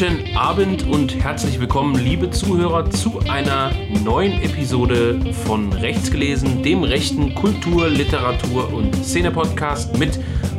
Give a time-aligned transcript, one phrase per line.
[0.00, 3.70] Guten Abend und herzlich willkommen, liebe Zuhörer, zu einer
[4.02, 10.18] neuen Episode von Rechts gelesen, dem rechten Kultur-, Literatur- und Szene-Podcast mit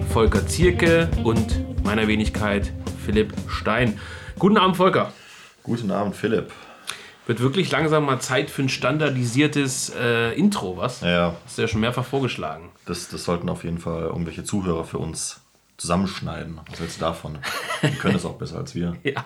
[0.10, 2.72] Volker Zierke und meiner Wenigkeit
[3.04, 4.00] Philipp Stein.
[4.38, 5.12] Guten Abend, Volker.
[5.64, 6.52] Guten Abend, Philipp.
[7.26, 11.02] Wird wirklich langsam mal Zeit für ein standardisiertes äh, Intro, was?
[11.02, 11.34] Ja.
[11.46, 12.70] Hast du ja schon mehrfach vorgeschlagen.
[12.86, 15.41] Das, das sollten auf jeden Fall irgendwelche Zuhörer für uns
[15.82, 16.60] zusammenschneiden.
[16.70, 17.40] Was hältst du davon?
[17.82, 18.96] Die können es auch besser als wir.
[19.04, 19.26] Ja,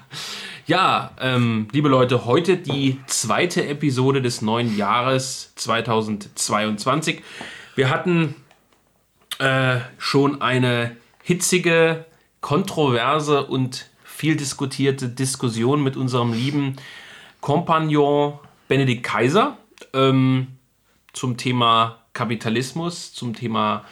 [0.66, 7.22] ja ähm, liebe Leute, heute die zweite Episode des neuen Jahres 2022.
[7.76, 8.36] Wir hatten
[9.40, 12.06] äh, schon eine hitzige,
[12.40, 16.78] kontroverse und viel diskutierte Diskussion mit unserem lieben
[17.42, 19.58] Kompagnon Benedikt Kaiser
[19.92, 20.48] ähm,
[21.12, 23.84] zum Thema Kapitalismus, zum Thema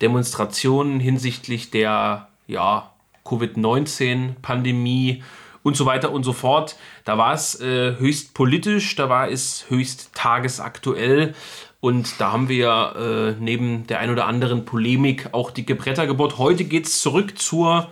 [0.00, 2.90] Demonstrationen hinsichtlich der ja,
[3.24, 5.22] Covid-19-Pandemie
[5.62, 6.76] und so weiter und so fort.
[7.04, 11.34] Da war es äh, höchst politisch, da war es höchst tagesaktuell.
[11.80, 16.38] Und da haben wir äh, neben der ein oder anderen Polemik auch dicke Bretter gebohrt.
[16.38, 17.88] Heute geht es zurück zur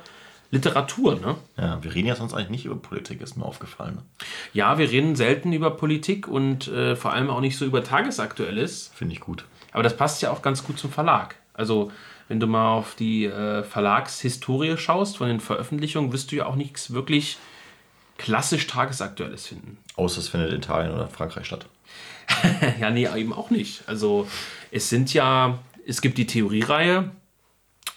[0.50, 1.20] Literatur.
[1.20, 1.36] Ne?
[1.56, 3.98] Ja, wir reden ja sonst eigentlich nicht über Politik, ist mir aufgefallen.
[4.52, 8.90] Ja, wir reden selten über Politik und äh, vor allem auch nicht so über Tagesaktuelles.
[8.94, 9.44] Finde ich gut.
[9.72, 11.36] Aber das passt ja auch ganz gut zum Verlag.
[11.56, 11.90] Also,
[12.28, 16.56] wenn du mal auf die äh, Verlagshistorie schaust von den Veröffentlichungen, wirst du ja auch
[16.56, 17.38] nichts wirklich
[18.18, 19.78] klassisch Tagesaktuelles finden.
[19.96, 21.66] Außer es findet in Italien oder Frankreich statt.
[22.80, 23.82] ja, nee, eben auch nicht.
[23.86, 24.26] Also,
[24.70, 27.10] es sind ja, es gibt die Theoriereihe.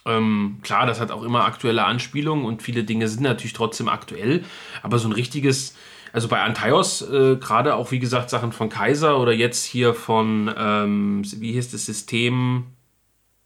[0.05, 4.43] Ähm, klar, das hat auch immer aktuelle Anspielungen und viele Dinge sind natürlich trotzdem aktuell.
[4.81, 5.75] Aber so ein richtiges,
[6.13, 10.53] also bei Antaios, äh, gerade auch wie gesagt Sachen von Kaiser oder jetzt hier von,
[10.57, 12.65] ähm, wie hieß das System,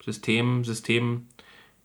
[0.04, 1.28] System, System.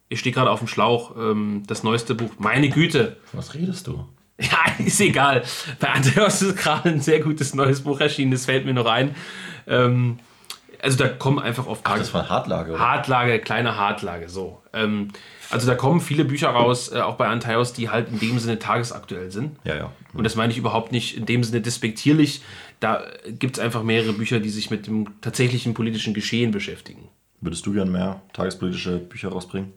[0.08, 1.16] Ich stehe gerade auf dem Schlauch.
[1.16, 2.30] Ähm, das neueste Buch.
[2.38, 3.16] Meine Güte.
[3.32, 4.06] Was redest du?
[4.40, 5.42] Ja, ist egal.
[5.80, 8.30] Bei Andreas ist gerade ein sehr gutes neues Buch erschienen.
[8.30, 9.16] Das fällt mir noch ein.
[9.66, 10.20] Ähm,
[10.80, 12.72] also da kommen einfach auf Ach, das war Hartlage.
[12.72, 12.80] Oder?
[12.80, 14.62] Hartlage, kleine Hartlage, so.
[14.72, 15.08] Ähm,
[15.50, 18.60] also da kommen viele Bücher raus, äh, auch bei Antaios, die halt in dem Sinne
[18.60, 19.56] tagesaktuell sind.
[19.64, 19.92] Ja, ja.
[20.12, 22.42] Und das meine ich überhaupt nicht in dem Sinne despektierlich.
[22.80, 27.08] Da gibt es einfach mehrere Bücher, die sich mit dem tatsächlichen politischen Geschehen beschäftigen.
[27.40, 29.72] Würdest du gern mehr tagespolitische Bücher rausbringen?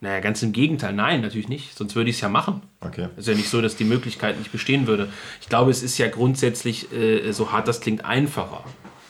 [0.00, 1.76] Naja, ganz im Gegenteil, nein, natürlich nicht.
[1.76, 2.60] Sonst würde ich es ja machen.
[2.80, 3.08] Okay.
[3.16, 5.08] Es ist ja nicht so, dass die Möglichkeit nicht bestehen würde.
[5.40, 8.62] Ich glaube, es ist ja grundsätzlich, äh, so hart das klingt, einfacher,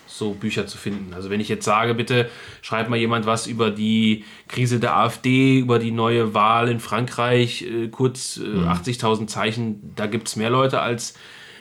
[0.07, 1.13] so Bücher zu finden.
[1.13, 2.31] Also wenn ich jetzt sage, bitte
[2.63, 7.63] schreibt mal jemand was über die Krise der AfD, über die neue Wahl in Frankreich,
[7.63, 8.69] äh, kurz äh, Mhm.
[8.69, 11.15] 80.000 Zeichen, da gibt es mehr Leute als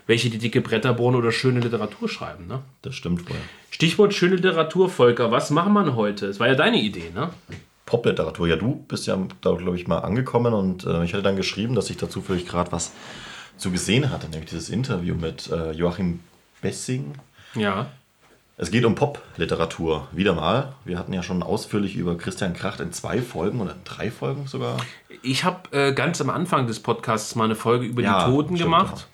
[0.07, 2.47] welche die dicke Bretter bohren oder schöne Literatur schreiben.
[2.47, 2.59] Ne?
[2.81, 3.37] Das stimmt wohl.
[3.71, 5.31] Stichwort schöne Literatur, Volker.
[5.31, 6.27] Was machen wir heute?
[6.27, 7.29] Es war ja deine Idee, ne?
[7.85, 8.47] Popliteratur.
[8.47, 11.75] Ja, du bist ja da, glaube ich, mal angekommen und äh, ich hatte dann geschrieben,
[11.75, 12.91] dass ich dazu vielleicht gerade was
[13.57, 16.19] zu gesehen hatte, nämlich dieses Interview mit äh, Joachim
[16.61, 17.13] Bessing.
[17.53, 17.87] Ja.
[18.57, 20.73] Es geht um Popliteratur, wieder mal.
[20.85, 24.47] Wir hatten ja schon ausführlich über Christian Kracht in zwei Folgen oder in drei Folgen
[24.47, 24.77] sogar.
[25.21, 28.55] Ich habe äh, ganz am Anfang des Podcasts mal eine Folge über Ja, die Toten
[28.55, 29.07] stimmt, gemacht.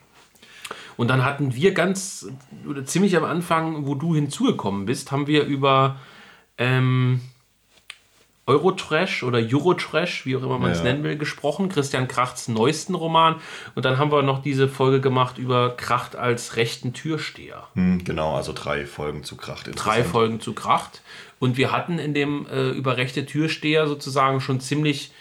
[1.02, 2.28] Und dann hatten wir ganz,
[2.70, 5.96] oder ziemlich am Anfang, wo du hinzugekommen bist, haben wir über
[6.60, 7.22] ähm,
[8.46, 10.84] Eurotrash oder Eurotrash, wie auch immer man es Ja.
[10.84, 11.70] nennen will, gesprochen.
[11.70, 13.38] Christian Krachts neuesten Roman.
[13.74, 17.64] Und dann haben wir noch diese Folge gemacht über Kracht als rechten Türsteher.
[17.74, 19.72] Hm, genau, also drei Folgen zu Kracht.
[19.74, 20.04] drei.
[20.04, 21.02] Folgen zu Kracht.
[21.40, 25.12] Und wir hatten in dem äh, über rechte Türsteher sozusagen schon ziemlich,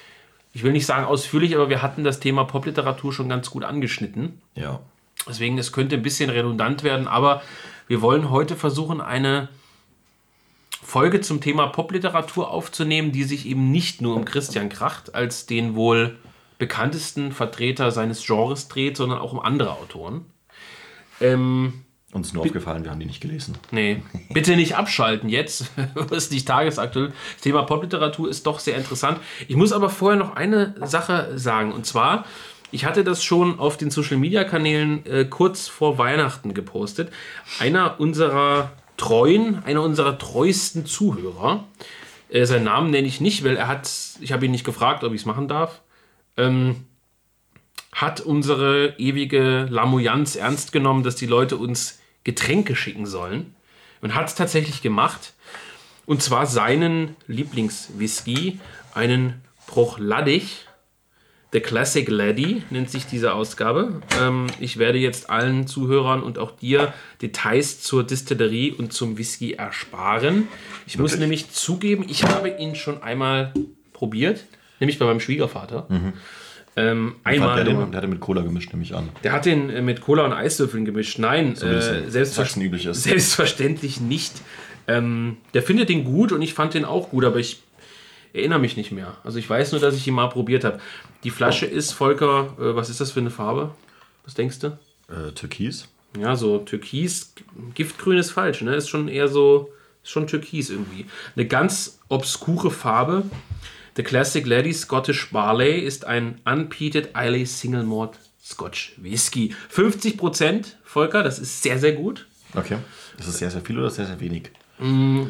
[0.53, 4.43] ich will nicht sagen ausführlich, aber wir hatten das Thema Popliteratur schon ganz gut angeschnitten.
[4.55, 4.81] Ja.
[5.29, 7.43] Deswegen, es könnte ein bisschen redundant werden, aber
[7.89, 9.49] wir wollen heute versuchen, eine
[10.83, 15.75] Folge zum Thema Popliteratur aufzunehmen, die sich eben nicht nur um Christian Kracht als den
[15.75, 16.17] wohl
[16.59, 20.27] bekanntesten Vertreter seines Genres dreht, sondern auch um andere Autoren.
[21.21, 23.57] Ähm, Uns ist nur aufgefallen, wir haben die nicht gelesen.
[23.71, 24.03] Nee,
[24.33, 25.71] bitte nicht abschalten jetzt.
[25.95, 27.13] Das ist nicht tagesaktuell.
[27.35, 29.19] Das Thema Popliteratur ist doch sehr interessant.
[29.49, 31.73] Ich muss aber vorher noch eine Sache sagen.
[31.73, 32.25] Und zwar,
[32.73, 37.13] ich hatte das schon auf den Social Media Kanälen äh, kurz vor Weihnachten gepostet.
[37.59, 41.65] Einer unserer treuen, einer unserer treuesten Zuhörer,
[42.29, 43.91] äh, seinen Namen nenne ich nicht, weil er hat,
[44.21, 45.81] ich habe ihn nicht gefragt, ob ich es machen darf,
[46.37, 46.85] ähm,
[47.93, 53.55] hat unsere ewige Lamoyanz ernst genommen, dass die Leute uns Getränke schicken sollen
[54.01, 55.35] und hat es tatsächlich gemacht.
[56.07, 58.61] Und zwar seinen Lieblingswhisky,
[58.95, 60.67] einen Bruchladdig.
[61.53, 64.01] The Classic Laddie nennt sich diese Ausgabe.
[64.21, 69.55] Ähm, ich werde jetzt allen Zuhörern und auch dir Details zur Distillerie und zum Whisky
[69.55, 70.47] ersparen.
[70.87, 71.21] Ich muss Wirklich?
[71.21, 73.53] nämlich zugeben, ich habe ihn schon einmal
[73.93, 74.45] probiert,
[74.79, 75.87] nämlich bei meinem Schwiegervater.
[76.77, 79.09] Ähm, Wie fand einmal der, den, der hatte mit Cola gemischt, nehme ich an.
[79.25, 81.19] Der hat den äh, mit Cola und Eiswürfeln gemischt.
[81.19, 83.03] Nein, So äh, in selbstver Sachsen üblich ist.
[83.03, 84.35] selbstverständlich nicht.
[84.87, 87.61] Ähm, der findet den gut und ich fand den auch gut, aber ich
[88.33, 89.17] erinnere mich nicht mehr.
[89.25, 90.81] Also ich weiß nur, dass ich ihn mal probiert habe.
[91.25, 93.75] Die Flasche ist, Volker, äh, was ist das für eine Farbe?
[94.25, 94.79] Was denkst du?
[95.09, 95.89] Äh, Türkis.
[96.19, 97.35] Ja, so Türkis.
[97.75, 98.75] Giftgrün ist falsch, ne?
[98.75, 99.73] Ist schon eher so,
[100.03, 101.07] ist schon Türkis irgendwie.
[101.37, 103.25] Eine ganz obskure Farbe.
[103.97, 108.13] The Classic Lady Scottish Barley ist ein Unpeated Islay Single Malt
[108.43, 109.55] Scotch Whisky.
[109.73, 112.27] 50%, Volker, das ist sehr, sehr gut.
[112.55, 112.79] Okay.
[113.19, 114.51] Ist das sehr, sehr viel oder sehr, sehr wenig?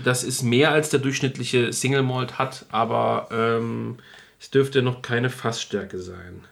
[0.05, 3.97] Das ist mehr als der durchschnittliche Single Malt hat, aber ähm,
[4.39, 6.45] es dürfte noch keine Fassstärke sein.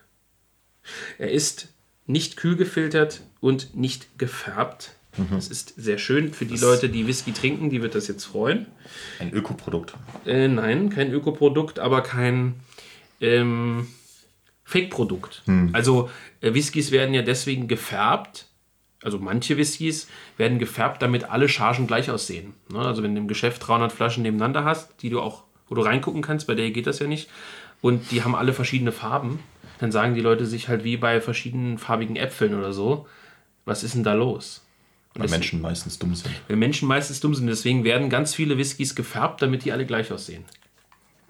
[1.19, 1.69] Er ist
[2.06, 4.93] nicht kühl gefiltert und nicht gefärbt.
[5.31, 8.67] Das ist sehr schön für die Leute, die Whisky trinken, die wird das jetzt freuen.
[9.19, 9.95] Ein Ökoprodukt.
[10.25, 12.55] Äh, nein, kein Ökoprodukt, aber kein
[13.21, 13.89] ähm,
[14.65, 15.43] Fake-Produkt.
[15.73, 16.11] Also
[16.41, 18.48] äh, Whiskys werden ja deswegen gefärbt.
[19.09, 20.07] Also manche Whiskys
[20.37, 22.53] werden gefärbt, damit alle Chargen gleich aussehen.
[22.71, 22.81] Ne?
[22.81, 26.21] Also wenn du im Geschäft 300 Flaschen nebeneinander hast, die du auch, wo du reingucken
[26.21, 27.31] kannst, bei der geht das ja nicht,
[27.81, 29.39] und die haben alle verschiedene Farben,
[29.79, 33.07] dann sagen die Leute sich halt wie bei verschiedenen farbigen Äpfeln oder so,
[33.65, 34.63] was ist denn da los?
[35.15, 36.29] Und Weil Menschen meistens dumm sind.
[36.49, 40.13] weil Menschen meistens dumm sind, deswegen werden ganz viele Whiskys gefärbt, damit die alle gleich
[40.13, 40.45] aussehen.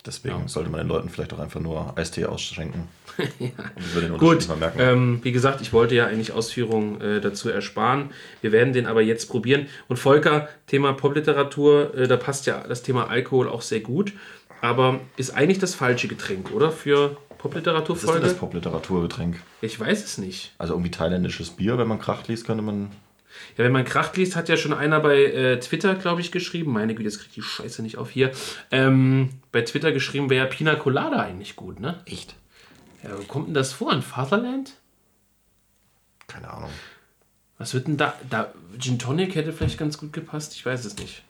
[0.09, 2.89] Deswegen sollte man den Leuten vielleicht auch einfach nur Eistee ausschenken.
[3.19, 8.11] Unterschied Gut, ähm, wie gesagt, ich wollte ja eigentlich Ausführungen äh, dazu ersparen.
[8.41, 9.67] Wir werden den aber jetzt probieren.
[9.87, 14.15] Und Volker, Thema Popliteratur, äh, da passt ja das Thema Alkohol auch sehr gut.
[14.63, 16.71] Aber ist eigentlich das falsche Getränk, oder?
[16.71, 18.21] Für Was ist denn Popliteraturfolge?
[18.21, 19.37] das Popliteraturgetränk?
[19.61, 20.55] Ich weiß es nicht.
[20.57, 22.91] Also irgendwie thailändisches Bier, wenn man Kracht liest, könnte man.
[23.57, 26.73] Ja, wenn man Kracht liest, hat ja schon einer bei äh, Twitter, glaube ich, geschrieben.
[26.73, 28.33] Meine Güte, jetzt kriegt die Scheiße nicht auf hier.
[28.71, 32.01] Ähm, bei Twitter geschrieben, wäre Pina Colada eigentlich gut, ne?
[32.07, 32.35] Echt?
[33.03, 33.93] Ja, wo kommt denn das vor?
[33.93, 34.75] In Fatherland?
[36.27, 36.71] Keine Ahnung.
[37.59, 38.53] Was wird denn da, da?
[38.79, 40.55] Gin Tonic hätte vielleicht ganz gut gepasst.
[40.55, 41.23] Ich weiß es nicht.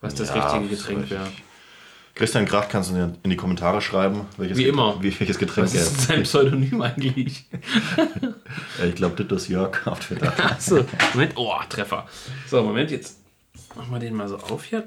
[0.00, 1.28] Was das Ja, richtige Getränk wäre.
[2.14, 4.96] Christian Kracht kannst du in in die Kommentare schreiben, welches, Wie immer.
[5.02, 7.46] wie, welches Getränk Was ist sein Pseudonym eigentlich?
[8.78, 8.86] er.
[8.88, 10.00] Ich glaube, das ist Jörg auf.
[10.38, 10.84] Achso,
[11.14, 11.32] Moment.
[11.36, 12.06] Oh, Treffer.
[12.48, 13.18] So, Moment, jetzt
[13.76, 14.86] machen wir den mal so auf hier.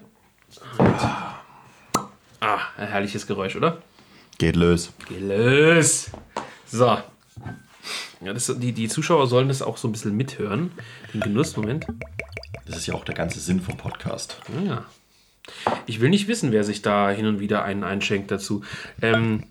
[2.39, 3.81] Ah, ein herrliches Geräusch, oder?
[4.37, 4.91] Geht los.
[5.07, 6.11] Gelöst.
[6.67, 6.97] So.
[8.21, 10.71] Ja, das, die, die Zuschauer sollen das auch so ein bisschen mithören.
[11.13, 11.85] Den Genuss, Moment.
[12.65, 14.37] Das ist ja auch der ganze Sinn vom Podcast.
[14.65, 14.85] Ja.
[15.85, 18.63] Ich will nicht wissen, wer sich da hin und wieder einen einschenkt dazu.
[19.01, 19.43] Ähm,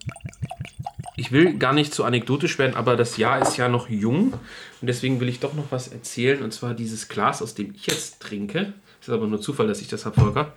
[1.16, 4.86] ich will gar nicht zu anekdotisch werden, aber das Jahr ist ja noch jung und
[4.86, 6.42] deswegen will ich doch noch was erzählen.
[6.42, 8.72] Und zwar dieses Glas, aus dem ich jetzt trinke.
[9.00, 10.52] Es ist aber nur Zufall, dass ich das habe, Volker.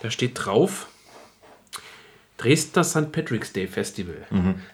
[0.00, 0.88] Da steht drauf:
[2.36, 3.12] Dresdner St.
[3.12, 4.26] Patrick's Day Festival.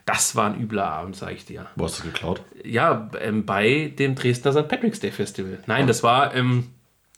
[0.07, 1.67] Das war ein übler Abend, sage ich dir.
[1.77, 2.43] Wo hast du es geklaut?
[2.65, 4.69] Ja, ähm, bei dem Dresdner St.
[4.69, 5.59] Patrick's Day Festival.
[5.67, 6.69] Nein, das war ähm,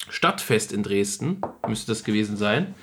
[0.09, 2.75] Stadtfest in Dresden, müsste das gewesen sein.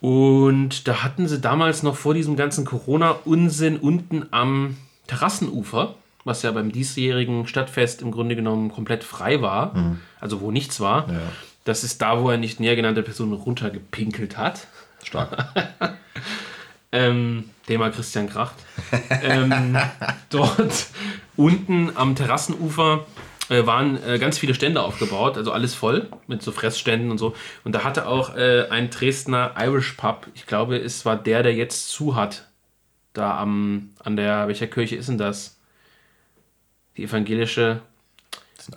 [0.00, 4.76] Und da hatten sie damals noch vor diesem ganzen Corona-Unsinn unten am
[5.08, 10.78] Terrassenufer, was ja beim diesjährigen Stadtfest im Grunde genommen komplett frei war, also wo nichts
[10.78, 11.10] war.
[11.10, 11.20] Ja.
[11.64, 14.68] Das ist da, wo er nicht näher genannte Person runtergepinkelt hat.
[15.02, 15.52] Stark.
[16.90, 18.54] Ähm, Thema Christian Kracht.
[19.22, 19.76] ähm,
[20.30, 20.86] dort
[21.36, 23.04] unten am Terrassenufer
[23.48, 27.34] äh, waren äh, ganz viele Stände aufgebaut, also alles voll mit so Fressständen und so.
[27.64, 31.54] Und da hatte auch äh, ein Dresdner Irish Pub, ich glaube, es war der, der
[31.54, 32.46] jetzt zu hat.
[33.14, 35.58] Da am, an der, welcher Kirche ist denn das?
[36.96, 37.80] Die evangelische,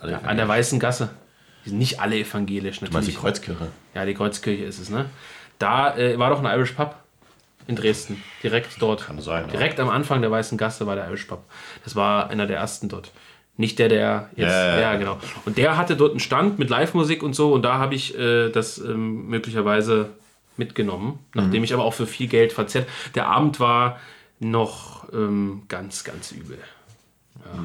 [0.00, 1.10] alle an der Weißen Gasse.
[1.64, 3.18] Die sind nicht alle evangelisch, Du meinst die natürlich.
[3.20, 3.68] Kreuzkirche?
[3.94, 5.06] Ja, die Kreuzkirche ist es, ne?
[5.58, 6.96] Da äh, war doch ein Irish Pub
[7.68, 8.22] in Dresden.
[8.42, 9.06] Direkt dort.
[9.06, 9.44] Kann sein.
[9.44, 9.50] ja.
[9.50, 11.44] Direkt am Anfang der Weißen Gasse war der Irish Pub.
[11.84, 13.12] Das war einer der ersten dort.
[13.62, 14.50] Nicht der, der jetzt.
[14.50, 14.96] Ja, Ja, ja, ja.
[14.98, 15.18] genau.
[15.46, 17.52] Und der hatte dort einen Stand mit Live-Musik und so.
[17.54, 20.10] Und da habe ich äh, das ähm, möglicherweise
[20.56, 21.20] mitgenommen.
[21.34, 21.64] Nachdem Mhm.
[21.64, 22.88] ich aber auch für viel Geld verzehrt.
[23.14, 24.00] Der Abend war
[24.40, 26.58] noch ähm, ganz, ganz übel.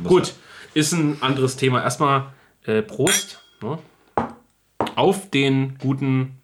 [0.04, 0.34] Was Gut,
[0.76, 1.82] ist ein anderes Thema.
[1.82, 2.28] Erstmal
[2.66, 3.80] äh, Prost ne?
[4.96, 6.38] auf den guten,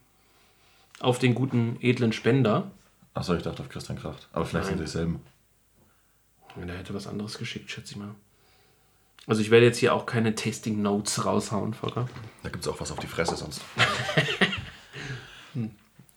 [1.00, 2.72] auf den guten edlen Spender.
[3.13, 4.27] Achso, ich dachte auf Christian Kracht.
[4.33, 5.22] Aber vielleicht sind sie dieselben.
[6.60, 8.15] Ja, der hätte was anderes geschickt, schätze ich mal.
[9.25, 12.08] Also ich werde jetzt hier auch keine Tasting Notes raushauen, Volker.
[12.44, 13.62] Da gibt es auch was auf die Fresse sonst.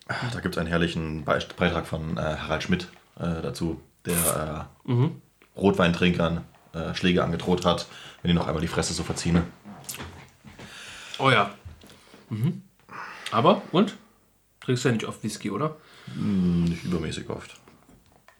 [0.09, 5.09] da gibt es einen herrlichen Be Beitrag von äh, Harald Schmidt äh, dazu, der äh,
[5.57, 7.87] Rotweintrinkern äh, Schläge angedroht hat,
[8.23, 9.43] wenn die noch einmal die Fresse so verziehen.
[11.19, 11.55] Oh ja.
[12.29, 12.63] Mhm.
[13.31, 13.97] Aber, und?
[14.61, 15.77] Trinkst du ja nicht oft Whisky, oder?
[16.17, 17.57] Nicht übermäßig oft.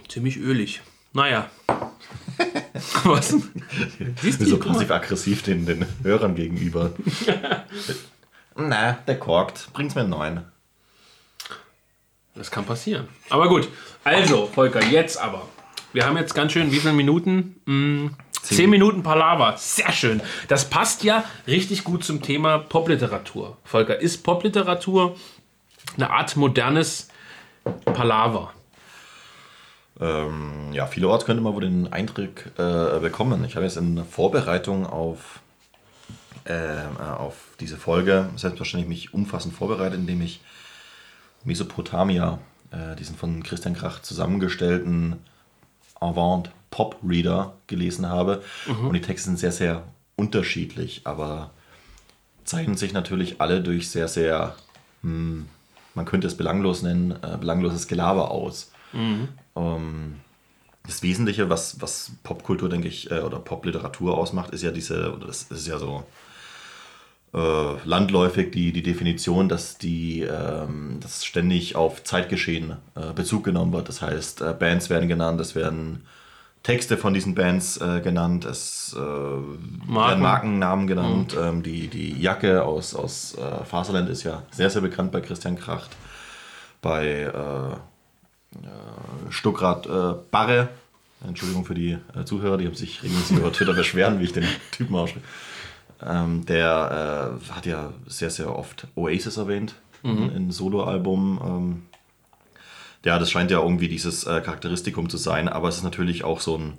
[0.09, 0.83] Ziemlich ölig.
[1.13, 1.51] Naja,
[3.05, 3.35] Was?
[4.23, 6.93] Siehst du so passiv-aggressiv den, den Hörern gegenüber.
[8.57, 9.69] Na, der korkt.
[9.73, 10.45] Bring's mir einen neuen.
[12.35, 13.09] Das kann passieren.
[13.31, 13.69] Aber gut.
[14.05, 15.49] Also, Volker, jetzt aber.
[15.93, 17.57] Wir haben jetzt ganz schön, wie viele Minuten?
[17.67, 18.57] Hm, zehn.
[18.57, 19.57] zehn Minuten Palaver.
[19.57, 20.21] Sehr schön.
[20.49, 23.57] Das passt ja richtig gut zum Thema Popliteratur.
[23.65, 25.17] Volker, ist Popliteratur
[25.97, 27.09] eine Art modernes
[27.85, 28.53] Palaver?
[30.01, 33.45] Ähm, ja, vielerorts könnte man wohl den Eindruck äh, bekommen.
[33.45, 35.41] Ich habe jetzt in Vorbereitung auf,
[36.45, 40.41] äh, auf diese Folge selbstverständlich mich umfassend vorbereitet, indem ich
[41.45, 42.39] Mesopotamia,
[42.73, 45.17] äh, diesen von Christian Krach zusammengestellten
[45.99, 48.43] Avant Pop Reader gelesen habe.
[48.67, 48.89] Mhm.
[48.89, 49.85] Und die Texte sind sehr, sehr
[50.17, 51.51] unterschiedlich, aber
[52.45, 54.55] zeichnen sich natürlich alle durch sehr, sehr,
[55.03, 55.49] hm,
[55.95, 58.73] man könnte es belanglos nennen, äh, belangloses Gelaber aus.
[58.93, 59.29] Mhm.
[59.57, 60.17] Ähm,
[60.87, 65.27] das Wesentliche, was, was Popkultur, denke ich, äh, oder Popliteratur ausmacht, ist ja diese, oder
[65.27, 66.05] das ist ja so
[67.35, 73.73] äh, landläufig die, die Definition, dass die ähm, dass ständig auf Zeitgeschehen äh, Bezug genommen
[73.73, 73.89] wird.
[73.89, 76.07] Das heißt, äh, Bands werden genannt, es werden
[76.63, 79.95] Texte von diesen Bands äh, genannt, es äh, Marken.
[79.95, 81.35] werden Markennamen genannt.
[81.35, 81.43] Mhm.
[81.43, 85.91] Ähm, die, die Jacke aus, aus Faserland ist ja sehr, sehr bekannt bei Christian Kracht.
[86.81, 87.31] Bei
[89.31, 89.89] Stuckrad
[90.31, 90.69] Barre,
[91.27, 94.95] Entschuldigung für die Zuhörer, die haben sich regelmäßig über Twitter beschweren, wie ich den Typen
[94.95, 95.25] ausschreibe.
[96.03, 100.31] Ähm, der äh, hat ja sehr, sehr oft Oasis erwähnt mhm.
[100.35, 101.41] in Soloalbum.
[101.43, 101.83] Ähm,
[103.05, 106.41] ja, das scheint ja irgendwie dieses äh, Charakteristikum zu sein, aber es ist natürlich auch
[106.41, 106.75] so ein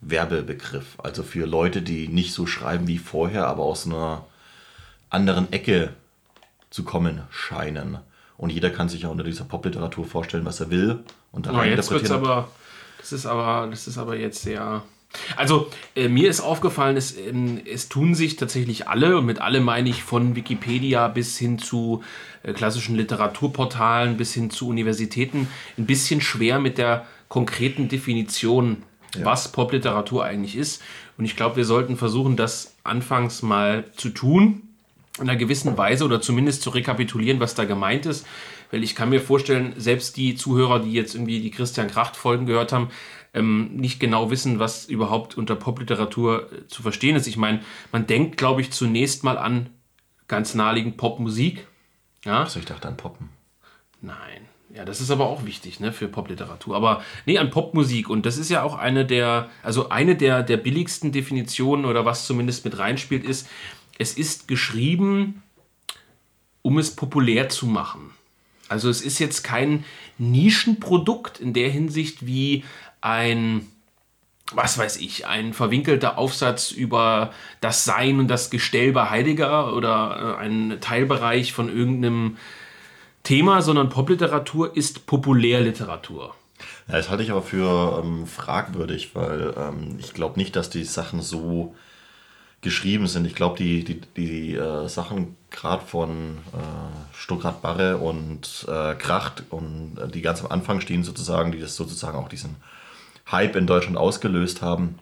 [0.00, 0.98] Werbebegriff.
[0.98, 4.24] Also für Leute, die nicht so schreiben wie vorher, aber aus einer
[5.10, 5.92] anderen Ecke
[6.70, 7.98] zu kommen scheinen.
[8.36, 11.00] Und jeder kann sich ja unter dieser Popliteratur vorstellen, was er will.
[11.32, 12.48] Und da ja, jetzt wird's aber,
[12.98, 14.82] das ist aber, das ist aber jetzt sehr
[15.36, 17.32] also äh, mir ist aufgefallen, es, äh,
[17.70, 22.02] es tun sich tatsächlich alle, und mit alle meine ich von Wikipedia bis hin zu
[22.42, 28.82] äh, klassischen Literaturportalen, bis hin zu Universitäten, ein bisschen schwer mit der konkreten Definition,
[29.16, 29.24] ja.
[29.24, 30.82] was Popliteratur eigentlich ist.
[31.18, 34.65] Und ich glaube, wir sollten versuchen, das anfangs mal zu tun,
[35.18, 38.26] in einer gewissen Weise oder zumindest zu rekapitulieren, was da gemeint ist.
[38.70, 42.72] Weil ich kann mir vorstellen, selbst die Zuhörer, die jetzt irgendwie die Christian Kracht-Folgen gehört
[42.72, 42.90] haben,
[43.32, 47.26] ähm, nicht genau wissen, was überhaupt unter Popliteratur äh, zu verstehen ist.
[47.26, 47.60] Ich meine,
[47.92, 49.70] man denkt, glaube ich, zunächst mal an
[50.26, 51.66] ganz naheliegend Popmusik.
[52.24, 52.40] Ja?
[52.40, 53.30] Also ich dachte an Poppen.
[54.00, 54.48] Nein.
[54.74, 56.76] Ja, das ist aber auch wichtig ne, für Popliteratur.
[56.76, 58.10] Aber nee, an Popmusik.
[58.10, 62.26] Und das ist ja auch eine der, also eine der, der billigsten Definitionen oder was
[62.26, 63.48] zumindest mit reinspielt, ist,
[63.98, 65.42] es ist geschrieben,
[66.62, 68.10] um es populär zu machen.
[68.68, 69.84] Also es ist jetzt kein
[70.18, 72.64] Nischenprodukt in der Hinsicht wie
[73.00, 73.66] ein,
[74.52, 80.38] was weiß ich, ein verwinkelter Aufsatz über das Sein und das Gestell bei Heidegger oder
[80.40, 82.36] äh, ein Teilbereich von irgendeinem
[83.22, 86.34] Thema, sondern Popliteratur ist Populärliteratur.
[86.88, 90.84] Ja, das halte ich aber für ähm, fragwürdig, weil ähm, ich glaube nicht, dass die
[90.84, 91.74] Sachen so
[92.60, 93.26] geschrieben sind.
[93.26, 99.44] Ich glaube, die, die, die äh, Sachen gerade von äh, Stuttgart Barre und äh, Kracht
[99.50, 102.56] und äh, die ganz am Anfang stehen sozusagen, die das sozusagen auch diesen
[103.30, 104.98] Hype in Deutschland ausgelöst haben,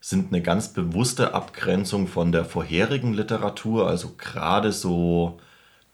[0.00, 5.40] sind eine ganz bewusste Abgrenzung von der vorherigen Literatur, also gerade so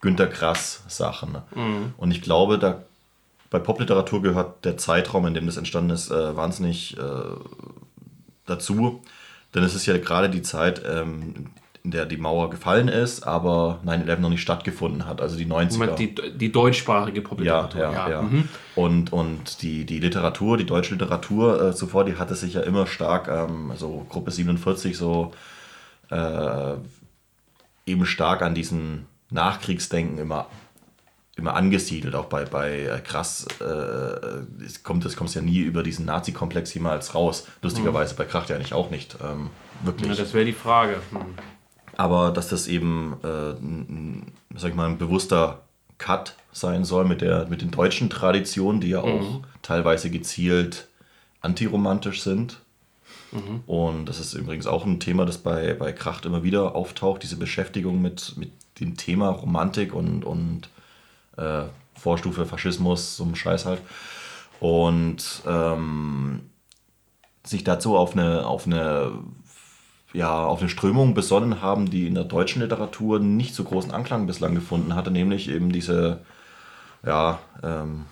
[0.00, 1.38] Günter Grass Sachen.
[1.54, 1.94] Mhm.
[1.96, 2.82] Und ich glaube, da
[3.50, 7.02] bei Popliteratur gehört der Zeitraum, in dem das entstanden ist, äh, wahnsinnig äh,
[8.46, 9.02] dazu.
[9.54, 11.46] Denn es ist ja gerade die Zeit, ähm,
[11.82, 15.94] in der die Mauer gefallen ist, aber 9-11 noch nicht stattgefunden hat, also die 90er.
[15.94, 17.80] Die, die deutschsprachige Popliteratur.
[17.80, 18.10] Ja, ja, ja.
[18.10, 18.22] ja.
[18.22, 18.48] Mhm.
[18.74, 22.86] Und, und die, die Literatur, die deutsche Literatur äh, zuvor, die hatte sich ja immer
[22.86, 25.32] stark, ähm, also Gruppe 47, so
[26.10, 26.74] äh,
[27.86, 30.46] eben stark an diesen Nachkriegsdenken immer
[31.40, 35.82] immer angesiedelt, auch bei, bei äh, krass, äh, es kommt es kommt ja nie über
[35.82, 37.46] diesen Nazi-Komplex jemals raus.
[37.62, 38.18] Lustigerweise mhm.
[38.18, 39.16] bei Kracht ja eigentlich auch nicht.
[39.22, 39.50] Ähm,
[39.82, 40.08] wirklich.
[40.08, 41.00] Ja, das wäre die Frage.
[41.10, 41.34] Mhm
[42.00, 45.64] aber dass das eben, äh, ein, sag ich mal, ein bewusster
[45.98, 49.44] Cut sein soll mit, der, mit den deutschen Traditionen, die ja auch mhm.
[49.60, 50.88] teilweise gezielt
[51.42, 52.60] antiromantisch sind.
[53.32, 53.60] Mhm.
[53.66, 57.36] Und das ist übrigens auch ein Thema, das bei, bei Kracht immer wieder auftaucht, diese
[57.36, 60.70] Beschäftigung mit, mit dem Thema Romantik und, und
[61.36, 61.62] äh,
[61.94, 63.82] Vorstufe Faschismus, so ein Scheiß halt.
[64.60, 66.50] Und ähm,
[67.44, 69.12] sich dazu auf eine, auf eine
[70.12, 74.26] ja, auf eine Strömung besonnen haben, die in der deutschen Literatur nicht so großen Anklang
[74.26, 76.20] bislang gefunden hatte, nämlich eben diese,
[77.06, 78.06] ja, ähm,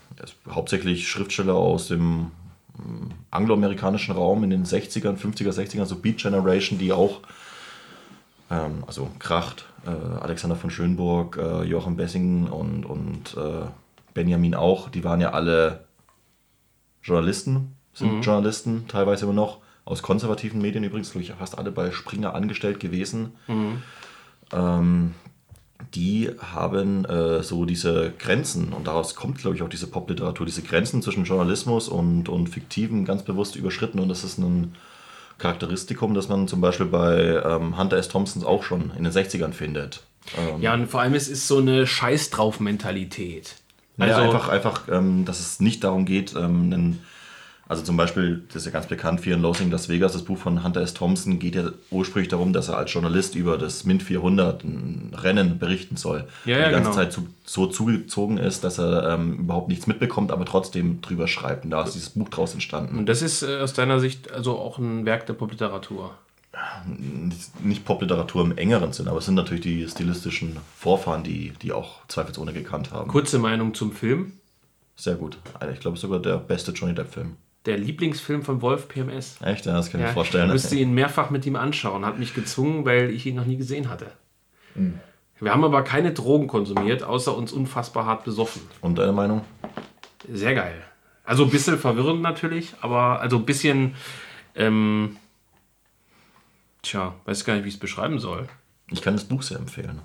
[0.48, 2.30] hauptsächlich Schriftsteller aus dem
[3.30, 7.20] angloamerikanischen Raum in den 60ern, 50er, 60ern, so Beat Generation, die auch,
[8.50, 13.66] ähm, also Kracht, äh, Alexander von Schönburg, äh, Joachim Bessingen und, und äh,
[14.14, 15.84] Benjamin auch, die waren ja alle
[17.02, 18.22] Journalisten, sind mhm.
[18.22, 22.78] Journalisten, teilweise immer noch, aus konservativen Medien übrigens, glaube ich, fast alle bei Springer angestellt
[22.80, 23.32] gewesen.
[23.46, 23.82] Mhm.
[24.52, 25.14] Ähm,
[25.94, 30.62] die haben äh, so diese Grenzen, und daraus kommt, glaube ich, auch diese Popliteratur, diese
[30.62, 34.00] Grenzen zwischen Journalismus und, und Fiktiven ganz bewusst überschritten.
[34.00, 34.74] Und das ist ein
[35.38, 38.08] Charakteristikum, das man zum Beispiel bei ähm, Hunter S.
[38.08, 40.02] Thompson auch schon in den 60ern findet.
[40.36, 43.56] Ähm, ja, und vor allem es ist so eine Scheiß drauf Mentalität.
[43.98, 47.02] Also ja, einfach, einfach ähm, dass es nicht darum geht, ähm, einen
[47.68, 50.38] also zum Beispiel, das ist ja ganz bekannt, Fear and Loathing Las Vegas, das Buch
[50.38, 50.94] von Hunter S.
[50.94, 55.58] Thompson, geht ja ursprünglich darum, dass er als Journalist über das Mint 400 ein Rennen
[55.58, 56.26] berichten soll.
[56.46, 57.02] Ja, ja, die ganze genau.
[57.02, 61.64] Zeit zu, so zugezogen ist, dass er ähm, überhaupt nichts mitbekommt, aber trotzdem drüber schreibt.
[61.64, 62.96] Und da ist dieses Buch draus entstanden.
[62.96, 66.14] Und das ist äh, aus deiner Sicht also auch ein Werk der Popliteratur?
[66.86, 71.72] Nicht, nicht Popliteratur im engeren Sinn, aber es sind natürlich die stilistischen Vorfahren, die, die
[71.72, 73.10] auch zweifelsohne gekannt haben.
[73.10, 74.32] Kurze Meinung zum Film?
[74.96, 75.38] Sehr gut.
[75.70, 79.36] Ich glaube, sogar der beste Johnny Depp-Film der Lieblingsfilm von Wolf PMS.
[79.42, 79.66] Echt?
[79.66, 80.46] Ja, das kann ich ja, mir vorstellen.
[80.46, 82.04] Ich müsste ihn mehrfach mit ihm anschauen.
[82.04, 84.12] Hat mich gezwungen, weil ich ihn noch nie gesehen hatte.
[84.74, 85.00] Mhm.
[85.40, 88.62] Wir haben aber keine Drogen konsumiert, außer uns unfassbar hart besoffen.
[88.80, 89.44] Und deine Meinung?
[90.32, 90.82] Sehr geil.
[91.24, 93.94] Also ein bisschen verwirrend natürlich, aber also ein bisschen.
[94.54, 95.16] Ähm,
[96.82, 98.48] tja, weiß gar nicht, wie ich es beschreiben soll.
[98.90, 100.00] Ich kann das Buch sehr empfehlen.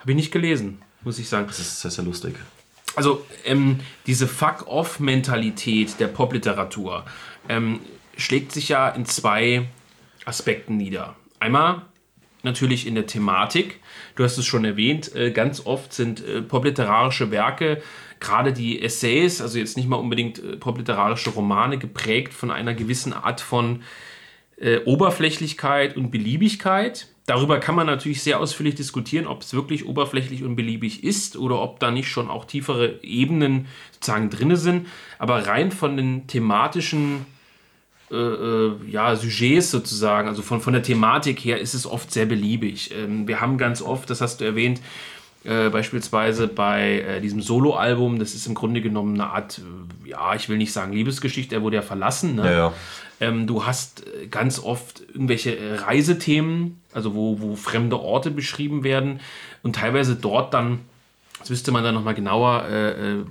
[0.00, 1.46] Habe ich nicht gelesen, muss ich sagen.
[1.46, 2.34] Das ist sehr, sehr lustig
[2.96, 7.04] also ähm, diese Fuck-off-Mentalität der Popliteratur
[7.48, 7.80] ähm,
[8.16, 9.68] schlägt sich ja in zwei
[10.24, 11.16] Aspekten nieder.
[11.40, 11.82] Einmal
[12.42, 13.80] natürlich in der Thematik.
[14.14, 17.82] Du hast es schon erwähnt, äh, ganz oft sind äh, popliterarische Werke,
[18.20, 23.12] gerade die Essays, also jetzt nicht mal unbedingt äh, popliterarische Romane, geprägt von einer gewissen
[23.12, 23.82] Art von
[24.56, 27.08] äh, Oberflächlichkeit und Beliebigkeit.
[27.28, 31.60] Darüber kann man natürlich sehr ausführlich diskutieren, ob es wirklich oberflächlich und beliebig ist oder
[31.60, 34.86] ob da nicht schon auch tiefere Ebenen sozusagen drin sind.
[35.18, 37.26] Aber rein von den thematischen
[38.10, 42.24] äh, äh, ja, Sujets sozusagen, also von, von der Thematik her, ist es oft sehr
[42.24, 42.94] beliebig.
[42.94, 44.80] Ähm, wir haben ganz oft, das hast du erwähnt,
[45.48, 49.62] äh, beispielsweise bei äh, diesem Soloalbum, das ist im Grunde genommen eine Art,
[50.04, 52.34] äh, ja, ich will nicht sagen Liebesgeschichte, er wurde ja verlassen.
[52.34, 52.44] Ne?
[52.44, 52.72] Ja, ja.
[53.20, 55.56] Ähm, du hast äh, ganz oft irgendwelche
[55.86, 59.20] Reisethemen, also wo, wo fremde Orte beschrieben werden
[59.62, 60.80] und teilweise dort dann,
[61.38, 62.66] das müsste man dann nochmal genauer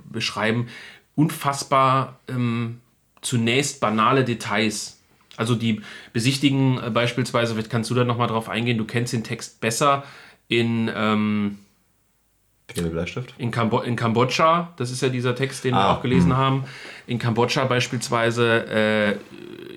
[0.05, 0.69] beschreiben,
[1.15, 2.79] unfassbar ähm,
[3.21, 4.97] zunächst banale Details.
[5.35, 5.81] Also die
[6.13, 10.03] besichtigen beispielsweise, kannst du da nochmal drauf eingehen, du kennst den Text besser
[10.47, 10.89] in...
[10.95, 11.59] Ähm,
[12.67, 13.33] Gelbe Bleistift?
[13.37, 16.37] In, Kambo in Kambodscha, das ist ja dieser Text, den ah, wir auch gelesen mh.
[16.37, 16.63] haben.
[17.07, 19.17] In Kambodscha beispielsweise äh,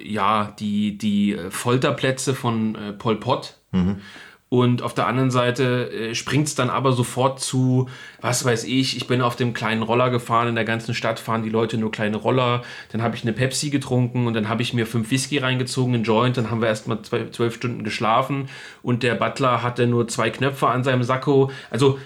[0.03, 3.57] ja, die, die Folterplätze von äh, Pol Pot.
[3.72, 4.00] Mhm.
[4.48, 7.88] Und auf der anderen Seite äh, springt es dann aber sofort zu,
[8.20, 11.44] was weiß ich, ich bin auf dem kleinen Roller gefahren, in der ganzen Stadt fahren
[11.44, 14.74] die Leute nur kleine Roller, dann habe ich eine Pepsi getrunken und dann habe ich
[14.74, 18.48] mir fünf Whisky reingezogen, einen Joint, dann haben wir erstmal zwölf Stunden geschlafen
[18.83, 21.53] und der Butler hatte nur zwei Knöpfe an seinem Sakko.
[21.70, 22.00] Also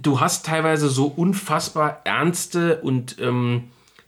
[0.00, 3.64] du hast teilweise so unfassbar ernste und ähm,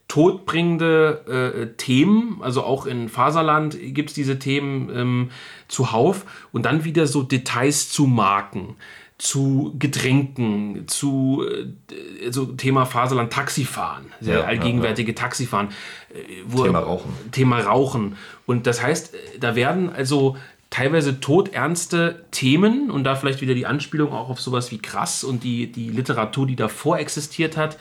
[0.08, 5.30] todbringende äh, Themen, also auch in Faserland gibt es diese Themen ähm,
[5.68, 8.76] zuhauf und dann wieder so Details zu Marken,
[9.18, 15.22] zu Getränken, zu äh, also Thema Faserland Taxifahren, sehr ja, allgegenwärtige ja, ja.
[15.22, 15.68] Taxifahren.
[16.10, 17.12] Äh, Thema Rauchen.
[17.32, 18.16] Thema Rauchen.
[18.46, 20.36] Und das heißt, äh, da werden also
[20.70, 25.44] teilweise todernste Themen und da vielleicht wieder die Anspielung auch auf sowas wie krass und
[25.44, 27.78] die, die Literatur, die davor existiert hat,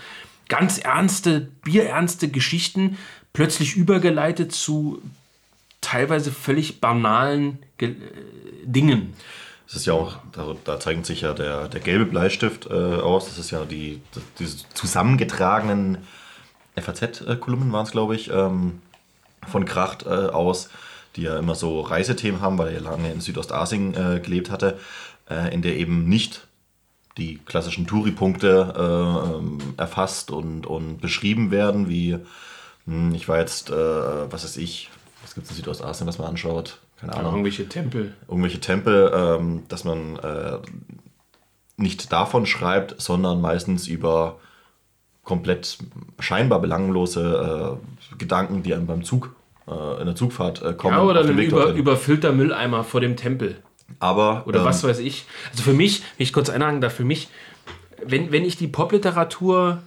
[0.49, 2.97] ganz ernste, bierernste Geschichten
[3.33, 5.01] plötzlich übergeleitet zu
[5.81, 7.95] teilweise völlig banalen Ge äh,
[8.63, 9.13] Dingen.
[9.67, 13.25] Es ist ja auch, da, da zeigt sich ja der, der gelbe Bleistift äh, aus.
[13.25, 15.99] Das ist ja die, die diese zusammengetragenen
[16.75, 18.81] FAZ-Kolumnen waren es, glaube ich, ähm,
[19.47, 20.69] von Kracht äh, aus,
[21.15, 24.79] die ja immer so Reisethemen haben, weil er ja lange in Südostasien äh, gelebt hatte,
[25.29, 26.47] äh, in der eben nicht
[27.17, 29.41] die klassischen Touri-Punkte
[29.77, 32.25] äh, erfasst und, und beschrieben werden, wie mh,
[32.85, 34.89] hm, ich war jetzt, äh, was weiß ich,
[35.21, 36.79] was gibt es in Südostasien, was man anschaut?
[36.99, 37.25] Keine Ahnung.
[37.25, 38.13] Ja, irgendwelche Tempel.
[38.27, 40.57] Irgendwelche Tempel, ähm, dass man äh,
[41.77, 44.39] nicht davon schreibt, sondern meistens über
[45.23, 45.77] komplett
[46.19, 47.79] scheinbar belanglose
[48.13, 49.35] äh, Gedanken, die einem beim Zug,
[49.67, 50.95] äh, in der Zugfahrt äh, kommen.
[50.95, 53.57] Ja, oder ein über, überfüllter Mülleimer vor dem Tempel.
[53.99, 54.43] Aber.
[54.47, 55.25] Oder ähm, was weiß ich.
[55.51, 57.29] Also für mich, wenn ich kurz einhaken darf, für mich,
[58.03, 59.81] wenn, wenn ich die Popliteratur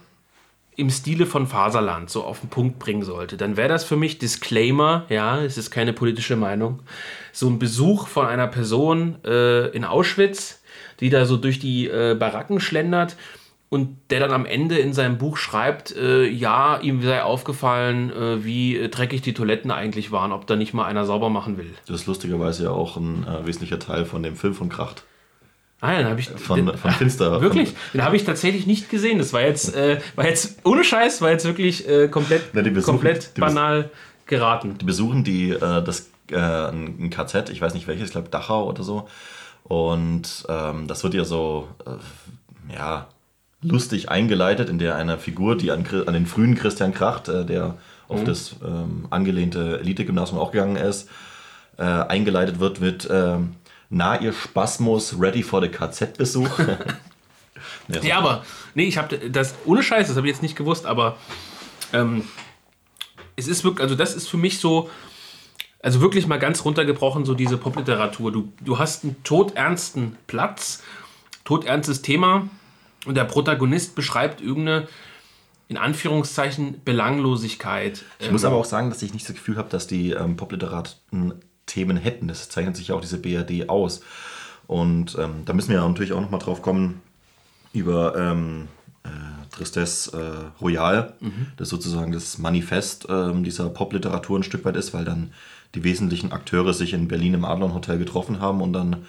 [0.75, 4.17] im Stile von Faserland so auf den Punkt bringen sollte, dann wäre das für mich
[4.17, 6.81] Disclaimer, ja, es ist keine politische Meinung,
[7.33, 10.61] so ein Besuch von einer Person äh, in Auschwitz,
[11.01, 13.17] die da so durch die äh, Baracken schlendert
[13.69, 18.43] und der dann am Ende in seinem Buch schreibt, äh, ja, ihm sei aufgefallen, äh,
[18.43, 21.73] wie dreckig die Toiletten eigentlich waren, ob da nicht mal einer sauber machen will.
[21.87, 25.03] Das ist lustigerweise ja auch ein äh, wesentlicher Teil von dem Film von Kracht.
[25.81, 26.27] Ah, den habe ich.
[26.29, 27.39] Von, den, von Finster.
[27.41, 27.73] Wirklich?
[27.93, 29.17] Den habe ich tatsächlich nicht gesehen.
[29.17, 32.83] Das war jetzt, äh, war jetzt ohne Scheiß, war jetzt wirklich äh, komplett, Na, besuchen-
[32.85, 33.89] komplett banal
[34.25, 34.77] geraten.
[34.77, 38.67] Die besuchen die, äh, das, äh, ein KZ, ich weiß nicht welches, ich glaube Dachau
[38.67, 39.07] oder so.
[39.63, 43.07] Und ähm, das wird ja so, äh, ja,
[43.61, 47.77] lustig eingeleitet, in der eine Figur, die an, an den frühen Christian Kracht, äh, der
[48.07, 51.07] auf das ähm, angelehnte Elite-Gymnasium auch gegangen ist,
[51.77, 53.55] äh, eingeleitet wird mit ähm,
[53.89, 56.59] Na, ihr Spasmus, ready for the KZ-Besuch.
[57.87, 58.43] ja, Ja, aber,
[58.73, 61.17] nee, ich habe das, ohne Scheiß, das habe ich jetzt nicht gewusst, aber
[61.93, 62.23] ähm,
[63.35, 64.89] es ist wirklich, also das ist für mich so,
[65.81, 68.31] also wirklich mal ganz runtergebrochen, so diese Popliteratur.
[68.31, 70.81] Du, du hast einen todernsten Platz,
[71.45, 72.49] todernstes Thema
[73.05, 74.87] und der Protagonist beschreibt irgendeine,
[75.67, 78.03] in Anführungszeichen, Belanglosigkeit.
[78.19, 81.33] Ich muss aber auch sagen, dass ich nicht das Gefühl habe, dass die ähm, Popliteraten
[81.65, 82.27] Themen hätten.
[82.27, 84.01] Das zeichnet sich ja auch diese BRD aus.
[84.67, 87.01] Und ähm, da müssen wir ja natürlich auch nochmal drauf kommen
[87.73, 88.67] über ähm,
[89.03, 89.09] äh,
[89.51, 91.15] Tristesse äh, Royale,
[91.57, 95.31] das sozusagen das Manifest ähm, dieser Popliteratur ein Stück weit ist, weil dann
[95.75, 99.05] die wesentlichen Akteure sich in Berlin im Adlon Hotel getroffen haben und dann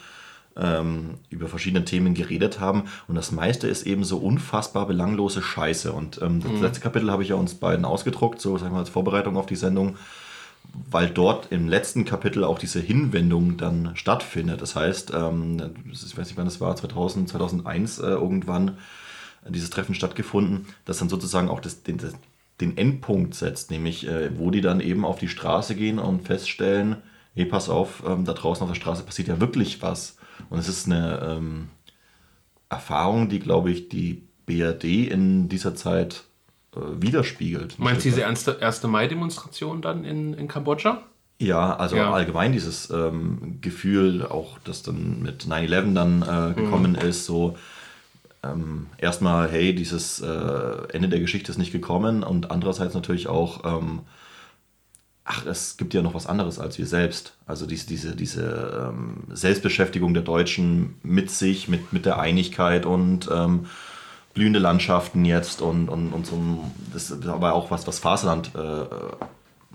[0.57, 2.85] ähm, über verschiedene Themen geredet haben.
[3.09, 5.93] Und das meiste ist eben so unfassbar belanglose Scheiße.
[5.93, 8.89] Und ähm, das letzte Kapitel habe ich ja uns beiden ausgedruckt, so sagen wir als
[8.89, 9.97] Vorbereitung auf die Sendung,
[10.91, 14.61] weil dort im letzten Kapitel auch diese Hinwendung dann stattfindet.
[14.61, 18.79] Das heißt, ähm, ich weiß nicht, wann das war, 2000, 2001 äh, irgendwann
[19.49, 21.99] dieses Treffen stattgefunden, das dann sozusagen auch das, den,
[22.61, 26.97] den Endpunkt setzt, nämlich äh, wo die dann eben auf die Straße gehen und feststellen,
[27.35, 30.17] hey, pass auf, ähm, da draußen auf der Straße passiert ja wirklich was.
[30.49, 31.69] Und es ist eine ähm,
[32.69, 36.25] Erfahrung, die, glaube ich, die BRD in dieser Zeit
[36.75, 37.79] äh, widerspiegelt.
[37.79, 38.83] Meinst du diese erste, 1.
[38.85, 41.03] Mai-Demonstration dann in, in Kambodscha?
[41.39, 42.13] Ja, also Ja.
[42.13, 47.57] allgemein dieses ähm, Gefühl, auch das dann mit 9-11 dann äh, gekommen ist, so
[48.43, 50.27] ähm, erstmal, hey, dieses äh,
[50.93, 54.01] Ende der Geschichte ist nicht gekommen und andererseits natürlich auch, ähm,
[55.31, 57.35] ach, es gibt ja noch was anderes als wir selbst.
[57.47, 63.29] Also diese, diese, diese ähm, Selbstbeschäftigung der Deutschen mit sich, mit, mit der Einigkeit und
[63.33, 63.67] ähm,
[64.35, 68.85] blühende Landschaften jetzt und, und, und so das ist aber auch was, was Faserland äh,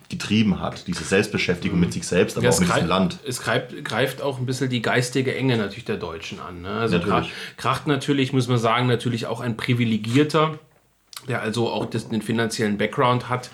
[0.09, 3.19] getrieben hat, diese Selbstbeschäftigung mit sich selbst, aber Ja, auch mit diesem greift, Land.
[3.25, 6.61] es greift, greift auch ein bisschen die geistige Enge natürlich der Deutschen an.
[6.61, 6.69] Ne?
[6.69, 7.31] Also Natürlich.
[7.57, 10.59] Kracht, natürlich, muss man sagen, natürlich auch ein Privilegierter,
[11.27, 13.49] der also auch das, den finanziellen Background hat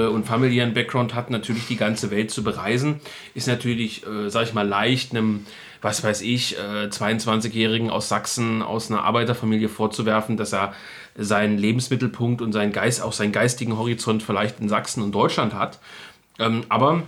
[0.00, 3.00] und familiären Background hat, natürlich die ganze Welt zu bereisen,
[3.34, 5.46] ist natürlich, äh, sag ich mal, leicht einem,
[5.82, 10.74] was weiß ich, äh, 22-Jährigen aus Sachsen, aus einer Arbeiterfamilie vorzuwerfen, dass er
[11.16, 15.78] seinen Lebensmittelpunkt und seinen Geist, auch seinen geistigen Horizont vielleicht in Sachsen und Deutschland hat.
[16.38, 17.04] Ähm, aber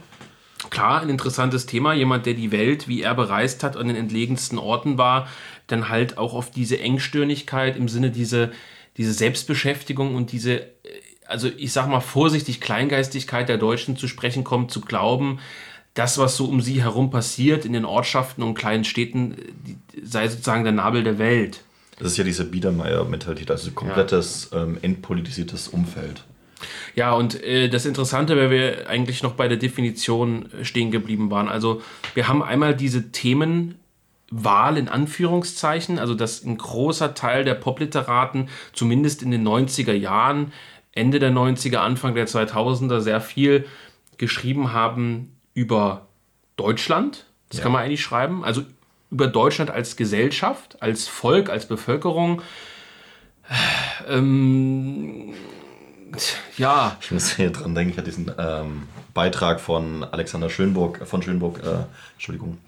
[0.70, 1.92] klar, ein interessantes Thema.
[1.92, 5.29] Jemand, der die Welt, wie er bereist hat, an den entlegensten Orten war,
[5.66, 8.53] dann halt auch auf diese Engstirnigkeit im Sinne diese,
[8.96, 10.66] diese Selbstbeschäftigung und diese, äh,
[11.29, 15.41] also ich sag mal vorsichtig, Kleingeistigkeit der Deutschen zu sprechen kommt, zu glauben,
[15.95, 19.35] das, was so um sie herum passiert in den Ortschaften und kleinen Städten,
[20.03, 21.62] sei sozusagen der Nabel der Welt.
[21.99, 26.25] Das ist ja diese Biedermeier-Mentalität, also komplettes ähm, entpolitisiertes Umfeld.
[26.95, 31.49] Ja, und äh, das Interessante, weil wir eigentlich noch bei der Definition stehen geblieben waren.
[31.49, 31.83] Also
[32.15, 39.23] wir haben einmal diese Themenwahl in Anführungszeichen, also dass ein großer Teil der Popliteraten, zumindest
[39.23, 40.53] in den 90er Jahren,
[40.96, 43.66] Ende der 90er, Anfang der 2000er, sehr viel
[44.18, 46.06] geschrieben haben über
[46.56, 47.26] Deutschland.
[47.50, 47.62] Das Ja.
[47.64, 48.44] kann man eigentlich schreiben.
[48.44, 48.62] Also
[49.11, 52.42] über Deutschland als Gesellschaft, als Volk, als Bevölkerung.
[54.09, 55.35] Ähm,
[56.56, 61.22] ja, Ich muss hier dran denken, ich hatte diesen ähm, Beitrag von Alexander Schönburg, von
[61.22, 62.59] Schönburg, äh, Entschuldigung,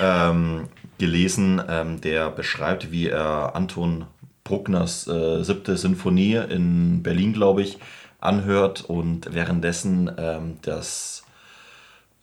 [0.00, 4.06] ähm, gelesen, ähm, der beschreibt, wie er Anton
[4.48, 7.78] Bruckners äh, siebte Sinfonie in Berlin, glaube ich,
[8.18, 11.22] anhört und währenddessen ähm, das,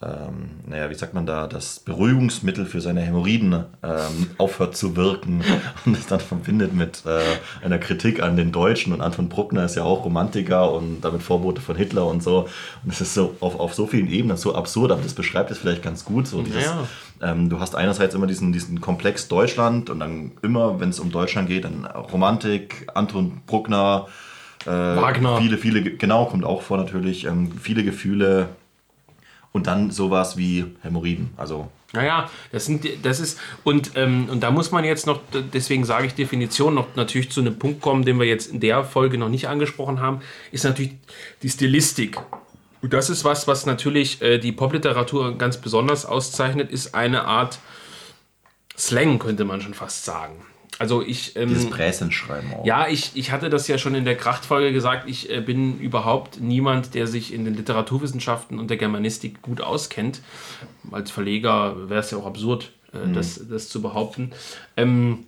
[0.01, 5.41] ähm, naja, wie sagt man da, das Beruhigungsmittel für seine Hämorrhoiden ähm, aufhört zu wirken
[5.86, 9.75] und es dann verbindet mit äh, einer Kritik an den Deutschen und Anton Bruckner ist
[9.75, 12.47] ja auch Romantiker und damit Vorbote von Hitler und so
[12.84, 15.58] und es ist so auf, auf so vielen Ebenen so absurd, aber das beschreibt es
[15.60, 16.88] vielleicht ganz gut, so dieses, Ja.
[17.21, 21.10] ähm, du hast einerseits immer diesen, diesen Komplex Deutschland und dann immer, wenn es um
[21.10, 24.08] Deutschland geht, dann Romantik, Anton Bruckner,
[24.65, 25.38] Äh, Wagner.
[25.38, 27.25] Viele, viele, genau, kommt auch vor natürlich.
[27.25, 28.49] Ähm, viele Gefühle
[29.56, 31.30] und dann sowas wie Hämorrhoiden.
[31.38, 35.22] Also naja, das, sind, das ist, und, ähm, und da muss man jetzt noch,
[35.54, 38.84] deswegen sage ich Definition, noch natürlich zu einem Punkt kommen, den wir jetzt in der
[38.84, 40.20] Folge noch nicht angesprochen haben,
[40.52, 40.96] ist natürlich
[41.41, 42.18] die Stilistik.
[42.82, 47.60] Und das ist was, was natürlich äh, die Popliteratur ganz besonders auszeichnet, ist eine Art
[48.78, 50.36] Slang, könnte man schon fast sagen.
[50.80, 51.36] Also ich.
[51.36, 52.66] Ähm, Dieses Präsenschreiben auch.
[52.66, 55.10] Ja, ich, ich hatte das ja schon in der Krachtfolge gesagt.
[55.10, 60.22] Ich äh, bin überhaupt niemand, der sich in den Literaturwissenschaften und der Germanistik gut auskennt.
[60.92, 63.14] Als Verleger wäre es ja auch absurd, äh, mhm.
[63.14, 64.32] das, das zu behaupten.
[64.76, 65.26] Ähm,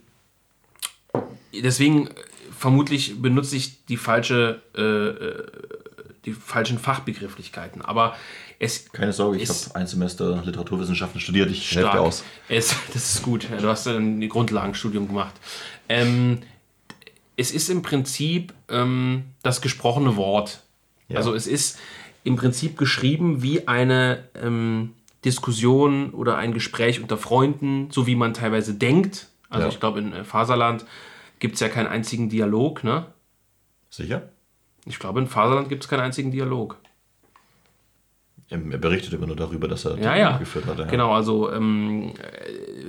[1.54, 2.10] deswegen
[2.56, 5.46] vermutlich benutze ich die falsche äh, äh
[6.28, 7.82] die falschen Fachbegrifflichkeiten.
[7.82, 8.16] Aber
[8.58, 8.90] es.
[8.92, 12.24] Keine Sorge, ich habe ein Semester Literaturwissenschaften studiert, ich helfe dir aus.
[12.48, 15.34] Es, das ist gut, du hast ein Grundlagenstudium gemacht.
[15.88, 16.40] Ähm,
[17.36, 20.64] es ist im Prinzip ähm, das gesprochene Wort.
[21.08, 21.18] Ja.
[21.18, 21.78] Also es ist
[22.24, 28.34] im Prinzip geschrieben wie eine ähm, Diskussion oder ein Gespräch unter Freunden, so wie man
[28.34, 29.28] teilweise denkt.
[29.48, 29.72] Also ja.
[29.72, 30.84] ich glaube, in äh, Faserland
[31.38, 33.06] gibt es ja keinen einzigen Dialog, ne?
[33.90, 34.28] Sicher?
[34.88, 36.76] Ich glaube, in Faserland gibt es keinen einzigen Dialog.
[38.50, 40.38] Er berichtet immer nur darüber, dass er ja, ja.
[40.38, 40.78] geführt hat.
[40.78, 40.86] Ja.
[40.86, 42.14] Genau, also ähm,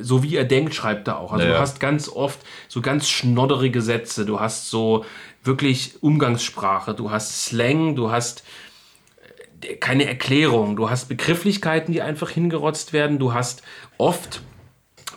[0.02, 1.34] so wie er denkt, schreibt er auch.
[1.34, 5.04] Also ja, du hast ganz oft so ganz schnodderige Sätze, du hast so
[5.44, 8.46] wirklich Umgangssprache, du hast Slang, du hast
[9.62, 13.62] äh, keine Erklärung, du hast Begrifflichkeiten, die einfach hingerotzt werden, du hast
[13.98, 14.42] oft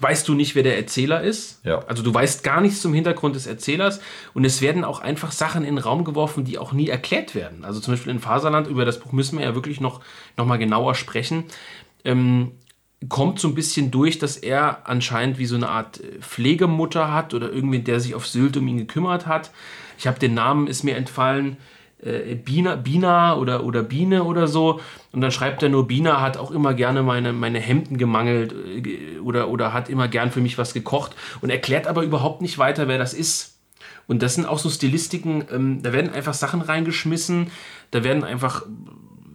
[0.02, 1.64] weißt du nicht, wer der Erzähler ist.
[1.64, 1.84] Ja.
[1.86, 4.00] Also du weißt gar nichts zum Hintergrund des Erzählers
[4.34, 7.64] und es werden auch einfach Sachen in den Raum geworfen, die auch nie erklärt werden.
[7.64, 10.00] Also zum Beispiel in Faserland, über das Buch müssen wir ja wirklich noch,
[10.36, 11.44] noch mal genauer sprechen.
[12.04, 12.52] Ähm,
[13.08, 17.50] kommt so ein bisschen durch, dass er anscheinend wie so eine Art Pflegemutter hat oder
[17.52, 19.50] irgendwie, der sich auf Sylt um ihn gekümmert hat.
[19.98, 21.56] Ich habe den Namen, ist mir entfallen
[22.02, 24.80] äh, Bina, Bina oder, oder Biene oder so.
[25.12, 29.18] Und dann schreibt er nur, Bina hat auch immer gerne meine, meine Hemden gemangelt äh,
[29.20, 32.88] oder, oder hat immer gern für mich was gekocht und erklärt aber überhaupt nicht weiter,
[32.88, 33.58] wer das ist.
[34.08, 37.50] Und das sind auch so Stilistiken, ähm, da werden einfach Sachen reingeschmissen,
[37.92, 38.66] da werden einfach,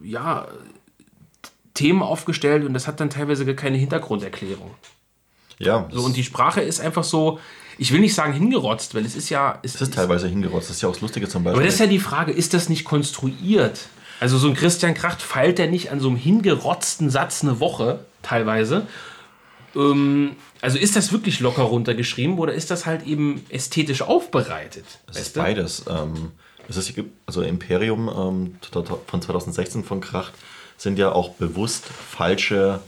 [0.04, 0.48] ja,
[1.74, 4.72] Themen aufgestellt und das hat dann teilweise gar keine Hintergrunderklärung.
[5.60, 5.88] Ja.
[5.92, 7.40] So, und die Sprache ist einfach so,
[7.78, 9.60] ich will nicht sagen hingerotzt, weil es ist ja.
[9.64, 11.60] Es, es ist teilweise hingerotzt, das ist ja auch das Lustige zum Beispiel.
[11.60, 13.88] Aber das ist ja die Frage, ist das nicht konstruiert?
[14.20, 18.00] Also so ein Christian Kracht feilt der nicht an so einem hingerotzten Satz eine Woche,
[18.24, 18.88] teilweise.
[19.76, 24.86] Ähm, also ist das wirklich locker runtergeschrieben oder ist das halt eben ästhetisch aufbereitet?
[25.10, 25.86] Es ist beides.
[25.88, 26.32] Ähm,
[26.68, 26.94] es ist,
[27.26, 28.56] also Imperium ähm,
[29.08, 30.34] von 2016 von Kracht
[30.78, 32.82] sind ja auch bewusst falsche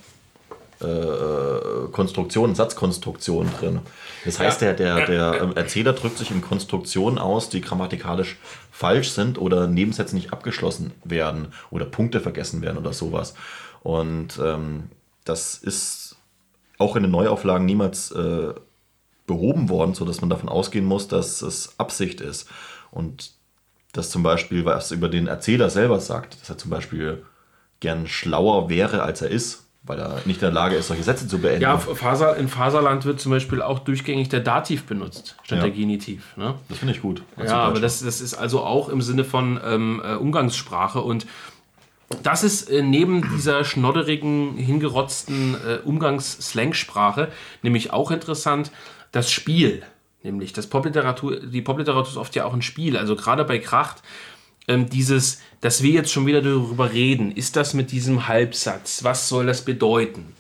[0.81, 3.79] äh, Konstruktionen, Satzkonstruktionen drin.
[4.25, 4.73] Das heißt, ja.
[4.73, 8.37] der, der, der ähm, Erzähler drückt sich in Konstruktionen aus, die grammatikalisch
[8.71, 13.33] falsch sind oder Nebensätze nicht abgeschlossen werden oder Punkte vergessen werden oder sowas.
[13.81, 14.89] Und ähm,
[15.25, 16.15] das ist
[16.77, 18.53] auch in den Neuauflagen niemals äh,
[19.27, 22.49] behoben worden, sodass man davon ausgehen muss, dass es Absicht ist.
[22.89, 23.31] Und
[23.91, 27.23] das zum Beispiel, was über den Erzähler selber sagt, dass er zum Beispiel
[27.79, 31.27] gern schlauer wäre, als er ist, weil er nicht in der Lage ist, solche Sätze
[31.27, 31.61] zu beenden.
[31.61, 35.63] Ja, Faser, in Faserland wird zum Beispiel auch durchgängig der Dativ benutzt, statt ja.
[35.63, 36.35] der Genitiv.
[36.37, 36.55] Ne?
[36.67, 37.23] Das finde ich gut.
[37.37, 41.25] Ja, aber das, das ist also auch im Sinne von ähm, äh, Umgangssprache und
[42.23, 47.29] das ist äh, neben dieser schnodderigen, hingerotzten äh, Umgangs-Slangsprache
[47.61, 48.71] nämlich auch interessant,
[49.11, 49.83] das Spiel.
[50.21, 52.97] Nämlich das Popliteratur, die Popliteratur ist oft ja auch ein Spiel.
[52.97, 54.01] Also gerade bei Kracht
[54.69, 59.27] ähm, dieses, dass wir jetzt schon wieder darüber reden, ist das mit diesem Halbsatz, was
[59.27, 60.33] soll das bedeuten?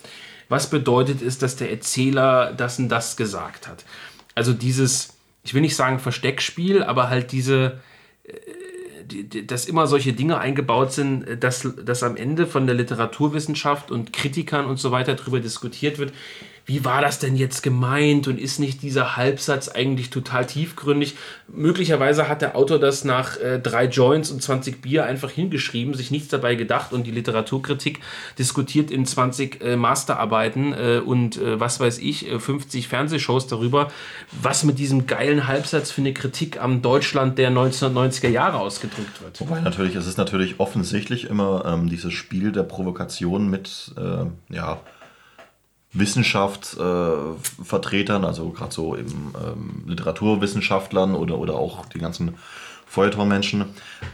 [0.47, 3.85] Was bedeutet es, dass der Erzähler das und das gesagt hat?
[4.35, 5.09] Also dieses,
[5.43, 7.81] ich will nicht sagen Versteckspiel, aber halt diese,
[8.23, 14.13] äh, dass immer solche Dinge eingebaut sind, dass, dass am Ende von der Literaturwissenschaft und
[14.13, 16.13] Kritikern und so weiter darüber diskutiert wird,
[16.69, 21.15] wie war das denn jetzt gemeint und ist nicht dieser Halbsatz eigentlich total tiefgründig?
[21.47, 26.11] Möglicherweise hat der Autor das nach äh, drei Joints und 20 Bier einfach hingeschrieben, sich
[26.11, 28.01] nichts dabei gedacht und die Literaturkritik
[28.37, 33.91] diskutiert in 20 äh, Masterarbeiten äh, und äh, was weiß ich, 50 äh, Fernsehshows darüber,
[34.39, 39.41] was mit diesem geilen Halbsatz für eine Kritik am Deutschland der 1990er Jahre ausgedrückt wird.
[39.41, 44.81] Wobei natürlich, es ist natürlich offensichtlich immer ähm, dieses Spiel der Provokation mit, äh, ja,
[45.91, 52.37] Wissenschaftsvertretern, äh, also gerade so eben ähm, Literaturwissenschaftlern oder, oder auch die ganzen
[52.85, 53.65] Feuilletonmenschen.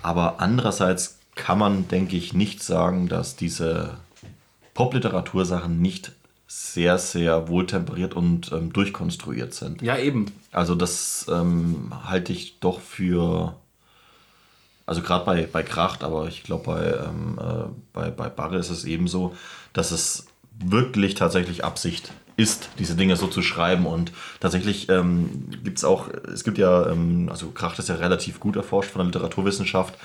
[0.01, 3.97] Aber andererseits kann man, denke ich, nicht sagen, dass diese
[4.73, 6.13] Popliteratursachen nicht
[6.47, 9.81] sehr, sehr wohltemperiert und ähm, durchkonstruiert sind.
[9.81, 10.27] Ja, eben.
[10.51, 13.55] Also das ähm, halte ich doch für
[14.85, 18.69] Also gerade bei, bei Kracht, aber ich glaube bei, ähm, äh, bei, bei Barre ist
[18.69, 19.35] es eben so,
[19.73, 20.27] dass es
[20.63, 23.85] wirklich tatsächlich Absicht ist, diese Dinge so zu schreiben.
[23.85, 28.39] Und tatsächlich ähm, gibt es auch, es gibt ja, ähm, also Kracht ist ja relativ
[28.39, 29.95] gut erforscht von der Literaturwissenschaft,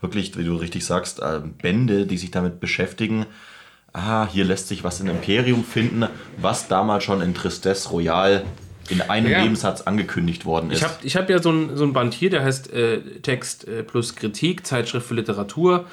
[0.00, 3.26] wirklich, wie du richtig sagst, äh, Bände, die sich damit beschäftigen.
[3.92, 6.06] Ah, hier lässt sich was in Imperium finden,
[6.38, 8.44] was damals schon in Tristesse Royal
[8.88, 9.42] in einem Ja.
[9.42, 10.78] Nebensatz angekündigt worden ist.
[10.78, 13.66] Ich habe ich hab ja so ein, so ein Band hier, der heißt äh, Text
[13.66, 15.86] äh, plus Kritik, Zeitschrift für Literatur,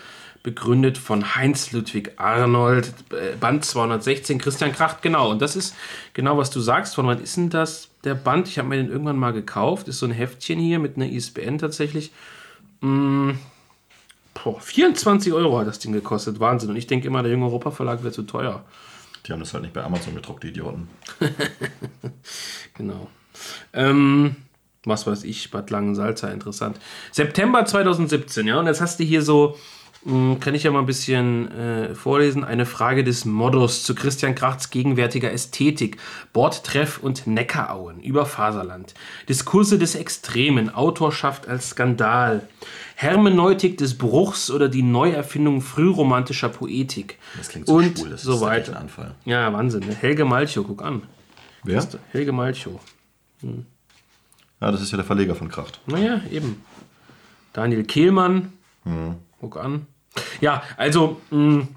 [0.43, 5.29] begründet von Heinz Ludwig Arnold, äh, Band 216, Christian Kracht, genau.
[5.29, 5.75] Und das ist
[6.13, 6.95] genau, was du sagst.
[6.95, 8.47] Von wann ist denn das, der Band?
[8.47, 9.87] Ich habe mir den irgendwann mal gekauft.
[9.87, 12.11] Ist so ein Heftchen hier mit einer ISBN tatsächlich.
[12.81, 13.31] Mm,
[14.33, 16.39] boah, 24 Euro hat das Ding gekostet.
[16.39, 16.71] Wahnsinn.
[16.71, 18.63] Und ich denke immer, der junge Europa Verlag wäre zu teuer.
[19.27, 20.89] die haben das halt nicht bei Amazon gedruckt, die Idioten.
[22.73, 23.09] Genau.
[23.73, 24.37] Ähm,
[24.85, 26.79] was weiß ich, Bad Langensalza, interessant.
[27.11, 29.57] September 2017, ja, und jetzt hast du hier so,
[30.03, 34.71] kann ich ja mal ein bisschen äh, vorlesen, eine Frage des Modus zu Christian Krachts
[34.71, 35.97] gegenwärtiger Ästhetik,
[36.33, 38.95] Bordtreff und Neckarauen über Faserland,
[39.29, 42.47] Diskurse des Extremen, Autorschaft als Skandal,
[42.95, 47.19] Hermeneutik des Bruchs oder die Neuerfindung frühromantischer Poetik.
[47.37, 48.71] Das klingt so und schwul, das so ist weiter.
[48.73, 49.13] ein Anfall.
[49.25, 49.81] Ja, Wahnsinn.
[49.85, 49.93] ne?
[49.93, 51.03] Helge Malchow, guck an.
[51.63, 51.87] Wer?
[52.11, 52.79] Helge Malchow.
[53.43, 55.79] Ja, das ist ja der Verleger von Kracht.
[55.85, 56.63] Naja, eben.
[57.53, 58.53] Daniel Kehlmann.
[59.39, 59.85] Guck an.
[60.41, 61.67] Ja, also mh,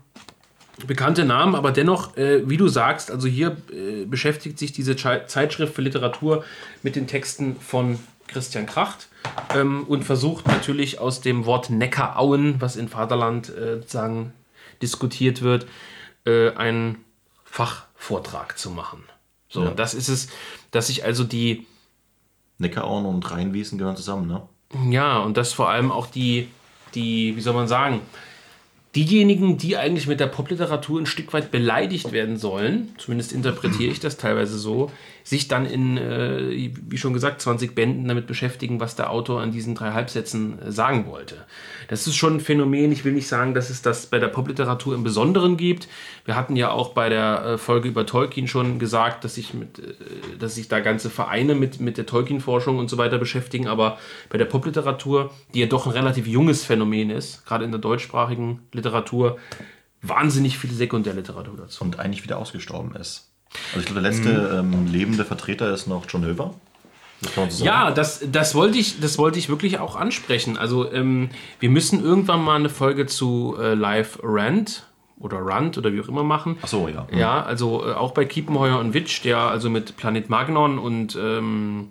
[0.86, 5.26] bekannte Namen, aber dennoch, äh, wie du sagst, also hier äh, beschäftigt sich diese Chai-
[5.26, 6.44] Zeitschrift für Literatur
[6.82, 9.08] mit den Texten von Christian Kracht
[9.54, 14.32] ähm, und versucht natürlich aus dem Wort Neckarauen, was in Vaterland äh, sozusagen
[14.82, 15.66] diskutiert wird,
[16.26, 17.04] äh, einen
[17.44, 19.04] Fachvortrag zu machen.
[19.48, 19.68] So, Ja.
[19.70, 20.28] und das ist es,
[20.72, 21.66] dass sich also die
[22.58, 24.42] Neckarauen und Rheinwiesen gehören zusammen, ne?
[24.90, 26.48] Ja, und das vor allem auch die,
[26.94, 28.00] die, wie soll man sagen,
[28.94, 34.00] diejenigen, die eigentlich mit der Popliteratur ein Stück weit beleidigt werden sollen, zumindest interpretiere ich
[34.00, 34.90] das teilweise so,
[35.24, 39.52] sich dann in, äh, wie schon gesagt, 20 Bänden damit beschäftigen, was der Autor an
[39.52, 41.46] diesen drei Halbsätzen äh, sagen wollte.
[41.88, 42.92] Das ist schon ein Phänomen.
[42.92, 45.88] Ich will nicht sagen, dass es das bei der Popliteratur im Besonderen gibt.
[46.26, 49.78] Wir hatten ja auch bei der äh, Folge über Tolkien schon gesagt, dass sich, mit,
[49.78, 49.94] äh,
[50.38, 53.66] dass sich da ganze Vereine mit, mit der Tolkien-Forschung und so weiter beschäftigen.
[53.66, 57.80] Aber bei der Popliteratur, die ja doch ein relativ junges Phänomen ist, gerade in der
[57.80, 59.38] deutschsprachigen Literatur,
[60.02, 61.82] wahnsinnig viel Sekundärliteratur dazu.
[61.82, 63.33] Und eigentlich wieder ausgestorben ist.
[63.68, 66.54] Also ich glaube, der letzte ähm, lebende Vertreter ist noch John Höver.
[67.20, 67.64] Das so.
[67.64, 70.56] Ja, das, das, wollte ich, das wollte ich wirklich auch ansprechen.
[70.56, 74.84] Also ähm, wir müssen irgendwann mal eine Folge zu äh, Live Rant
[75.18, 76.58] oder Rant oder wie auch immer machen.
[76.62, 77.06] Ach so, ja.
[77.16, 81.90] Ja, also äh, auch bei Kiepenheuer und Witsch, der also mit Planet Magnon und ähm,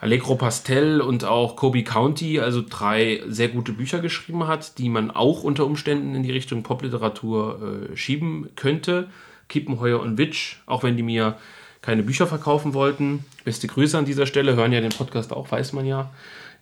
[0.00, 5.10] Allegro Pastel und auch Kobe County, also drei sehr gute Bücher geschrieben hat, die man
[5.10, 9.08] auch unter Umständen in die Richtung Popliteratur äh, schieben könnte.
[9.48, 11.38] Kiepenheuer und Witsch, auch wenn die mir
[11.82, 13.24] keine Bücher verkaufen wollten.
[13.44, 16.10] Beste Grüße an dieser Stelle, hören ja den Podcast auch, weiß man ja.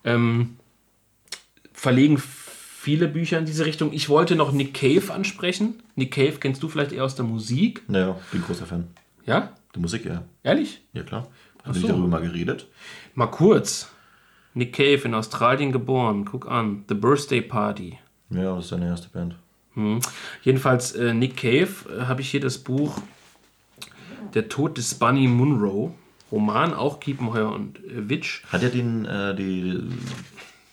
[0.05, 0.57] Ähm,
[1.73, 3.93] verlegen viele Bücher in diese Richtung.
[3.93, 5.83] Ich wollte noch Nick Cave ansprechen.
[5.97, 7.83] Nick Cave kennst du vielleicht eher aus der Musik.
[7.89, 8.89] Naja, bin großer Fan.
[9.25, 9.55] Ja?
[9.75, 10.23] Die Musik, ja.
[10.43, 10.83] Ehrlich?
[10.93, 11.29] Ja, klar.
[11.63, 11.81] Haben wir so.
[11.81, 12.69] nicht darüber mal geredet?
[13.15, 13.91] Mal kurz.
[14.53, 16.27] Nick Cave in Australien geboren.
[16.27, 16.85] Guck an.
[16.89, 17.99] The Birthday Party.
[18.31, 19.37] Ja, das ist seine erste Band.
[19.75, 20.01] Hm.
[20.43, 22.99] Jedenfalls äh, Nick Cave äh, habe ich hier das Buch
[24.35, 25.95] Der Tod des Bunny Munro.
[26.33, 28.43] Roman, auch Kiepenheuer und äh, Witsch.
[28.51, 29.81] Hat er den, äh, die,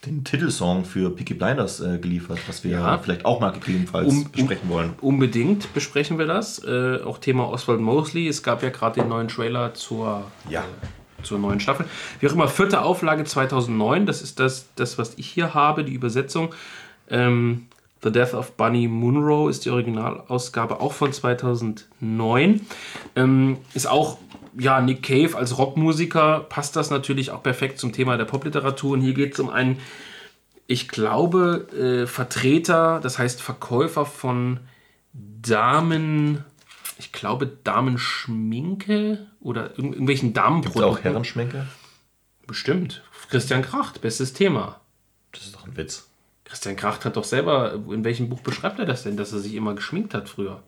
[0.05, 2.97] den Titelsong für Peaky Blinders äh, geliefert, was wir Ja.
[2.97, 4.93] vielleicht auch mal gegebenenfalls Um- um- besprechen wollen.
[5.01, 6.63] Unbedingt besprechen wir das.
[6.63, 8.27] Äh, auch Thema Oswald Mosley.
[8.27, 10.63] Es gab ja gerade den neuen Trailer zur, Ja.
[11.21, 11.85] zur neuen Staffel.
[12.19, 14.07] Wie auch immer, vierte Auflage 2009.
[14.07, 16.55] Das ist das, das was ich hier habe, die Übersetzung.
[17.09, 17.67] Ähm,
[18.03, 22.65] The Death of Bunny Munro ist die Originalausgabe auch von 2009.
[23.15, 24.17] Ähm, ist auch,
[24.57, 28.93] ja, Nick Cave als Rockmusiker passt das natürlich auch perfekt zum Thema der Popliteratur.
[28.93, 29.79] Und hier geht es um einen,
[30.65, 34.59] ich glaube, äh, Vertreter, das heißt Verkäufer von
[35.13, 36.43] Damen,
[36.97, 40.83] ich glaube Damenschminke oder irg irgendwelchen Gibt Damenprodukten.
[40.83, 41.67] auch Herrenschminke?
[42.47, 43.03] Bestimmt.
[43.29, 44.81] Christian Kracht, bestes Thema.
[45.31, 46.10] Das ist doch ein Witz.
[46.51, 49.53] Christian Kracht hat doch selber, in welchem Buch beschreibt er das denn, dass er sich
[49.55, 50.61] immer geschminkt hat früher?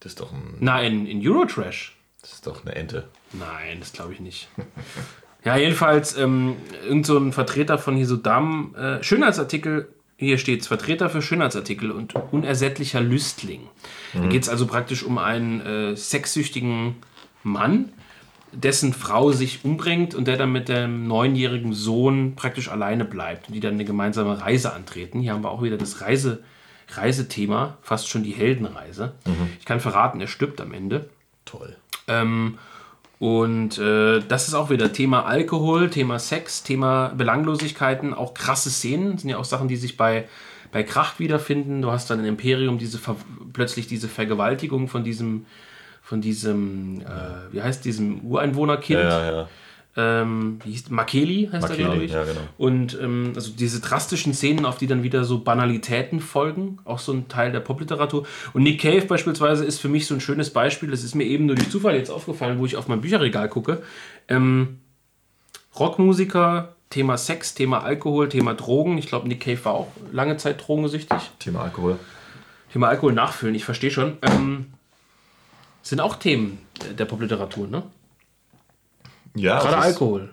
[0.00, 1.96] Das ist doch, ein, Na, in, in Eurotrash.
[2.20, 3.08] das ist doch eine Ente.
[3.32, 4.48] Nein, das glaube ich nicht.
[5.46, 6.56] ja, jedenfalls, ähm,
[6.86, 11.90] irgend so ein Vertreter von hier so Damen, äh, Schönheitsartikel, hier steht's, Vertreter für Schönheitsartikel
[11.90, 13.68] und unersättlicher Lüstling.
[14.12, 16.96] Da geht es also praktisch um einen äh, sexsüchtigen
[17.42, 17.94] Mann,
[18.56, 23.54] dessen Frau sich umbringt und der dann mit dem neunjährigen Sohn praktisch alleine bleibt und
[23.54, 25.20] die dann eine gemeinsame Reise antreten.
[25.20, 26.42] Hier haben wir auch wieder das Reise,
[26.88, 29.12] Reisethema, fast schon die Heldenreise.
[29.58, 31.08] Ich kann verraten, er stirbt am Ende.
[31.44, 31.76] Toll.
[32.08, 32.58] Ähm,
[33.18, 39.12] und äh, das ist auch wieder Thema Alkohol, Thema Sex, Thema Belanglosigkeiten, auch krasse Szenen.
[39.12, 40.28] Das sind ja auch Sachen, die sich bei,
[40.70, 41.80] bei Kracht wiederfinden.
[41.82, 43.00] Du hast dann in Imperium diese
[43.52, 45.46] plötzlich diese Vergewaltigung von diesem,
[46.06, 49.00] von diesem, äh, wie heißt diesem Ureinwohnerkind.
[49.00, 49.48] Ja, ja, ja.
[49.96, 52.12] Ähm, wie hieß Makeli heißt Makeli, er, glaube ich.
[52.12, 52.40] ja, genau.
[52.58, 57.12] Und ähm, also diese drastischen Szenen, auf die dann wieder so Banalitäten folgen, auch so
[57.12, 58.24] ein Teil der Popliteratur.
[58.52, 61.46] Und Nick Cave beispielsweise ist für mich so ein schönes Beispiel, das ist mir eben
[61.46, 63.82] nur durch Zufall jetzt aufgefallen, wo ich auf mein Bücherregal gucke.
[64.28, 64.78] Ähm,
[65.76, 68.96] Rockmusiker, Thema Sex, Thema Alkohol, Thema Drogen.
[68.96, 71.18] Ich glaube, Nick Cave war auch lange Zeit drogensüchtig.
[71.40, 71.98] Thema Alkohol.
[72.72, 74.18] Thema Alkohol nachfüllen, ich verstehe schon.
[74.22, 74.66] Ähm,
[75.88, 76.58] sind auch Themen
[76.98, 77.82] der Popliteratur, ne?
[79.34, 80.30] Ja, Gerade es ist- Alkohol.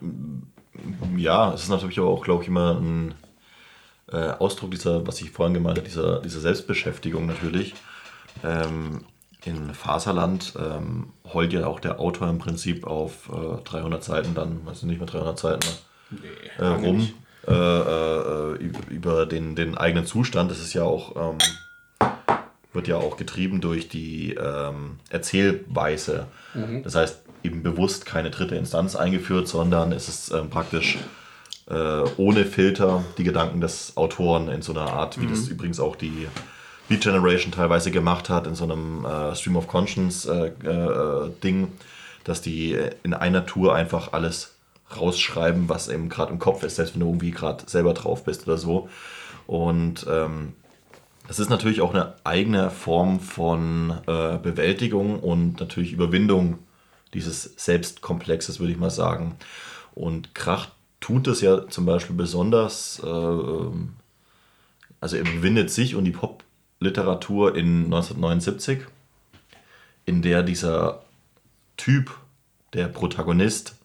[1.18, 3.14] Ja, es ist natürlich aber auch, glaube ich, immer ein
[4.12, 7.74] äh, Ausdruck dieser, was ich vorhin gemeint habe, dieser, dieser Selbstbeschäftigung natürlich.
[8.43, 9.06] Ähm,
[9.45, 14.62] in Faserland ähm, heult ja auch der Autor im Prinzip auf äh, 300 Seiten dann,
[14.68, 15.68] also nicht mehr 300 Seiten,
[16.12, 16.18] ne?
[16.60, 17.10] äh, lange rum
[17.47, 20.49] äh, äh, üb- über den, den eigenen Zustand.
[20.49, 21.38] Das ist ja auch, ähm,
[22.74, 26.28] wird ja auch getrieben durch die ähm, Erzählweise.
[26.84, 30.97] Das heißt, eben bewusst keine dritte Instanz eingeführt, sondern es ist ähm, praktisch
[31.69, 35.95] äh, ohne Filter die Gedanken des Autoren in so einer Art, wie das übrigens auch
[35.95, 36.28] die
[36.89, 41.69] Beat Generation teilweise gemacht hat, in so einem äh, Stream of Conscience äh, äh, Ding,
[42.24, 44.55] dass die in einer Tour einfach alles
[44.95, 48.47] rausschreiben, was eben gerade im Kopf ist, selbst wenn du irgendwie gerade selber drauf bist
[48.47, 48.89] oder so.
[49.47, 50.53] Und ähm,
[51.28, 56.59] es ist natürlich auch eine eigene Form von äh, Bewältigung und natürlich Überwindung
[57.13, 59.36] dieses Selbstkomplexes, würde ich mal sagen.
[59.93, 60.69] Und Krach
[60.99, 63.93] tut es ja zum Beispiel besonders, äh, ähm,
[64.99, 68.80] also er überwindet sich und die Popliteratur in 1979,
[70.05, 71.03] in der dieser
[71.78, 72.11] Typ,
[72.74, 73.76] der Protagonist,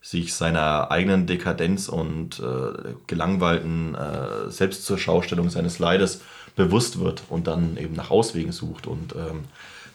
[0.00, 6.22] sich seiner eigenen Dekadenz und äh, gelangweilten äh, selbst zur Schaustellung seines Leides
[6.56, 8.86] bewusst wird und dann eben nach Auswegen sucht.
[8.86, 9.44] Und ähm,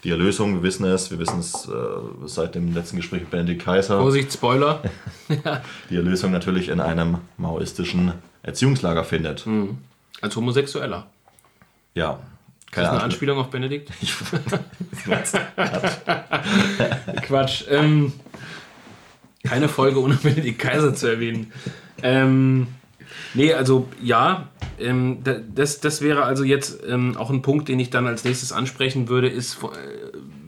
[0.04, 1.72] die Erlösung, wir wissen es, wir wissen es äh,
[2.26, 4.82] seit dem letzten Gespräch mit Benedikt Kaiser, Vorsicht, Spoiler.
[5.90, 9.46] die Erlösung natürlich in einem maoistischen Erziehungslager findet.
[10.22, 11.08] Als Homosexueller.
[11.94, 12.20] Ja,
[12.60, 13.04] Ist keine das eine.
[13.04, 13.92] Anspielung auf Benedikt?
[17.24, 17.66] Quatsch.
[17.70, 18.14] Ähm,
[19.44, 21.52] keine Folge ohne Benedikt Kaiser zu erwähnen.
[22.04, 22.68] Ähm,
[23.34, 24.50] nee, also ja,
[24.80, 28.24] ähm, da- das, das wäre also jetzt ähm, auch ein Punkt, den ich dann als
[28.24, 29.68] nächstes ansprechen würde, ist, äh,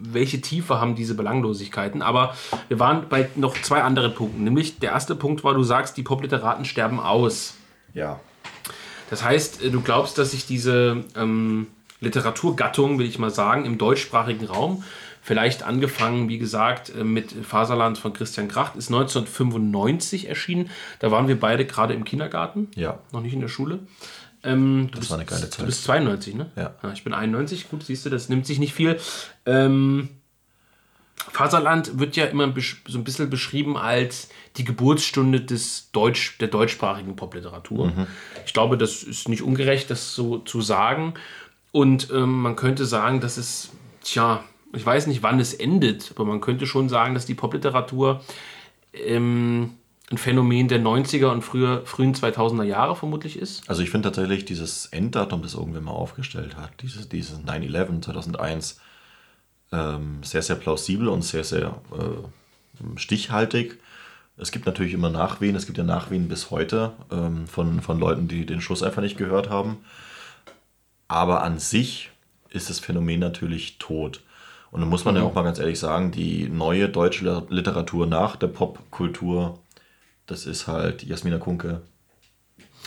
[0.06, 2.02] welche Tiefe haben diese Belanglosigkeiten.
[2.02, 2.36] Aber
[2.68, 4.44] wir waren bei noch zwei anderen Punkten.
[4.44, 7.56] Nämlich der erste Punkt war, du sagst, die Popliteraten sterben aus.
[7.94, 8.20] Ja,
[9.10, 11.68] Das heißt, äh, du glaubst, dass sich diese ähm,
[12.02, 14.84] Literaturgattung, will ich mal sagen, im deutschsprachigen Raum,
[15.24, 20.70] vielleicht angefangen, wie gesagt, äh, mit Faserland von Christian Kracht, ist 1995 erschienen.
[21.00, 23.00] Da waren wir beide gerade im Kindergarten, ja.
[23.12, 23.80] noch nicht in der Schule.
[24.44, 25.66] Ähm, du Das war eine geile Du Zeit.
[25.66, 26.52] bist 92, ne?
[26.58, 26.76] Ja.
[26.94, 29.00] Ich bin 91, gut, siehst du, das nimmt sich nicht viel.
[29.46, 30.10] Ähm,
[31.32, 32.54] Faserland wird ja immer
[32.88, 37.88] so ein bisschen beschrieben als die Geburtsstunde des Deutsch, der deutschsprachigen Popliteratur.
[37.88, 38.08] Mhm.
[38.46, 41.14] Ich glaube, das ist nicht ungerecht, das so zu sagen.
[41.72, 43.70] Und ähm, man könnte sagen, dass es,
[44.04, 44.44] tja,
[44.74, 48.22] ich weiß nicht, wann es endet, aber man könnte schon sagen, dass die Popliteratur
[48.94, 49.72] ähm,
[50.12, 53.68] ein Phänomen der 90er und früher, frühen 2000er Jahre vermutlich ist.
[53.70, 58.80] Also ich finde tatsächlich dieses Enddatum, das irgendwer mal aufgestellt hat, dieses, dieses 9-11 2001,
[59.72, 63.80] ähm, sehr, sehr plausibel und sehr, sehr äh, stichhaltig.
[64.38, 68.28] Es gibt natürlich immer Nachwehen, es gibt ja Nachwehen bis heute ähm, von, von Leuten,
[68.28, 69.78] die den Schuss einfach nicht gehört haben.
[71.08, 72.12] Aber an sich
[72.50, 74.22] ist das Phänomen natürlich tot.
[74.74, 78.36] Und da muss man ja auch mal ganz ehrlich sagen, die neue deutsche Literatur nach
[78.36, 79.60] der Popkultur,
[80.26, 81.82] das ist halt Jasmina Kunke.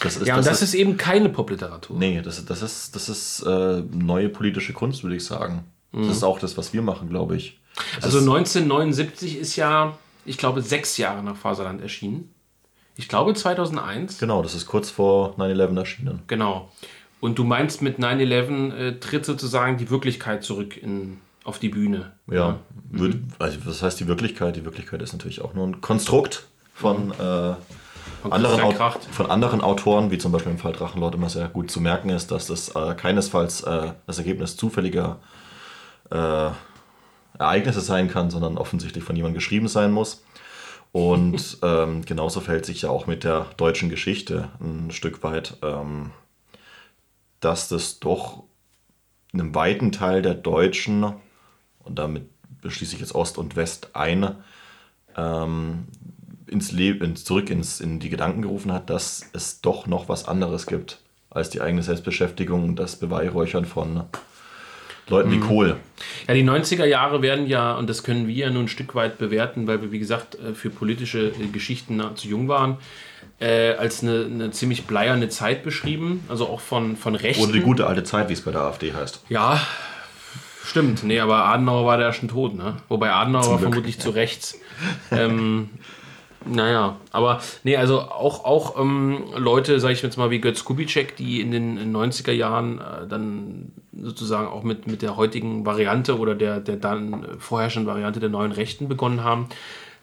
[0.01, 1.97] Das ist, Ja, und das ist eben keine Popliteratur.
[1.97, 5.65] Nee, das, das ist, das ist äh, neue politische Kunst, würde ich sagen.
[5.93, 7.59] Das ist auch das, was wir machen, glaube ich.
[7.95, 12.35] Das Also ist, 1979 ist ja, ich glaube, sechs Jahre nach Faserland erschienen.
[12.97, 14.19] Ich glaube 2001.
[14.19, 16.23] genau, das ist kurz vor 9-11 erschienen.
[16.27, 16.71] Genau.
[17.21, 22.13] Und du meinst mit 9-11 äh, tritt sozusagen die Wirklichkeit zurück in, auf die Bühne.
[22.31, 22.59] Ja,
[22.91, 24.57] würd, also was heißt die Wirklichkeit?
[24.57, 27.15] Die Wirklichkeit ist natürlich auch nur ein Konstrukt von, äh,
[28.23, 29.05] Von anderen, Christian Au- Kracht.
[29.05, 32.31] von anderen Autoren, wie zum Beispiel im Fall Drachenlord immer sehr gut zu merken ist,
[32.31, 35.19] dass das äh, keinesfalls äh, das Ergebnis zufälliger
[36.11, 36.51] äh,
[37.39, 40.25] Ereignisse sein kann, sondern offensichtlich von jemandem geschrieben sein muss.
[40.93, 46.11] Und ähm, genauso verhält sich ja auch mit der deutschen Geschichte ein Stück weit, ähm,
[47.41, 48.45] dass das doch
[49.33, 51.13] einem weiten Teil der Deutschen,
[51.87, 52.29] und damit
[52.61, 54.35] beschließe ich jetzt Ost und West ein,
[55.17, 55.85] ähm,
[56.47, 60.67] ins Leben, zurück ins, in die Gedanken gerufen hat, dass es doch noch was anderes
[60.67, 64.05] gibt als die eigene Selbstbeschäftigung und das Beweihräuchern von
[65.09, 65.47] Leuten wie mhm.
[65.47, 65.77] Kohl.
[66.27, 69.19] Ja, die 90er Jahre werden ja, und das können wir ja nur ein Stück weit
[69.19, 72.79] bewerten, weil wir, wie gesagt, äh, für politische äh, Geschichten zu jung waren,
[73.39, 76.25] äh, als eine, eine, ziemlich bleierne Zeit beschrieben.
[76.29, 77.45] Also auch von, von Rechten.
[77.45, 79.23] Oder die gute alte Zeit, wie es bei der AfD heißt.
[79.29, 79.61] Ja,
[80.67, 81.03] stimmt.
[81.05, 82.77] Nee, aber Adenauer war da schon tot, ne?
[82.89, 84.59] Wobei Adenauer war vermutlich zu rechts.
[85.11, 85.71] ähm,
[86.49, 91.17] naja, aber nee, also auch, auch ähm, Leute, sage ich jetzt mal, wie Götz Kubitschek,
[91.17, 96.35] die in den 90er Jahren äh, dann sozusagen auch mit, mit der heutigen Variante oder
[96.35, 99.49] der, der dann vorherrschenden Variante der neuen Rechten begonnen haben,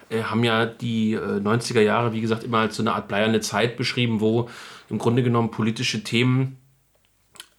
[0.09, 3.39] äh, haben ja die äh, 90er Jahre, wie gesagt, immer als so eine Art bleierne
[3.39, 4.49] Zeit beschrieben, wo
[4.89, 6.57] im Grunde genommen politische Themen,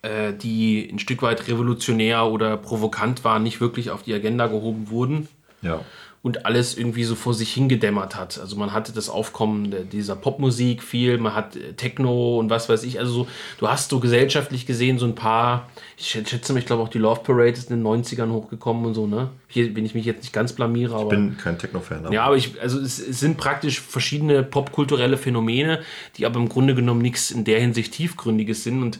[0.05, 4.91] äh, die ein Stück weit revolutionär oder provokant waren, nicht wirklich auf die Agenda gehoben
[4.91, 5.29] wurden.
[5.63, 5.81] Ja
[6.25, 8.39] und alles irgendwie so vor sich hingedämmert hat.
[8.41, 12.83] Also man hatte das Aufkommen dieser Popmusik viel, man hat äh, Techno und was weiß
[12.85, 12.99] ich.
[12.99, 13.29] Also so,
[13.59, 17.21] du hast so gesellschaftlich gesehen so ein paar, ich schätze, ich glaube auch die Love
[17.23, 19.29] Parade ist in den 90ern hochgekommen und so, ne?
[19.49, 21.05] Hier, wenn ich mich jetzt nicht ganz blamiere, aber.
[21.05, 22.11] Ich bin kein Techno-Fan.
[22.11, 25.83] Ja, aber ich, also es, es, sind praktisch verschiedene popkulturelle Phänomene,
[26.17, 28.99] die aber im Grunde genommen nichts in der Hinsicht tiefgründiges sind und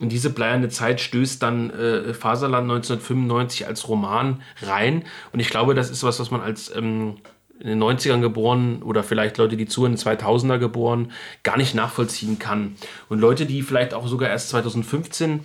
[0.00, 5.04] in diese bleierne Zeit stößt dann äh, Faserland 1995 als Roman rein.
[5.32, 7.18] Und ich glaube, das ist was, was man als ähm,
[7.60, 11.74] in den 90ern geboren oder vielleicht Leute, die zu in den 2000er geboren, gar nicht
[11.74, 12.76] nachvollziehen kann.
[13.10, 15.40] Und Leute, die vielleicht auch sogar erst 2015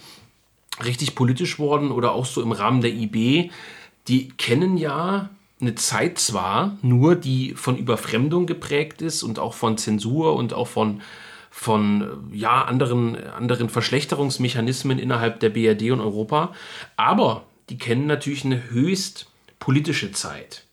[0.85, 3.51] richtig politisch wurden oder auch so im Rahmen der IB,
[4.07, 5.29] die kennen ja
[5.59, 10.67] eine Zeit zwar, nur die von Überfremdung geprägt ist und auch von Zensur und auch
[10.67, 11.01] von
[11.57, 16.53] von ja, anderen, anderen Verschlechterungsmechanismen innerhalb der BRD und Europa.
[16.97, 19.27] Aber die kennen natürlich eine höchst
[19.57, 20.65] politische Zeit.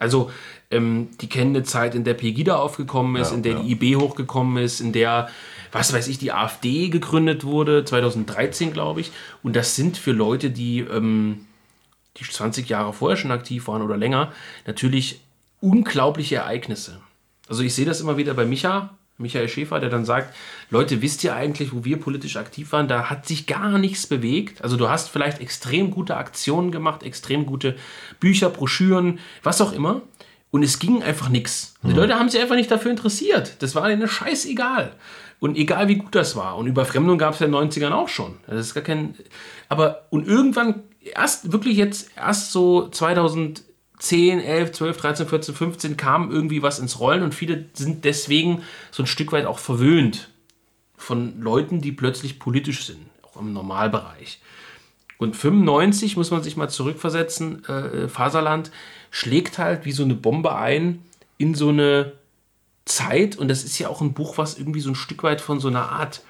[0.00, 0.32] Also
[0.72, 3.62] ähm, die kennen eine Zeit, in der Pegida aufgekommen ist, ja, in der ja.
[3.62, 5.28] die IB hochgekommen ist, in der,
[5.70, 9.12] was weiß ich, die AfD gegründet wurde, 2013 glaube ich.
[9.44, 11.46] Und das sind für Leute, die, ähm,
[12.16, 14.32] die 20 Jahre vorher schon aktiv waren oder länger,
[14.66, 15.20] natürlich
[15.60, 17.00] unglaubliche Ereignisse.
[17.48, 20.34] Also ich sehe das immer wieder bei Micha, Michael Schäfer, der dann sagt,
[20.70, 22.86] Leute, wisst ihr eigentlich, wo wir politisch aktiv waren?
[22.86, 24.62] Da hat sich gar nichts bewegt.
[24.62, 27.76] Also du hast vielleicht extrem gute Aktionen gemacht, extrem gute
[28.20, 30.02] Bücher, Broschüren, was auch immer.
[30.50, 31.74] Und es ging einfach nichts.
[31.82, 31.96] Die mhm.
[31.96, 33.56] Leute haben sich einfach nicht dafür interessiert.
[33.60, 34.92] Das war ihnen scheißegal.
[35.40, 36.56] Und egal wie gut das war.
[36.56, 38.36] Und Überfremdung gab es ja in den 90ern auch schon.
[38.46, 39.14] Das ist gar kein.
[39.68, 40.82] Aber und irgendwann,
[41.14, 43.62] erst wirklich jetzt, erst so 2000
[43.98, 48.62] 10, 11, 12, 13, 14, 15 kam irgendwie was ins Rollen und viele sind deswegen
[48.90, 50.30] so ein Stück weit auch verwöhnt
[50.96, 54.40] von Leuten, die plötzlich politisch sind, auch im Normalbereich.
[55.18, 58.70] Und 95 muss man sich mal zurückversetzen, äh, Faserland
[59.10, 61.02] schlägt halt wie so eine Bombe ein
[61.38, 62.12] in so eine
[62.84, 65.60] Zeit und das ist ja auch ein Buch, was irgendwie so ein Stück weit von
[65.60, 66.22] so einer Art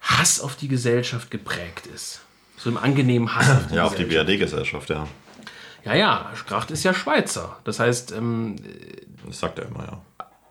[0.00, 2.20] Hass auf die Gesellschaft geprägt ist.
[2.56, 5.06] So einem angenehmen Hass auf die Ja, auf die BRD-Gesellschaft, ja.
[5.86, 7.56] Ja, ja, Skracht ist ja Schweizer.
[7.64, 8.12] Das heißt.
[8.12, 8.56] Ähm,
[9.24, 10.00] das sagt er immer, ja.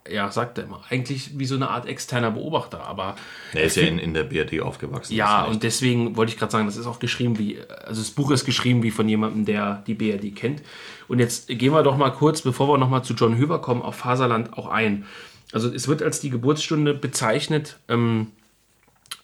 [0.08, 0.82] Ja, sagt er immer.
[0.90, 3.16] Eigentlich wie so eine Art externer Beobachter, aber.
[3.54, 5.14] Er ist ja in, in der BRD aufgewachsen.
[5.14, 7.60] Ja, und deswegen wollte ich gerade sagen, das ist auch geschrieben wie.
[7.86, 10.62] Also das Buch ist geschrieben wie von jemandem, der die BRD kennt.
[11.08, 13.96] Und jetzt gehen wir doch mal kurz, bevor wir nochmal zu John Höver kommen, auf
[13.96, 15.06] Faserland auch ein.
[15.52, 18.32] Also es wird als die Geburtsstunde bezeichnet ähm,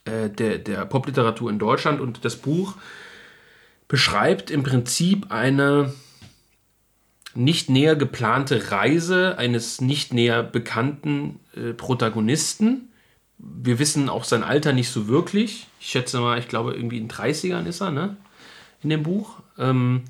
[0.06, 2.76] äh, der, der Popliteratur in Deutschland und das Buch
[3.92, 5.94] beschreibt im Prinzip eine
[7.36, 12.88] nicht näher geplante Reise eines nicht näher bekannten äh, Protagonisten.
[13.38, 15.68] Wir wissen auch sein Alter nicht so wirklich.
[15.82, 18.16] Ich schätze mal, ich glaube, irgendwie in 30ern ist er, ne?
[18.82, 19.42] In dem Buch.
[19.58, 20.04] Ähm,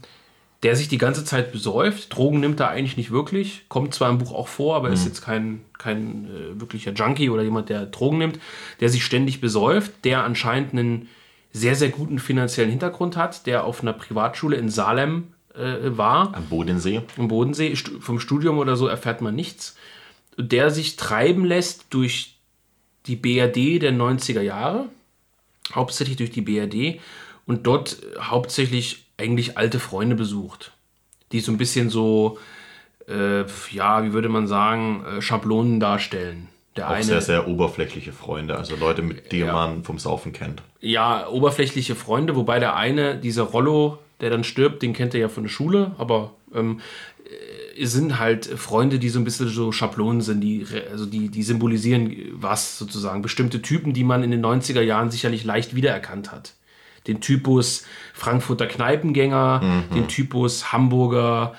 [0.62, 2.16] der sich die ganze Zeit besäuft.
[2.16, 3.66] Drogen nimmt er eigentlich nicht wirklich.
[3.68, 4.94] Kommt zwar im Buch auch vor, aber mhm.
[4.94, 8.40] ist jetzt kein, kein äh, wirklicher Junkie oder jemand, der Drogen nimmt.
[8.80, 10.06] Der sich ständig besäuft.
[10.06, 11.10] Der anscheinend einen
[11.54, 16.34] sehr, sehr guten finanziellen Hintergrund hat, der auf einer Privatschule in Salem äh, war.
[16.34, 17.02] Am Bodensee.
[17.18, 17.76] Am Bodensee.
[17.76, 19.76] Vom Studium oder so erfährt man nichts.
[20.38, 22.38] Der sich treiben lässt durch
[23.08, 24.88] die BRD der 90er Jahre,
[25.74, 27.02] hauptsächlich durch die BRD
[27.46, 30.72] und dort hauptsächlich eigentlich alte Freunde besucht,
[31.32, 32.40] die so ein bisschen so,
[33.08, 36.48] äh, ja, wie würde man sagen, äh, Schablonen darstellen.
[36.78, 40.32] Der auch eine, sehr, sehr oberflächliche Freunde, also Leute, mit denen ja, man vom Saufen
[40.32, 40.62] kennt.
[40.80, 45.28] Ja, oberflächliche Freunde, wobei der eine, dieser Rollo, der dann stirbt, den kennt er ja
[45.28, 46.80] von der Schule, aber ähm,
[47.78, 51.44] äh, sind halt Freunde, die so ein bisschen so Schablonen sind, die, also die, die
[51.44, 53.22] symbolisieren was sozusagen.
[53.22, 56.54] Bestimmte Typen, die man in den 90er Jahren sicherlich leicht wiedererkannt hat.
[57.08, 59.96] Den Typus Frankfurter Kneipengänger, mhm.
[59.96, 61.54] den Typus Hamburger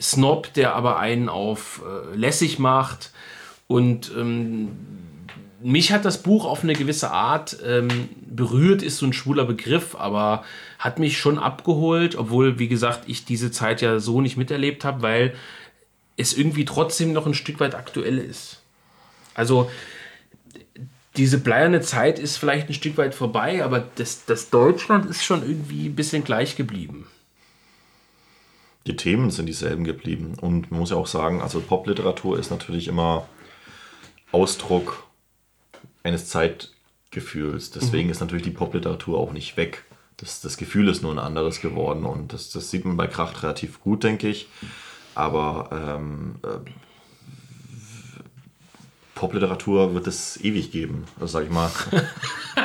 [0.00, 3.10] Snob, der aber einen auf äh, lässig macht.
[3.66, 4.76] Und ähm,
[5.62, 7.88] mich hat das Buch auf eine gewisse Art ähm,
[8.26, 10.44] berührt, ist so ein schwuler Begriff, aber
[10.78, 15.02] hat mich schon abgeholt, obwohl, wie gesagt, ich diese Zeit ja so nicht miterlebt habe,
[15.02, 15.34] weil
[16.16, 18.60] es irgendwie trotzdem noch ein Stück weit aktuell ist.
[19.34, 19.70] Also
[21.16, 25.42] diese bleierne Zeit ist vielleicht ein Stück weit vorbei, aber das, das Deutschland ist schon
[25.42, 27.06] irgendwie ein bisschen gleich geblieben.
[28.86, 30.34] Die Themen sind dieselben geblieben.
[30.40, 33.26] Und man muss ja auch sagen, also Popliteratur ist natürlich immer
[34.32, 35.04] Ausdruck
[36.02, 37.70] eines Zeitgefühls.
[37.70, 38.12] Deswegen mhm.
[38.12, 39.84] ist natürlich die Popliteratur auch nicht weg.
[40.16, 43.42] Das, das Gefühl ist nur ein anderes geworden und das, das sieht man bei Kracht
[43.42, 44.48] relativ gut, denke ich.
[45.14, 46.70] Aber ähm, äh,
[49.14, 51.70] Popliteratur wird es ewig geben, das sage ich mal.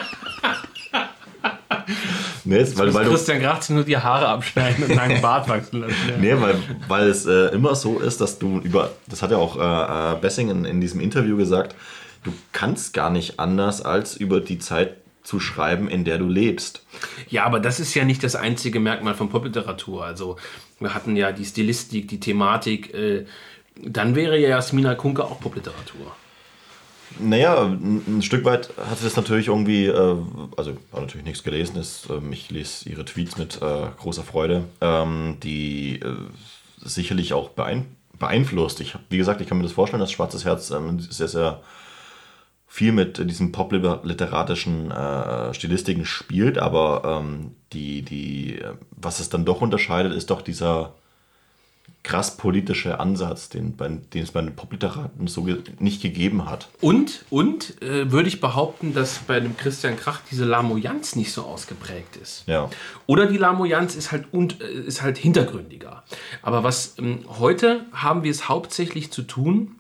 [2.50, 5.96] nee, jetzt, weil, weil Christian Gracht nur die Haare abschneiden und einen Bart wachsen lassen.
[6.10, 6.18] Ja.
[6.18, 6.56] Nee, weil,
[6.88, 10.20] weil es äh, immer so ist, dass du über, das hat ja auch äh, äh
[10.20, 11.76] Bessing in, in diesem Interview gesagt,
[12.24, 16.84] du kannst gar nicht anders, als über die Zeit zu schreiben, in der du lebst.
[17.28, 20.04] Ja, aber das ist ja nicht das einzige Merkmal von Popliteratur.
[20.04, 20.38] Also
[20.80, 22.94] wir hatten ja die Stilistik, die Thematik.
[22.94, 23.26] Äh,
[23.76, 26.16] dann wäre ja Jasmina Kunke auch Popliteratur.
[27.18, 30.16] Naja, ein Stück weit hat sie das natürlich irgendwie, äh,
[30.58, 34.66] also habe natürlich nichts gelesen, ist, äh, ich lese ihre Tweets mit äh, großer Freude,
[34.80, 36.16] ähm, die äh,
[36.84, 37.88] sicherlich auch beein
[38.20, 38.82] beeinflusst.
[38.82, 41.62] Ich, wie gesagt, ich kann mir das vorstellen, dass Schwarzes Herz ähm, sehr, sehr
[42.68, 49.62] viel mit diesen popliterarischen äh, Stilistiken spielt, aber ähm, die, die, was es dann doch
[49.62, 50.94] unterscheidet, ist doch dieser
[52.10, 56.70] krass politische Ansatz, den, den es bei den Popliteraten so ge nicht gegeben hat.
[56.82, 61.44] Und, und äh, würde ich behaupten, dass bei dem Christian Krach diese Lamoyanz nicht so
[61.44, 62.46] ausgeprägt ist.
[62.48, 62.68] Ja.
[63.06, 66.04] Oder die Lamoyanz ist halt, und, äh, ist halt hintergründiger.
[66.42, 69.79] Aber was ähm, heute haben wir es hauptsächlich zu tun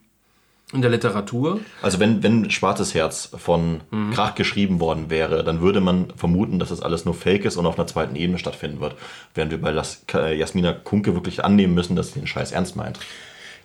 [0.71, 1.59] in der Literatur.
[1.81, 4.11] Also wenn, wenn Schwarzes Herz von mhm.
[4.11, 7.65] Krach geschrieben worden wäre, dann würde man vermuten, dass das alles nur Fake ist und
[7.65, 8.95] auf einer zweiten Ebene stattfinden wird.
[9.33, 12.99] Während wir bei Las Jasmina Kunke wirklich annehmen müssen, dass sie den Scheiß ernst meint.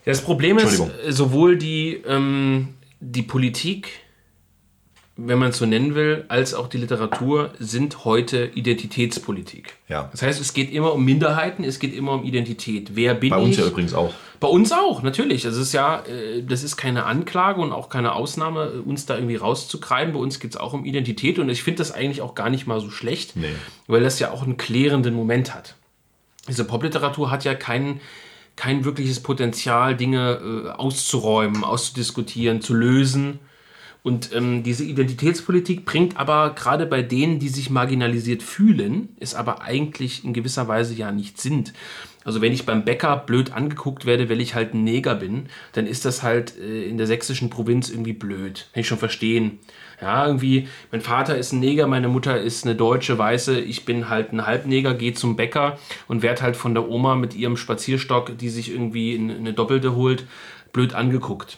[0.05, 2.69] Das Problem ist, sowohl die, ähm,
[3.01, 4.04] die Politik
[5.17, 9.77] wenn man es so nennen will, als auch die Literatur sind heute Identitätspolitik.
[9.89, 10.09] Ja.
[10.11, 12.97] Das heißt, es geht immer um Minderheiten, es geht immer um Identität.
[12.97, 13.31] Wer bin ich?
[13.31, 14.13] Bei uns ja übrigens auch.
[14.41, 15.43] Bei uns auch, natürlich.
[15.43, 19.37] Das ist ja, äh, das ist keine Anklage und auch keine Ausnahme, uns da irgendwie
[19.37, 20.13] rauszukreien.
[20.13, 22.67] Bei uns geht es auch um Identität und ich finde das eigentlich auch gar nicht
[22.67, 23.47] mal so schlecht, nee.
[23.87, 25.77] weil das ja auch einen klärenden Moment hat.
[26.49, 28.01] Diese Popliteratur hat ja keinen
[28.57, 33.39] kein wirkliches Potenzial, Dinge äh, auszuräumen, auszudiskutieren, zu lösen
[34.05, 39.63] und ähm, diese Identitätspolitik bringt aber gerade bei denen, die sich marginalisiert fühlen, es aber
[39.63, 41.73] eigentlich in gewisser Weise ja nicht sind.
[42.23, 45.87] Also wenn ich beim Bäcker blöd angeguckt werde, weil ich halt ein Neger bin, dann
[45.87, 48.69] ist das halt äh, in der sächsischen Provinz irgendwie blöd.
[48.75, 49.59] Kann ich schon verstehen.
[50.03, 54.11] Ja, irgendwie, mein Vater ist ein Neger, meine Mutter ist eine deutsche Weiße, ich bin
[54.11, 55.79] halt ein Halbneger, gehe zum Bäcker
[56.09, 60.27] und werde halt von der Oma mit ihrem Spazierstock, die sich irgendwie eine Doppelte holt,
[60.75, 61.57] blöd angeguckt.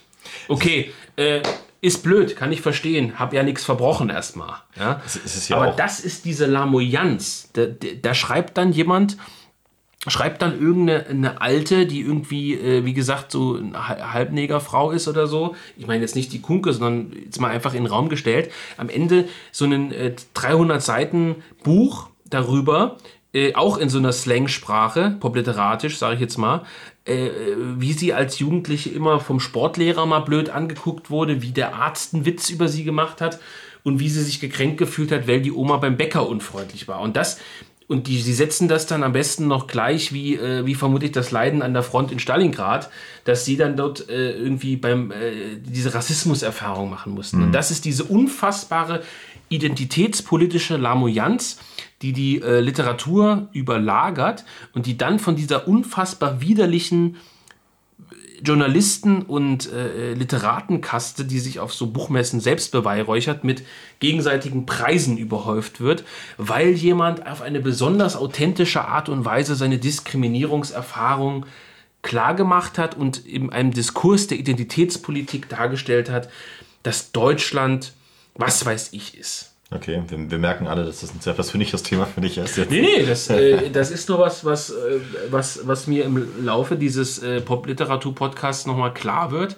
[0.49, 1.41] Okay, äh,
[1.81, 3.19] ist blöd, kann ich verstehen.
[3.19, 4.57] Hab ja nichts verbrochen erstmal.
[4.79, 5.01] Ja?
[5.03, 5.77] Das ja Aber auch.
[5.77, 7.51] das ist diese Lamoyanz.
[7.53, 9.17] Da, da, schreibt dann jemand,
[10.07, 15.27] schreibt dann irgendeine eine Alte, die irgendwie, äh, wie gesagt, so eine Halbnegerfrau ist oder
[15.27, 15.55] so.
[15.77, 18.51] Ich meine jetzt nicht die Kunke, sondern jetzt mal einfach in den Raum gestellt.
[18.77, 22.97] Am Ende so ein äh, 300 Seiten Buch darüber,
[23.33, 26.63] äh, auch in so einer Slangsprache, popliteratisch, sage ich jetzt mal,
[27.07, 27.31] äh,
[27.77, 32.25] wie sie als Jugendliche immer vom Sportlehrer mal blöd angeguckt wurde, wie der Arzt einen
[32.25, 33.39] Witz über sie gemacht hat
[33.85, 37.01] und wie sie sich gekränkt gefühlt hat, weil die Oma beim Bäcker unfreundlich war.
[37.01, 37.39] Und das,
[37.89, 41.31] und die, sie setzen das dann am besten noch gleich wie, äh, wie vermutlich das
[41.31, 42.91] Leiden an der Front in Stalingrad,
[43.25, 47.39] dass sie dann dort äh, irgendwie beim äh, diese Rassismuserfahrung machen mussten.
[47.39, 47.45] Mhm.
[47.45, 49.05] Und das ist diese unfassbare
[49.49, 51.59] identitätspolitische Lamoyanz,
[52.03, 54.45] die die äh, Literatur überlagert
[54.75, 57.17] und die dann von dieser unfassbar widerlichen
[58.43, 63.63] Journalisten- und äh, Literatenkaste, die sich auf so Buchmessen selbst beweihräuchert, mit
[63.99, 66.05] gegenseitigen Preisen überhäuft wird,
[66.37, 71.47] weil jemand auf eine besonders authentische Art und Weise seine Diskriminierungserfahrung
[72.03, 76.29] klargemacht hat und in einem Diskurs der Identitätspolitik dargestellt hat,
[76.83, 77.95] dass Deutschland
[78.39, 79.56] was weiß ich ist.
[79.71, 82.57] Okay, wir, wir, merken alle, dass das ein sehr persönliches Thema für dich ist.
[82.57, 82.71] Jetzt.
[82.71, 85.01] Nee, nee, das, äh, das ist nur was, was, äh,
[85.31, 89.57] was, was mir im Laufe dieses äh, Popliteratur-Podcasts nochmal klar wird,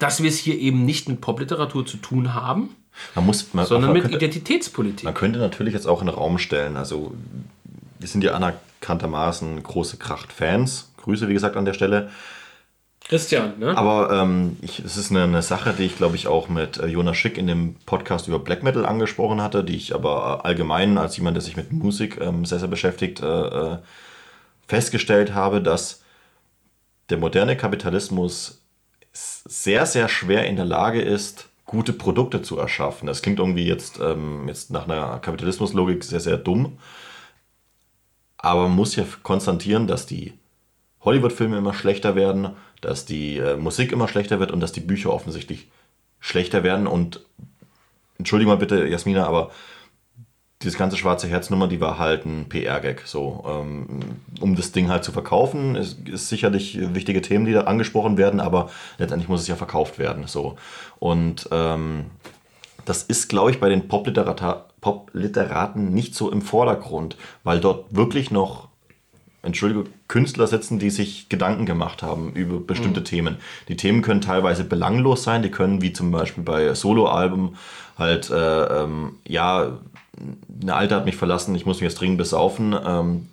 [0.00, 2.74] dass wir es hier eben nicht mit Popliteratur zu tun haben,
[3.14, 5.04] man muss, man, sondern man mit könnte, Identitätspolitik.
[5.04, 7.14] Man könnte natürlich jetzt auch in den Raum stellen, also
[7.98, 10.92] wir sind ja anerkanntermaßen große Kracht-Fans.
[11.02, 12.10] Grüße, wie gesagt, an der Stelle.
[13.08, 13.76] Christian, ne?
[13.76, 17.16] Aber ähm, es ist eine, eine, Sache, die ich, glaube ich, auch mit äh, Jonas
[17.16, 21.36] Schick in dem Podcast über Black Metal angesprochen hatte, die ich aber allgemein als jemand,
[21.36, 23.78] der sich mit Musik ähm, sehr, sehr beschäftigt, äh, äh,
[24.66, 26.02] festgestellt habe, dass
[27.08, 28.64] der moderne Kapitalismus
[29.12, 33.06] sehr, sehr schwer in der Lage ist, gute Produkte zu erschaffen.
[33.06, 36.78] Das klingt irgendwie jetzt, ähm, jetzt nach einer Kapitalismuslogik sehr, sehr dumm.
[38.36, 40.34] Aber man muss ja konstatieren, dass die
[41.02, 45.12] Hollywood-Filme immer schlechter werden, dass die äh, Musik immer schlechter wird und dass die Bücher
[45.12, 45.68] offensichtlich
[46.20, 46.86] schlechter werden.
[46.86, 47.20] Und
[48.16, 49.50] entschuldige mal bitte, Jasmina, aber
[50.62, 53.02] dieses ganze schwarze Herznummer, die war halt ein PR-Gag.
[53.04, 54.00] So, ähm,
[54.40, 58.38] um das Ding halt zu verkaufen, ist, ist sicherlich wichtige Themen, die da angesprochen werden,
[58.38, 60.28] aber letztendlich muss es ja verkauft werden.
[60.28, 60.54] So.
[61.00, 62.04] Und ähm,
[62.84, 68.65] das ist, glaube ich, bei den Pop-Literaten nicht so im Vordergrund, weil dort wirklich noch
[69.46, 73.04] Entschuldigung, Künstler sitzen, die sich Gedanken gemacht haben über bestimmte mhm.
[73.04, 73.36] Themen.
[73.68, 77.56] Die Themen können teilweise belanglos sein, die können wie zum Beispiel bei Soloalben
[77.96, 79.78] halt, äh, ähm, ja,
[80.60, 83.28] eine Alte hat mich verlassen, ich muss mich jetzt dringend besaufen, ähm,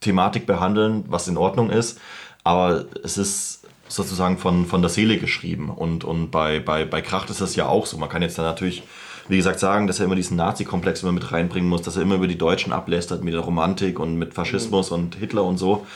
[0.00, 2.00] Thematik behandeln, was in Ordnung ist,
[2.42, 7.30] aber es ist sozusagen von, von der Seele geschrieben und, und bei, bei, bei Kracht
[7.30, 7.98] ist das ja auch so.
[7.98, 8.82] Man kann jetzt da natürlich
[9.30, 12.16] wie gesagt, sagen, dass er immer diesen Nazi-Komplex immer mit reinbringen muss, dass er immer
[12.16, 14.96] über die Deutschen ablästert mit der Romantik und mit Faschismus mhm.
[14.96, 15.86] und Hitler und so.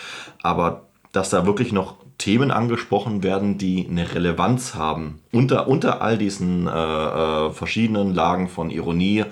[0.42, 0.82] Aber
[1.12, 6.66] dass da wirklich noch Themen angesprochen werden, die eine Relevanz haben, unter, unter all diesen
[6.66, 9.24] äh, äh, verschiedenen Lagen von Ironie,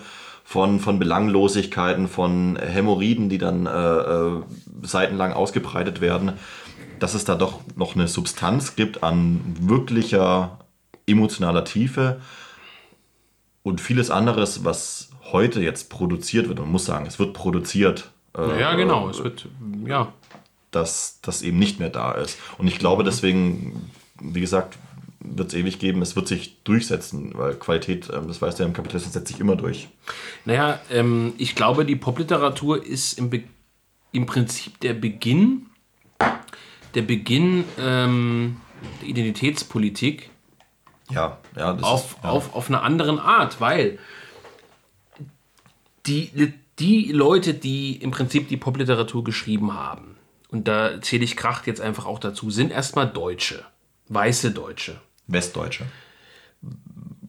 [0.45, 4.43] von, von Belanglosigkeiten, von Hämorrhoiden, die dann äh, äh,
[4.83, 6.33] seitenlang ausgebreitet werden,
[6.99, 10.59] dass es da doch noch eine Substanz gibt an wirklicher
[11.07, 12.21] emotionaler Tiefe
[13.63, 18.11] und vieles anderes, was heute jetzt produziert wird, man muss sagen, es wird produziert.
[18.37, 19.49] Äh, ja, genau, es wird,
[19.87, 20.13] ja.
[20.71, 22.39] Dass das eben nicht mehr da ist.
[22.59, 23.91] Und ich glaube, deswegen,
[24.21, 24.79] wie gesagt,
[25.21, 28.69] wird es ewig geben, es wird sich durchsetzen, weil Qualität, ähm, das weißt du ja
[28.69, 29.89] im Kapitalismus, setzt sich immer durch.
[30.45, 33.45] Naja, ähm, ich glaube, die Popliteratur ist im, Be
[34.11, 35.67] im Prinzip der Beginn,
[36.95, 38.57] der Beginn ähm,
[39.01, 40.31] der Identitätspolitik
[41.11, 42.31] ja, ja, auf, ist, ja.
[42.31, 43.99] Auf, auf eine andere Art, weil
[46.07, 50.17] die, die Leute, die im Prinzip die Popliteratur geschrieben haben,
[50.49, 53.65] und da zähle ich Kracht jetzt einfach auch dazu, sind erstmal Deutsche,
[54.09, 55.01] weiße Deutsche.
[55.27, 55.87] Westdeutsche.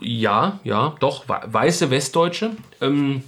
[0.02, 2.52] Ja, ja, doch, weiße Westdeutsche.
[2.82, 3.24] Ähm,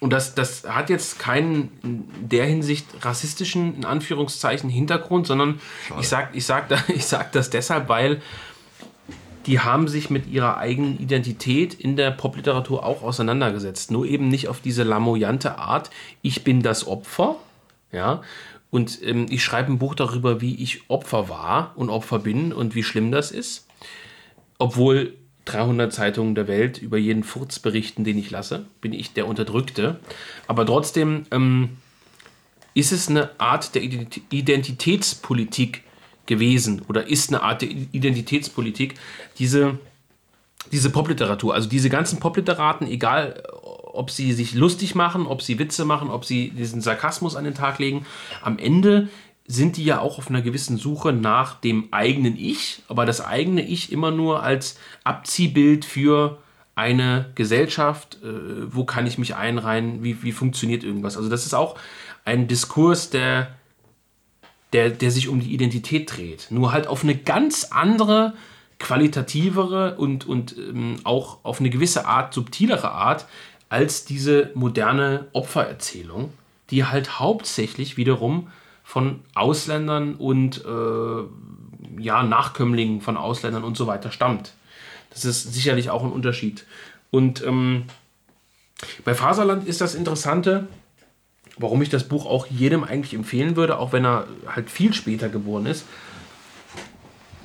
[0.00, 6.00] und das, das hat jetzt keinen in der Hinsicht rassistischen, in Anführungszeichen, Hintergrund, sondern Schade.
[6.00, 8.22] ich sage ich sag, ich sag das deshalb, weil
[9.46, 13.90] die haben sich mit ihrer eigenen Identität in der Popliteratur auch auseinandergesetzt.
[13.90, 15.90] Nur eben nicht auf diese lamoyante Art,
[16.22, 17.36] ich bin das Opfer,
[17.90, 18.22] ja,
[18.70, 22.74] und ähm, ich schreibe ein Buch darüber, wie ich Opfer war und Opfer bin und
[22.74, 23.66] wie schlimm das ist.
[24.58, 25.14] Obwohl
[25.44, 30.00] 300 Zeitungen der Welt über jeden Furz berichten, den ich lasse, bin ich der Unterdrückte.
[30.46, 31.76] Aber trotzdem ähm,
[32.74, 35.82] ist es eine Art der Identitätspolitik,
[36.32, 38.94] gewesen oder ist eine Art Identitätspolitik,
[39.38, 39.78] diese,
[40.72, 41.52] diese Popliteratur.
[41.52, 46.24] Also diese ganzen Popliteraten, egal ob sie sich lustig machen, ob sie Witze machen, ob
[46.24, 48.06] sie diesen Sarkasmus an den Tag legen,
[48.42, 49.08] am Ende
[49.46, 53.62] sind die ja auch auf einer gewissen Suche nach dem eigenen Ich, aber das eigene
[53.66, 56.38] Ich immer nur als Abziehbild für
[56.74, 61.18] eine Gesellschaft, äh, wo kann ich mich einreihen, wie, wie funktioniert irgendwas.
[61.18, 61.76] Also das ist auch
[62.24, 63.48] ein Diskurs, der
[64.72, 66.46] der, der sich um die Identität dreht.
[66.50, 68.34] Nur halt auf eine ganz andere,
[68.78, 73.26] qualitativere und, und ähm, auch auf eine gewisse Art subtilere Art
[73.68, 76.32] als diese moderne Opfererzählung,
[76.70, 78.48] die halt hauptsächlich wiederum
[78.82, 84.52] von Ausländern und äh, ja, Nachkömmlingen von Ausländern und so weiter stammt.
[85.10, 86.66] Das ist sicherlich auch ein Unterschied.
[87.10, 87.84] Und ähm,
[89.04, 90.66] bei Faserland ist das Interessante,
[91.62, 95.28] warum ich das Buch auch jedem eigentlich empfehlen würde, auch wenn er halt viel später
[95.28, 95.86] geboren ist.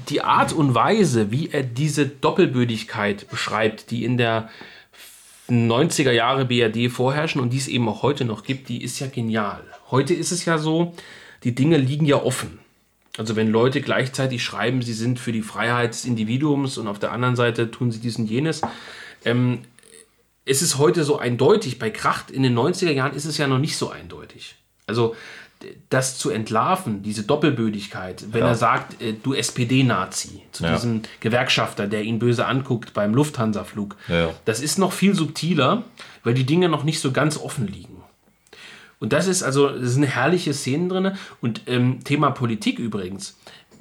[0.10, 4.50] Die Art und Weise, wie er diese Doppelbödigkeit beschreibt, die in der
[5.50, 9.08] 90er Jahre BRD vorherrschen und die es eben auch heute noch gibt, die ist ja
[9.08, 9.64] genial.
[9.92, 10.94] Heute ist es ja so,
[11.44, 12.60] die Dinge liegen ja offen.
[13.18, 17.12] Also wenn Leute gleichzeitig schreiben, sie sind für die Freiheit des Individuums und auf der
[17.12, 18.62] anderen Seite tun sie dies und jenes,
[19.26, 19.60] ähm,
[20.48, 21.80] es ist heute so eindeutig.
[21.80, 24.56] Bei Kracht in den 90er Jahren ist es ja noch nicht so eindeutig.
[24.88, 25.16] Also
[25.90, 28.50] das zu entlarven, diese Doppelbödigkeit, wenn Ja.
[28.50, 30.74] er sagt, äh, du SPD-Nazi, zu Ja.
[30.74, 34.34] diesem Gewerkschafter, der ihn böse anguckt beim Lufthansa-Flug, Ja.
[34.46, 35.84] das ist noch viel subtiler,
[36.24, 38.04] weil die Dinge noch nicht so ganz offen liegen.
[39.00, 41.12] Und das ist also, das sind herrliche Szenen drin.
[41.42, 43.38] Und ähm, Thema Politik übrigens.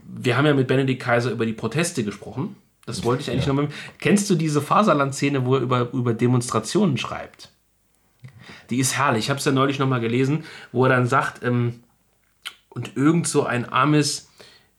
[0.09, 2.57] Wir haben ja mit Benedikt Kaiser über die Proteste gesprochen.
[2.87, 3.69] Das wollte ich eigentlich nochmal.
[3.99, 7.51] Kennst du diese Faserland-Szene, wo er über, über Demonstrationen schreibt?
[8.71, 9.25] Die ist herrlich.
[9.25, 11.83] Ich habe es ja neulich nochmal gelesen, wo er dann sagt, ähm,
[12.69, 14.31] und irgend so ein armes,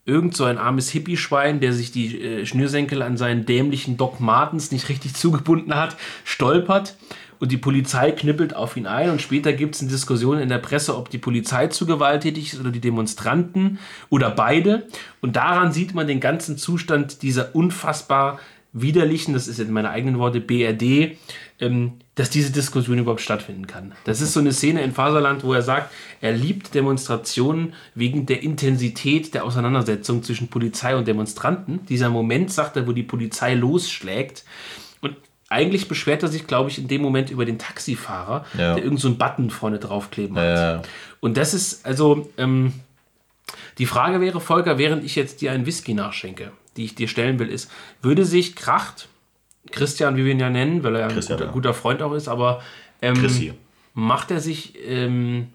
[0.06, 4.72] irgend so ein armes Hippie-Schwein, der sich die äh, Schnürsenkel an seinen dämlichen Doc Martens
[4.72, 6.96] nicht richtig zugebunden hat, stolpert
[7.40, 10.58] und die Polizei knippelt auf ihn ein und später gibt es eine Diskussion in der
[10.58, 13.80] Presse, ob die Polizei zu gewalttätig ist oder die Demonstranten
[14.10, 14.88] oder beide.
[15.22, 18.40] Und daran sieht man den ganzen Zustand dieser unfassbar
[18.74, 21.18] widerlichen, das ist jetzt meine eigenen Worte, BRD,
[21.60, 23.94] ähm, dass diese Diskussion überhaupt stattfinden kann.
[24.06, 28.44] Das ist so eine Szene in Faserland, wo er sagt, er liebt Demonstrationen wegen der
[28.44, 31.86] Intensität der Auseinandersetzung zwischen Polizei und Demonstranten.
[31.88, 34.44] Dieser Moment, sagt er, wo die Polizei losschlägt.
[35.50, 38.76] Eigentlich beschwert er sich, glaube ich, in dem Moment über den Taxifahrer, Ja.
[38.76, 40.44] der irgend so einen Button vorne draufkleben hat.
[40.46, 40.82] Ja.
[41.22, 42.74] Und das ist also, ähm,
[43.78, 47.40] die Frage wäre, Volker, während ich jetzt dir einen Whisky nachschenke, die ich dir stellen
[47.40, 47.72] will, ist,
[48.02, 49.08] würde sich Kracht,
[49.72, 51.54] Christian, wie wir ihn ja nennen, weil er ja ein Christian, guter, ja.
[51.54, 52.62] guter Freund auch ist, aber
[53.02, 53.54] ähm,
[53.94, 55.48] macht er sich, ähm,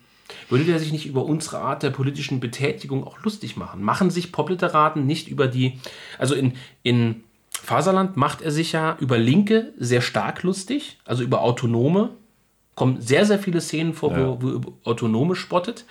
[0.48, 3.82] würde der sich nicht über unsere Art der politischen Betätigung auch lustig machen?
[3.82, 5.78] Machen sich Popliteraten nicht über die,
[6.18, 7.22] also in, in
[7.62, 12.10] Faserland macht er sich ja über Linke sehr stark lustig, also über Autonome.
[12.74, 14.26] Kommen sehr, sehr viele Szenen vor, Ja.
[14.26, 15.84] wo, wo über Autonome spottet.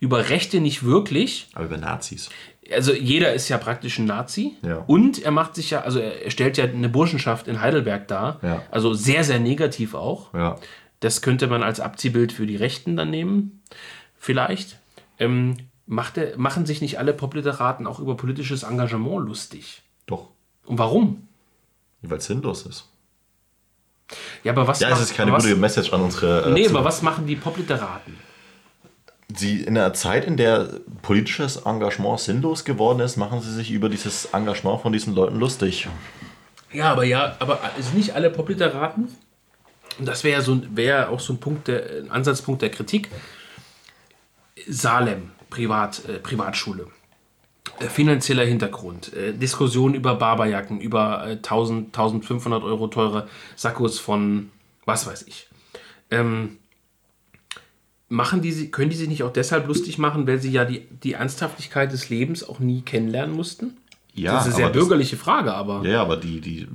[0.00, 1.48] Über Rechte nicht wirklich.
[1.54, 2.28] Aber über Nazis.
[2.72, 4.52] Also jeder ist ja praktisch ein Nazi.
[4.62, 4.84] Ja.
[4.86, 8.38] Und er macht sich ja, also er stellt ja eine Burschenschaft in Heidelberg dar.
[8.42, 8.62] Ja.
[8.70, 10.30] Also sehr, sehr negativ auch.
[11.00, 13.62] Das könnte man als Abziehbild für die Rechten dann nehmen.
[14.18, 14.78] Vielleicht.
[15.18, 15.56] Ähm,
[15.86, 19.82] macht er, machen sich nicht alle Popliteraten auch über politisches Engagement lustig?
[20.06, 20.28] Doch.
[20.66, 21.26] Und warum?
[22.02, 22.88] Weil es sinnlos ist.
[24.44, 26.44] Ja, aber was Ja, es ist keine was, gute Message an unsere.
[26.46, 26.78] äh, Nee, Zuhörer.
[26.80, 28.16] aber was machen die Popliteraten?
[29.34, 30.68] Sie in einer Zeit, in der
[31.02, 35.88] politisches Engagement sinnlos geworden ist, machen sie sich über dieses Engagement von diesen Leuten lustig.
[36.72, 39.08] Ja, aber ja, aber sind nicht alle Popliteraten?
[39.98, 42.70] Und das wäre ja so, ein- wäre auch so ein Punkt, der, ein Ansatzpunkt der
[42.70, 43.08] Kritik.
[44.68, 46.86] Salem, Privat, äh, Privatschule.
[47.78, 54.50] Äh, finanzieller Hintergrund, äh, Diskussion über Barberjacken, über äh, 1000, 1500 Euro teure Sakkos von
[54.84, 55.48] was weiß ich.
[56.10, 56.58] Ähm,
[58.08, 60.86] machen die, sie- können die sich nicht auch deshalb lustig machen, weil sie ja die,
[61.02, 63.76] die Ernsthaftigkeit des Lebens auch nie kennenlernen mussten?
[64.14, 65.84] Ja, das ist eine sehr aber das- bürgerliche Frage, aber.
[65.86, 66.68] Ja, aber die, die,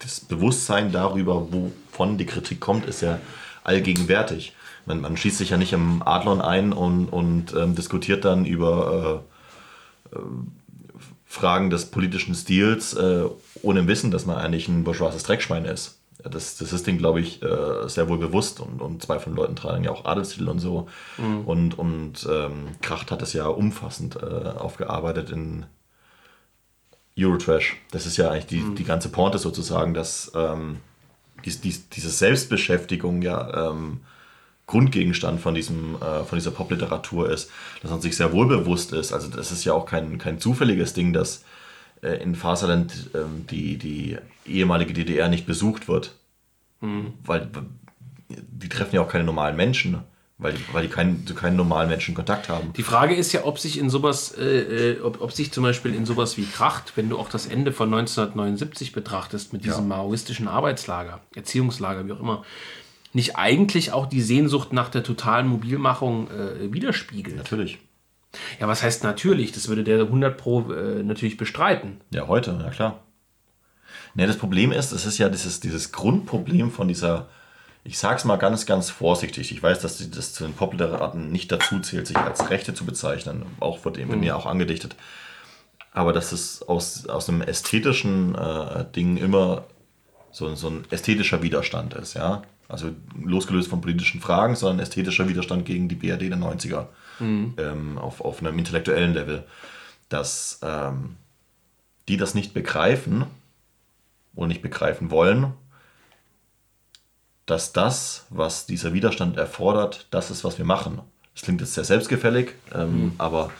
[0.00, 3.18] das Bewusstsein darüber, wovon die Kritik kommt, ist ja
[3.64, 4.52] allgegenwärtig.
[4.86, 9.24] Man, man schießt sich ja nicht im Adlon ein und, und ähm, diskutiert dann über
[9.24, 9.37] äh,
[11.26, 13.24] Fragen des politischen Stils, äh,
[13.62, 15.98] ohne Wissen, dass man eigentlich ein bourgeoises Dreckschwein ist.
[16.24, 19.36] Das, das ist denen, glaube ich, äh, sehr wohl bewusst und, und zwei von den
[19.36, 20.88] Leuten tragen ja auch Adelstitel und so.
[21.46, 25.66] Und, und ähm, Kracht hat das ja umfassend äh, aufgearbeitet in
[27.16, 27.76] Eurotrash.
[27.92, 30.78] Das ist ja eigentlich die, die ganze Pointe sozusagen, dass ähm,
[31.44, 34.00] dies, dies, diese Selbstbeschäftigung ja ähm,
[34.68, 37.50] Grundgegenstand von, diesem, äh, von dieser Popliteratur ist,
[37.82, 39.12] dass man sich sehr wohl bewusst ist.
[39.12, 41.42] Also das ist ja auch kein, kein zufälliges Ding, dass
[42.02, 46.14] äh, in Faserland ähm, die, die ehemalige DDR nicht besucht wird.
[47.24, 47.50] Weil
[48.28, 50.02] die treffen ja auch keine normalen Menschen,
[50.36, 52.72] weil die, weil die keinen, zu keinen normalen Menschen Kontakt haben.
[52.74, 55.94] Die Frage ist ja, ob sich in sowas, äh, äh, ob, ob sich zum Beispiel
[55.94, 60.46] in sowas wie Kracht, wenn du auch das Ende von 1979 betrachtest mit diesem maoistischen
[60.46, 62.44] Arbeitslager, Erziehungslager, wie auch immer,
[63.12, 67.36] nicht eigentlich auch die Sehnsucht nach der totalen Mobilmachung äh, widerspiegelt.
[67.36, 67.78] Natürlich.
[68.60, 69.52] Ja, was heißt natürlich?
[69.52, 72.00] Das würde der 100 Pro äh, natürlich bestreiten.
[72.10, 73.02] Ja, heute, ja klar.
[74.14, 77.28] Ne, das Problem ist, es ist ja dieses, dieses Grundproblem von dieser,
[77.84, 79.52] ich sag's mal ganz, ganz vorsichtig.
[79.52, 83.46] Ich weiß, dass das zu den Popliteraten nicht dazu zählt, sich als Rechte zu bezeichnen.
[83.60, 84.96] Auch wird eben mir auch angedichtet.
[85.92, 89.64] Aber dass es aus, aus einem ästhetischen äh, Ding immer
[90.30, 92.42] so, so ein ästhetischer Widerstand ist, ja.
[92.68, 96.86] Also losgelöst von politischen Fragen, sondern ästhetischer Widerstand gegen die BRD der 90er.
[97.58, 99.44] Ähm, auf, auf einem intellektuellen Level.
[100.08, 101.16] Dass ähm,
[102.08, 103.24] die das nicht begreifen
[104.34, 105.52] oder nicht begreifen wollen,
[107.46, 111.00] dass das, was dieser Widerstand erfordert, das ist, was wir machen.
[111.34, 113.50] Das klingt jetzt sehr selbstgefällig, ähm, aber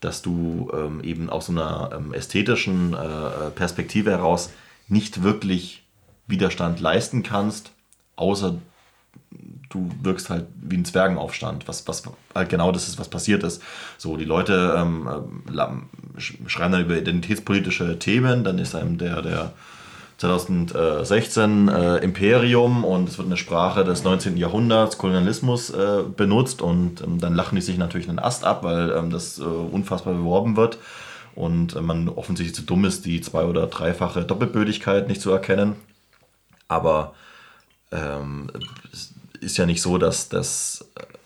[0.00, 4.50] dass du ähm, eben aus so einer ähm, ästhetischen äh, Perspektive heraus
[4.88, 5.84] nicht wirklich
[6.26, 7.72] Widerstand leisten kannst,
[8.16, 8.56] außer
[9.68, 12.04] du wirkst halt wie ein Zwergenaufstand, was, was
[12.34, 13.60] halt genau das ist, was passiert ist.
[13.98, 15.08] So, die Leute ähm,
[15.52, 19.52] äh, schreiben dann über identitätspolitische Themen, dann ist einem der, der
[20.18, 24.36] 2016 äh, Imperium und es wird eine Sprache des 19.
[24.36, 28.90] Jahrhunderts, Kolonialismus äh, benutzt und ähm, dann lachen die sich natürlich einen Ast ab, weil
[28.92, 30.78] ähm, das äh, unfassbar beworben wird
[31.34, 35.74] und äh, man offensichtlich zu dumm ist, die zwei- oder dreifache Doppelbödigkeit nicht zu erkennen.
[36.68, 37.14] Aber
[37.94, 38.50] ähm,
[39.40, 40.84] ist ja nicht so, dass, dass,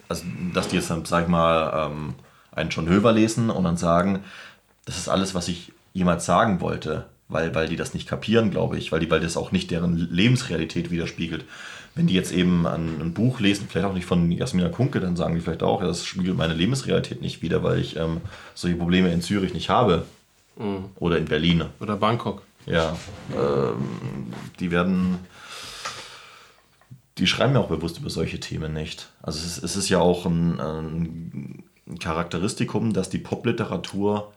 [0.09, 2.15] also, dass die jetzt dann, sag ich mal, ähm,
[2.53, 4.25] einen John Höver lesen und dann sagen,
[4.85, 8.79] das ist alles, was ich jemals sagen wollte weil, weil die das nicht kapieren, glaube
[8.79, 11.45] ich, weil, die, weil das auch nicht deren Lebensrealität widerspiegelt.
[11.95, 15.17] Wenn die jetzt eben ein, ein Buch lesen, vielleicht auch nicht von Jasmina Kunke, dann
[15.17, 18.21] sagen die vielleicht auch, ja, das spiegelt meine Lebensrealität nicht wider, weil ich ähm,
[18.55, 20.05] solche Probleme in Zürich nicht habe.
[20.57, 20.87] Mhm.
[20.97, 21.65] Oder in Berlin.
[21.81, 22.43] Oder Bangkok.
[22.67, 22.97] Ja.
[23.35, 25.19] Ähm, die werden.
[27.19, 29.09] Die schreiben ja auch bewusst über solche Themen nicht.
[29.23, 34.33] Also es ist, es ist ja auch ein, ein Charakteristikum, dass die Popliteratur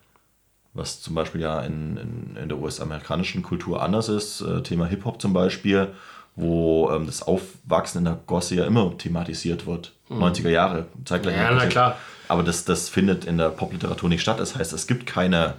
[0.73, 4.41] was zum Beispiel ja in, in, in der US-amerikanischen Kultur anders ist.
[4.41, 5.89] Äh, Thema Hip-Hop zum Beispiel,
[6.35, 9.91] wo ähm, das Aufwachsen in der Gosse ja immer thematisiert wird.
[10.09, 10.23] Mhm.
[10.23, 11.35] 90er Jahre, zeitgleich.
[11.35, 11.97] Ja, na klar.
[12.27, 14.39] Aber das, das findet in der Popliteratur nicht statt.
[14.39, 15.55] Das heißt, es gibt keine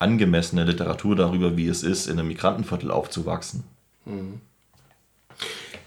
[0.00, 3.64] angemessene Literatur darüber, wie es ist, in einem Migrantenviertel aufzuwachsen.
[4.04, 4.40] Mhm.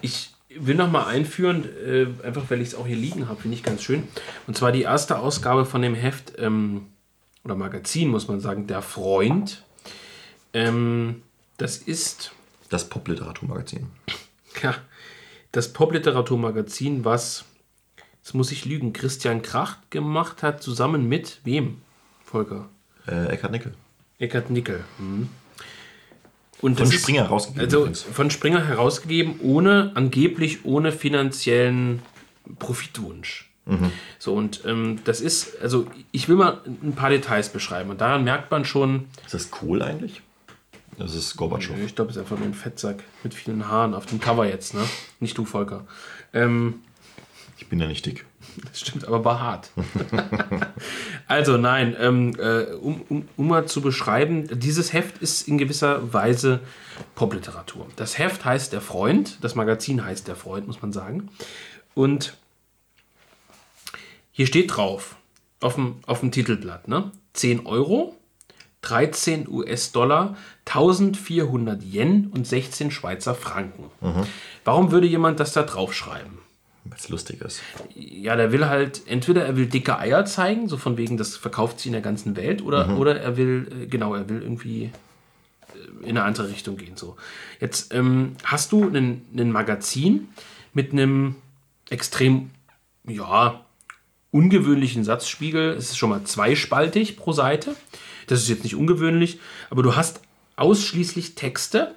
[0.02, 3.56] Ich will noch mal einführen, äh, einfach weil ich es auch hier liegen habe, finde
[3.56, 4.04] ich ganz schön.
[4.48, 6.88] Und zwar die erste Ausgabe von dem Heft ähm,
[7.44, 9.64] oder Magazin, muss man sagen, Der Freund.
[10.54, 11.24] Ähm,
[11.58, 12.32] das ist.
[12.70, 13.88] Das Popliteraturmagazin.
[14.62, 14.76] Ja,
[15.52, 17.46] das Popliteraturmagazin, was,
[18.22, 21.82] jetzt muss ich lügen, Christian Kracht gemacht hat, zusammen mit wem,
[22.24, 22.70] Volker?
[23.08, 23.74] Äh, Eckhard Nickel.
[24.20, 24.84] Eckhard Nickel.
[25.00, 25.30] Mhm.
[26.62, 27.66] Und von Springer herausgegeben.
[27.66, 28.02] Also übrigens.
[28.04, 32.02] von Springer herausgegeben, ohne, angeblich ohne finanziellen
[32.60, 33.50] Profitwunsch.
[33.66, 33.92] Mhm.
[34.20, 38.24] So, und ähm, das ist, also ich will mal ein paar Details beschreiben und daran
[38.24, 39.06] merkt man schon.
[39.26, 40.22] Ist das Kohl eigentlich?
[40.98, 41.76] Das ist Gorbatschow.
[41.84, 44.74] Ich glaube, es ist einfach nur ein Fettsack mit vielen Haaren auf dem Cover jetzt,
[44.74, 44.82] ne?
[45.20, 45.86] Nicht du, Volker.
[46.34, 46.82] Ähm,
[47.58, 48.26] ich bin ja nicht dick.
[48.66, 49.72] Das stimmt, aber behaart.
[51.28, 56.14] also nein, ähm, äh, um, um, um mal zu beschreiben, dieses Heft ist in gewisser
[56.14, 56.62] Weise
[57.16, 57.88] Popliteratur.
[57.96, 61.30] Das Heft heißt Der Freund, das Magazin heißt Der Freund, muss man sagen.
[61.94, 62.38] Und
[64.32, 65.16] hier steht drauf,
[65.60, 67.12] auf dem, auf dem Titelblatt, ne?
[67.34, 68.16] 10 Euro,
[68.82, 70.36] 13 US-Dollar,
[70.66, 73.92] 1400 Yen und 16 Schweizer Franken.
[74.02, 74.26] Mhm.
[74.66, 76.41] Warum würde jemand das da draufschreiben?
[76.92, 77.62] Weil es lustig ist.
[77.96, 81.80] Ja, der will halt, entweder er will dicke Eier zeigen, so von wegen, das verkauft
[81.80, 82.98] sie in der ganzen Welt, oder, mhm.
[82.98, 86.98] oder er will, äh, genau, er will irgendwie äh, in eine andere Richtung gehen.
[86.98, 87.16] So.
[87.62, 90.28] Jetzt ähm, hast du ein Magazin
[90.74, 91.36] mit einem
[91.90, 92.50] extrem,
[93.08, 93.64] ja,
[94.32, 95.72] ungewöhnlichen Satzspiegel.
[95.72, 97.74] Es ist schon mal zweispaltig pro Seite.
[98.28, 99.40] Das ist jetzt nicht ungewöhnlich,
[99.70, 100.22] aber du hast
[100.58, 101.96] ausschließlich Texte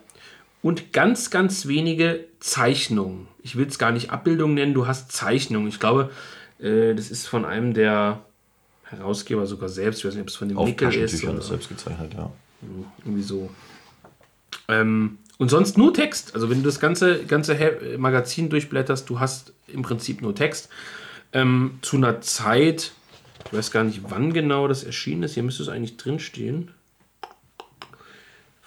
[0.64, 3.28] und ganz, ganz wenige Zeichnungen.
[3.42, 5.68] Ich will es gar nicht Abbildungen nennen, du hast Zeichnungen.
[5.68, 6.10] Ich glaube,
[6.58, 8.24] äh, das ist von einem der
[8.84, 9.98] Herausgeber sogar selbst.
[9.98, 11.22] Ich weiß nicht, ob es von dem Auf Nickel ist.
[11.22, 12.32] Oder selbst gezeichnet, ja.
[13.04, 13.50] Irgendwie so.
[14.68, 16.34] Ähm, und sonst nur Text.
[16.34, 20.70] Also wenn du das ganze, ganze Magazin durchblätterst, du hast im Prinzip nur Text
[21.34, 22.92] ähm, zu einer Zeit,
[23.44, 25.34] ich weiß gar nicht, wann genau das erschienen ist.
[25.34, 26.70] Hier müsste es eigentlich drinstehen.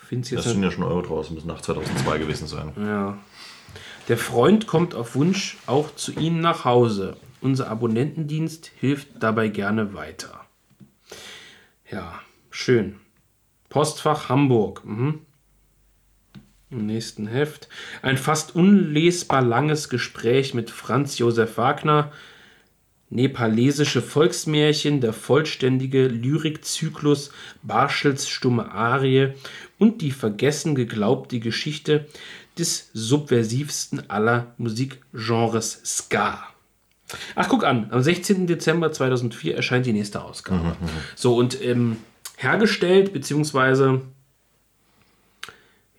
[0.08, 2.72] Find's jetzt das sind ja schon Euro draußen, muss nach 2002 gewesen sein.
[2.78, 3.18] Ja.
[4.08, 7.18] Der Freund kommt auf Wunsch auch zu Ihnen nach Hause.
[7.42, 10.46] Unser Abonnentendienst hilft dabei gerne weiter.
[11.92, 12.96] Ja, schön.
[13.68, 14.86] Postfach Hamburg.
[14.86, 15.20] Mhm.
[16.70, 17.68] Im nächsten Heft.
[18.02, 22.14] Ein fast unlesbar langes Gespräch mit Franz Josef Wagner,
[23.10, 27.32] nepalesische Volksmärchen, der vollständige Lyrikzyklus
[27.64, 29.34] Barschels stumme Arie
[29.78, 32.08] und die vergessen geglaubte Geschichte
[32.58, 36.48] des subversivsten aller Musikgenres Ska.
[37.36, 38.48] Ach, guck an, am 16.
[38.48, 40.60] Dezember 2004 erscheint die nächste Ausgabe.
[40.60, 40.90] Mhm, mhm.
[41.16, 41.98] so, und ähm,
[42.36, 44.02] hergestellt, beziehungsweise,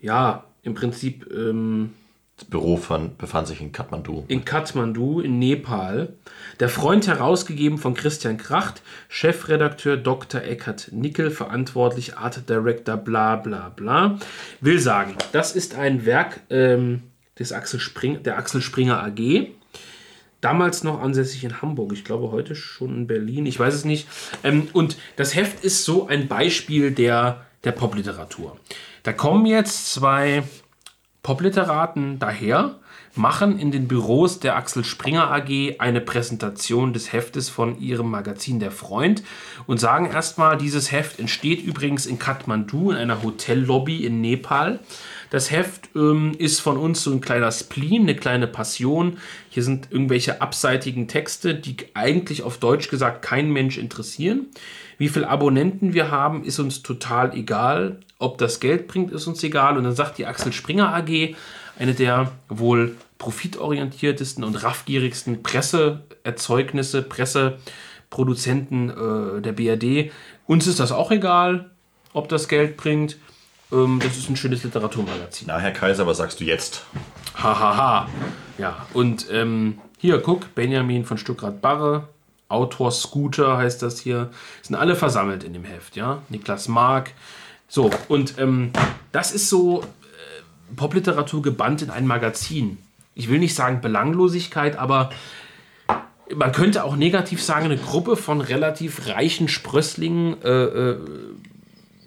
[0.00, 1.94] ja, im Prinzip ähm,
[2.38, 4.24] das Büro von, befand sich in Kathmandu.
[4.28, 6.14] In Kathmandu, in Nepal.
[6.60, 10.42] Der Freund herausgegeben von Christian Kracht, Chefredakteur Dr.
[10.42, 14.18] Eckhard Nickel, verantwortlich Art Director, bla bla bla.
[14.60, 17.02] Will sagen, das ist ein Werk ähm,
[17.40, 19.48] des Axel Spring, der Axel Springer AG.
[20.40, 24.06] Damals noch ansässig in Hamburg, ich glaube heute schon in Berlin, ich weiß es nicht.
[24.44, 28.56] Ähm, und das Heft ist so ein Beispiel der, der Popliteratur.
[29.02, 30.44] Da kommen jetzt zwei
[31.28, 32.76] Popliteraten daher,
[33.14, 38.60] machen in den Büros der Axel Springer AG eine Präsentation des Heftes von ihrem Magazin
[38.60, 39.22] Der Freund
[39.66, 44.80] und sagen erstmal, dieses Heft entsteht übrigens in Kathmandu, in einer Hotellobby in Nepal.
[45.28, 49.18] Das Heft ähm, ist von uns so ein kleiner Spleen, eine kleine Passion.
[49.50, 54.46] Hier sind irgendwelche abseitigen Texte, die eigentlich auf Deutsch gesagt kein Mensch interessieren.
[54.98, 58.00] Wie viele Abonnenten wir haben, ist uns total egal.
[58.18, 59.78] Ob das Geld bringt, ist uns egal.
[59.78, 61.36] Und dann sagt die Axel Springer AG,
[61.78, 70.10] eine der wohl profitorientiertesten und raffgierigsten Presseerzeugnisse, Presseproduzenten äh, der BRD.
[70.46, 71.70] Uns ist das auch egal,
[72.12, 73.16] ob das Geld bringt.
[73.70, 75.46] Ähm, das ist ein schönes Literaturmagazin.
[75.48, 76.84] Na, Herr Kaiser, was sagst du jetzt?
[77.34, 77.76] Hahaha.
[77.76, 78.08] Ha, ha.
[78.58, 82.08] Ja, und ähm, hier, guck, Benjamin von Stuckrad-Barre,
[82.48, 84.30] Autor Scooter heißt das hier,
[84.62, 86.22] sind alle versammelt in dem Heft, ja.
[86.28, 87.12] Niklas Mark.
[87.68, 88.72] So, und ähm,
[89.12, 92.78] das ist so äh, Popliteratur gebannt in ein Magazin.
[93.14, 95.10] Ich will nicht sagen Belanglosigkeit, aber
[96.34, 100.98] man könnte auch negativ sagen, eine Gruppe von relativ reichen Sprösslingen äh, äh,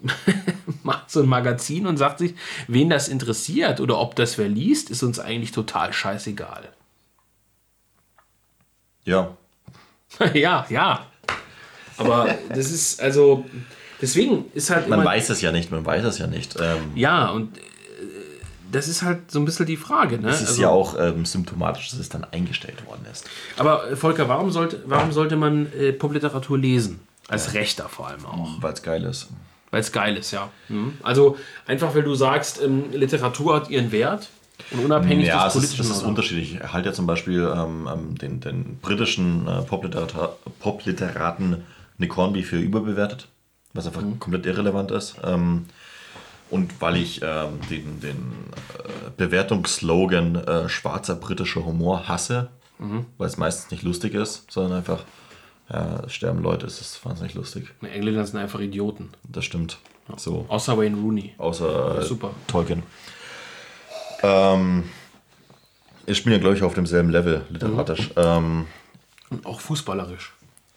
[0.84, 2.34] macht so ein Magazin und sagt sich,
[2.68, 6.70] wen das interessiert oder ob das wer liest, ist uns eigentlich total scheißegal.
[9.04, 9.38] Ja.
[10.34, 11.06] ja, ja.
[11.98, 13.46] Aber das ist also,
[14.02, 14.88] deswegen ist halt.
[14.88, 16.56] Man weiß es ja nicht, man weiß es ja nicht.
[16.60, 17.62] Ähm, ja, und äh,
[18.72, 20.18] das ist halt so ein bisschen die Frage.
[20.18, 20.30] Ne?
[20.30, 23.30] Es ist also, ja auch ähm, symptomatisch, dass es dann eingestellt worden ist.
[23.58, 27.00] Aber äh, Volker, warum sollte, warum sollte man äh, Popliteratur lesen?
[27.28, 27.60] Als ja.
[27.60, 28.62] Rechter vor allem auch.
[28.62, 29.30] Weil es geil ist.
[29.70, 30.50] Weil es geil ist, ja.
[30.68, 30.98] Mhm.
[31.02, 34.30] Also einfach, weil du sagst, ähm, Literatur hat ihren Wert.
[34.72, 35.84] Und unabhängig ja, des politischen.
[35.84, 36.56] Ja, das ist unterschiedlich.
[36.56, 41.64] Ich halte ja zum Beispiel ähm, ähm, den, den, britischen äh, Popliteraten
[41.98, 43.28] Nick Hornby für überbewertet,
[43.74, 44.20] was einfach mhm.
[44.20, 45.16] komplett irrelevant ist.
[45.24, 45.66] Ähm,
[46.50, 48.34] und weil ich ähm, den, den
[48.78, 53.06] äh, Bewertungsslogan äh, schwarzer britischer Humor hasse, mhm.
[53.18, 55.06] weil es meistens nicht lustig ist, sondern einfach
[55.72, 57.74] ja, sterben Leute, es ist wahnsinnig lustig.
[57.82, 59.10] Die Engländer sind einfach Idioten.
[59.24, 59.78] Das stimmt.
[60.10, 60.18] Ja.
[60.18, 60.46] So.
[60.50, 61.34] Außer Wayne Rooney.
[61.38, 62.32] Außer äh, Super.
[62.48, 62.84] Tolkien.
[64.24, 64.84] Ähm,
[66.06, 68.10] ich spiele ja, glaube ich, auf demselben Level literarisch.
[68.10, 68.16] Mhm.
[68.18, 68.66] Ähm,
[69.30, 70.34] Und auch fußballerisch.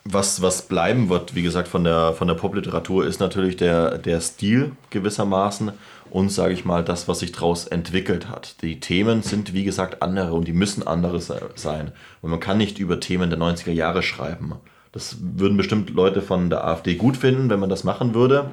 [0.07, 4.20] Was, was bleiben wird, wie gesagt, von der, von der Popliteratur, ist natürlich der, der
[4.20, 5.72] Stil gewissermaßen
[6.11, 8.61] und, sage ich mal, das, was sich daraus entwickelt hat.
[8.61, 11.92] Die Themen sind, wie gesagt, andere und die müssen andere sein.
[12.20, 14.53] Und man kann nicht über Themen der 90er Jahre schreiben.
[14.92, 18.51] Das würden bestimmt Leute von der AfD gut finden, wenn man das machen würde,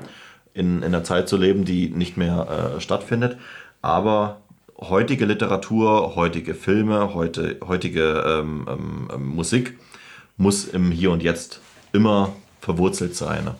[0.54, 3.38] in, in einer Zeit zu leben, die nicht mehr äh, stattfindet.
[3.82, 4.42] Aber
[4.82, 9.78] heutige Literatur, heutige Filme, heute, heutige ähm, ähm, ähm, Musik
[10.38, 11.62] muss im Hier und Jetzt
[11.94, 13.52] immer verwurzelt sein.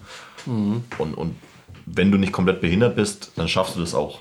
[0.46, 0.84] Mhm.
[0.98, 1.36] Und, und
[1.86, 4.20] wenn du nicht komplett behindert bist, dann schaffst du das auch.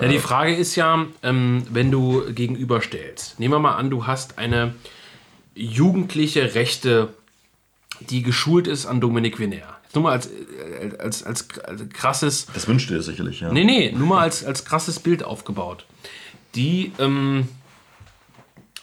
[0.00, 3.38] Ja, die Frage ist ja, ähm, wenn du gegenüberstellst.
[3.38, 4.74] Nehmen wir mal an, du hast eine
[5.54, 7.10] jugendliche Rechte
[8.00, 9.76] die geschult ist an Dominik Viner.
[9.94, 12.46] Nur mal als, äh, als, als, als krasses.
[12.54, 13.52] Das wünscht ihr sicherlich, ja.
[13.52, 15.86] Nee, nee, nur mal als, als krasses Bild aufgebaut.
[16.54, 17.48] Die ähm,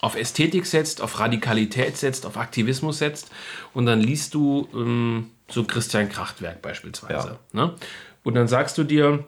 [0.00, 3.30] auf Ästhetik setzt, auf Radikalität setzt, auf Aktivismus setzt
[3.74, 7.38] und dann liest du ähm, so Christian Krachtwerk beispielsweise.
[7.52, 7.66] Ja.
[7.66, 7.74] Ne?
[8.22, 9.24] Und dann sagst du dir,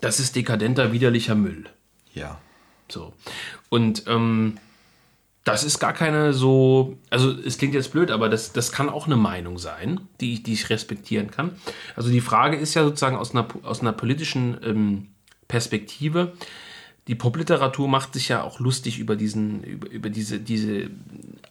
[0.00, 1.66] das ist dekadenter, widerlicher Müll.
[2.14, 2.38] Ja.
[2.88, 3.12] So.
[3.68, 4.58] Und ähm,
[5.44, 9.06] das ist gar keine so, also es klingt jetzt blöd, aber das, das kann auch
[9.06, 11.56] eine Meinung sein, die ich, die ich respektieren kann.
[11.96, 15.08] Also die Frage ist ja sozusagen aus einer, aus einer politischen ähm,
[15.48, 16.34] Perspektive,
[17.08, 20.90] die Popliteratur macht sich ja auch lustig über, diesen, über, über diese, diese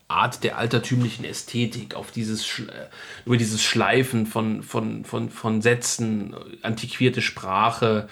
[0.08, 2.62] Art der altertümlichen Ästhetik, auf dieses,
[3.26, 8.08] über dieses Schleifen von, von, von, von Sätzen, antiquierte Sprache,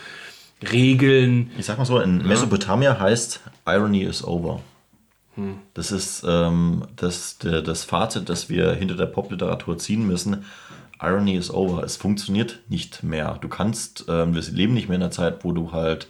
[0.72, 1.52] Regeln.
[1.58, 4.62] Ich sag mal so, in Mesopotamia heißt Irony is over.
[5.74, 10.46] Das ist ähm, das, der, das Fazit, das wir hinter der Popliteratur ziehen müssen.
[11.02, 11.84] Irony is over.
[11.84, 13.38] Es funktioniert nicht mehr.
[13.42, 16.08] Du kannst, ähm, wir leben nicht mehr in einer Zeit, wo du halt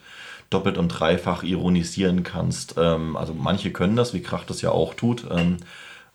[0.50, 2.76] doppelt und dreifach ironisieren kannst.
[2.78, 5.26] Ähm, also manche können das, wie Krach das ja auch tut.
[5.30, 5.58] Ähm,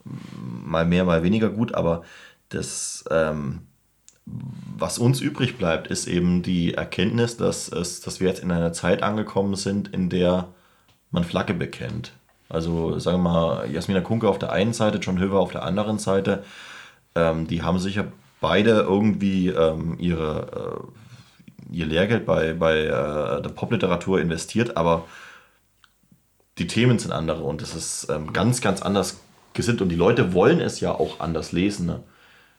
[0.05, 2.03] mal mehr, mal weniger gut, aber
[2.49, 3.61] das, ähm,
[4.27, 8.73] was uns übrig bleibt, ist eben die Erkenntnis, dass, es, dass wir jetzt in einer
[8.73, 10.49] Zeit angekommen sind, in der
[11.11, 12.13] man Flagge bekennt.
[12.49, 15.99] Also sagen wir mal, Jasmina Kunke auf der einen Seite, John Höver auf der anderen
[15.99, 16.45] Seite.
[17.15, 18.07] Ähm, die haben sicher
[18.41, 21.10] beide irgendwie ähm, ihre, äh,
[21.73, 25.05] ihr Lehrgeld bei, bei äh, der Popliteratur investiert, aber
[26.59, 29.21] die Themen sind andere und es ist ähm, ganz, ganz anders
[29.55, 31.87] gesinnt und die Leute wollen es ja auch anders lesen.
[31.87, 32.03] Ne?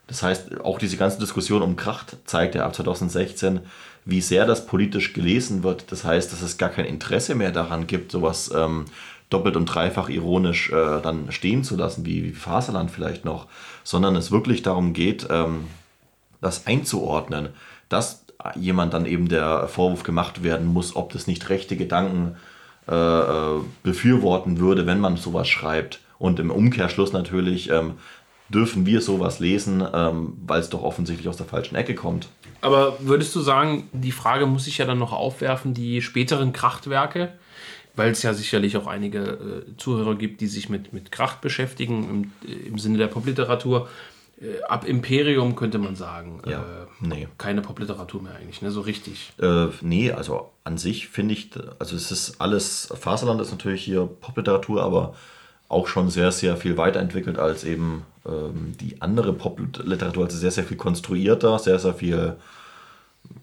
[0.08, 3.62] Das heißt, auch diese ganze Diskussion um Kracht zeigt ja ab 2016,
[4.04, 5.92] wie sehr das politisch gelesen wird.
[5.92, 8.86] Das heißt, dass es gar kein Interesse mehr daran gibt, sowas ähm,
[9.30, 13.48] doppelt und dreifach ironisch äh, dann stehen zu lassen, wie, wie Faserland vielleicht noch,
[13.84, 15.68] sondern es wirklich darum geht, ähm,
[16.42, 17.50] das einzuordnen,
[17.88, 18.21] dass
[18.56, 22.36] jemand dann eben der Vorwurf gemacht werden muss, ob das nicht rechte Gedanken
[22.88, 26.00] äh, äh befürworten würde, wenn man sowas schreibt.
[26.18, 27.94] Und im Umkehrschluss natürlich ähm,
[28.50, 32.28] dürfen wir sowas lesen, ähm, weil es doch offensichtlich aus der falschen Ecke kommt.
[32.62, 37.34] Aber würdest du sagen, die Frage muss ich ja dann noch aufwerfen, die späteren Krachtwerke,
[37.96, 42.32] weil es ja sicherlich auch einige äh, Zuhörer gibt, die sich mit, mit Kracht beschäftigen,
[42.44, 43.90] im, im Sinne der Popliteratur.
[44.42, 46.42] Äh, ab Imperium könnte man sagen.
[46.46, 47.28] Ja, äh, nee.
[47.38, 48.72] Keine Popliteratur mehr eigentlich, ne?
[48.72, 49.34] so richtig.
[49.40, 51.50] Äh, nee, also an sich finde ich,
[51.80, 55.16] also es ist alles, Faserland ist natürlich hier Popliteratur, aber
[55.70, 60.26] auch schon sehr, sehr viel weiterentwickelt als eben ähm, die andere Popliteratur.
[60.26, 62.36] Also sehr, sehr viel konstruierter, sehr, sehr viel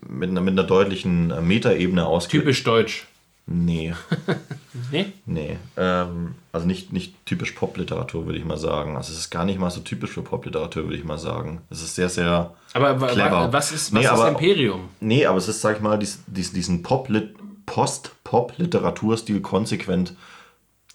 [0.06, 2.28] mit einer, mit einer deutlichen Metaebene aus.
[2.28, 3.06] Typisch deutsch.
[3.50, 3.94] Nee.
[4.92, 5.06] nee?
[5.24, 5.56] Nee.
[5.78, 8.94] Ähm, also nicht, nicht typisch Popliteratur, würde ich mal sagen.
[8.96, 11.62] Also es ist gar nicht mal so typisch für Popliteratur, würde ich mal sagen.
[11.70, 13.50] Es ist sehr, sehr aber clever.
[13.50, 14.90] was ist, was nee, ist aber, Imperium?
[15.00, 20.12] Nee, aber es ist, sag ich mal, dies, dies, diesen Post-Pop-Literaturstil konsequent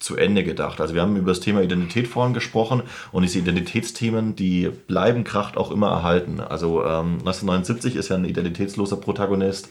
[0.04, 0.80] zu Ende gedacht.
[0.82, 5.56] Also wir haben über das Thema Identität vorhin gesprochen und diese Identitätsthemen, die bleiben Kracht
[5.56, 6.40] auch immer erhalten.
[6.40, 9.70] Also ähm, 1979 ist ja ein identitätsloser Protagonist.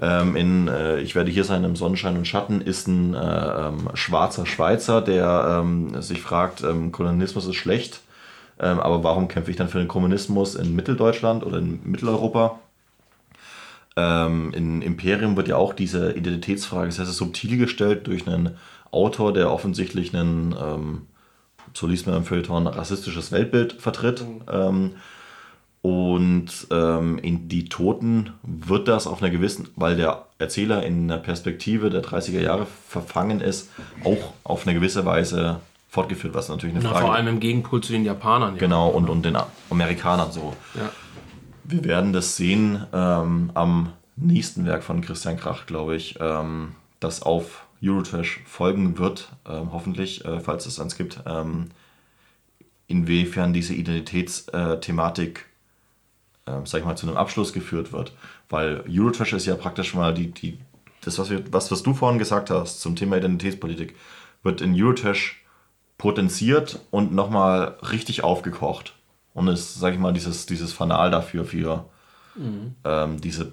[0.00, 3.88] Ähm, in äh, Ich werde hier sein im Sonnenschein und Schatten ist ein äh, ähm,
[3.94, 8.02] schwarzer Schweizer, der ähm, sich fragt, ähm, Kolonialismus ist schlecht,
[8.60, 12.60] ähm, aber warum kämpfe ich dann für den Kommunismus in Mitteldeutschland oder in Mitteleuropa?
[13.94, 18.56] in Imperium wird ja auch diese Identitätsfrage sehr, sehr subtil gestellt durch einen
[18.92, 21.02] Autor, der offensichtlich ein, ähm,
[21.74, 24.24] so liest man im Feuilleton, rassistisches Weltbild vertritt.
[24.24, 24.42] Mhm.
[24.50, 24.90] Ähm,
[25.82, 31.16] und ähm, in Die Toten wird das auf einer gewissen, weil der Erzähler in der
[31.16, 33.68] Perspektive der 30er Jahre verfangen ist,
[34.04, 35.58] auch auf eine gewisse Weise
[35.88, 38.58] fortgeführt, was natürlich eine Na, Frage Vor allem im Gegenpol zu den Japanern.
[38.58, 39.36] Genau, und, und den
[39.70, 40.54] Amerikanern so.
[40.74, 40.90] Ja.
[41.64, 47.22] Wir werden das sehen ähm, am nächsten Werk von Christian Krach, glaube ich, ähm, das
[47.22, 51.70] auf Eurotrash folgen wird, ähm, hoffentlich, äh, falls es eins gibt, ähm,
[52.86, 55.46] inwiefern diese Identitätsthematik,
[56.46, 58.14] äh, sag ich mal, zu einem Abschluss geführt wird.
[58.48, 60.58] Weil Eurotrash ist ja praktisch mal die, die
[61.00, 63.96] das, was, wir, was, was du vorhin gesagt hast zum Thema Identitätspolitik,
[64.42, 65.44] wird in Eurotrash
[65.98, 68.94] potenziert und nochmal richtig aufgekocht.
[69.34, 71.86] Und ist, sag ich mal, dieses, dieses Fanal dafür, für
[72.34, 72.74] mhm.
[72.84, 73.52] ähm, diese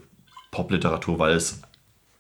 [0.51, 1.61] Popliteratur, weil es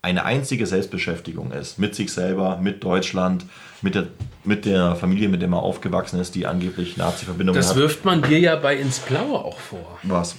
[0.01, 1.77] eine einzige Selbstbeschäftigung ist.
[1.77, 3.45] Mit sich selber, mit Deutschland,
[3.81, 4.07] mit der,
[4.43, 7.69] mit der Familie, mit der man aufgewachsen ist, die angeblich Nazi-Verbindungen hat.
[7.69, 9.99] Das wirft man dir ja bei Ins Blaue auch vor.
[10.03, 10.35] Was?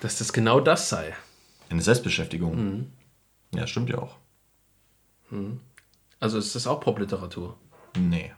[0.00, 1.14] Dass das genau das sei.
[1.68, 2.56] Eine Selbstbeschäftigung.
[2.56, 2.92] Mhm.
[3.54, 4.16] Ja, stimmt ja auch.
[5.30, 5.60] Mhm.
[6.20, 7.56] Also ist das auch Popliteratur?
[7.98, 8.32] Nee.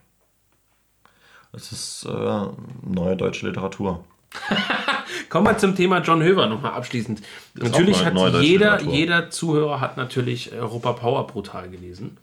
[1.51, 2.47] Das ist äh,
[2.81, 4.03] neue deutsche Literatur.
[5.29, 7.21] Kommen wir zum Thema John Höver nochmal abschließend.
[7.55, 12.17] Natürlich hat jeder, jeder Zuhörer hat natürlich Europa Power brutal gelesen.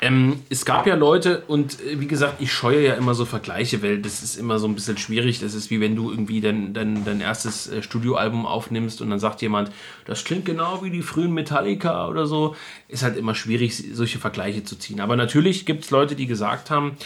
[0.00, 3.82] Ähm, es gab ja Leute, und äh, wie gesagt, ich scheue ja immer so Vergleiche,
[3.82, 5.40] weil das ist immer so ein bisschen schwierig.
[5.40, 9.18] Das ist wie wenn du irgendwie dein, dein, dein erstes äh, Studioalbum aufnimmst und dann
[9.18, 9.72] sagt jemand,
[10.04, 12.54] das klingt genau wie die frühen Metallica oder so.
[12.86, 15.00] Ist halt immer schwierig, solche Vergleiche zu ziehen.
[15.00, 16.96] Aber natürlich gibt es Leute, die gesagt haben,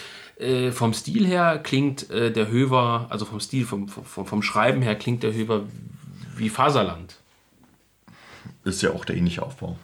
[0.43, 4.83] äh, vom Stil her klingt äh, der Höver, also vom Stil, vom, vom, vom Schreiben
[4.83, 5.63] her klingt der Höver
[6.37, 7.17] wie Faserland.
[8.65, 9.77] Ist ja auch der ähnliche Aufbau.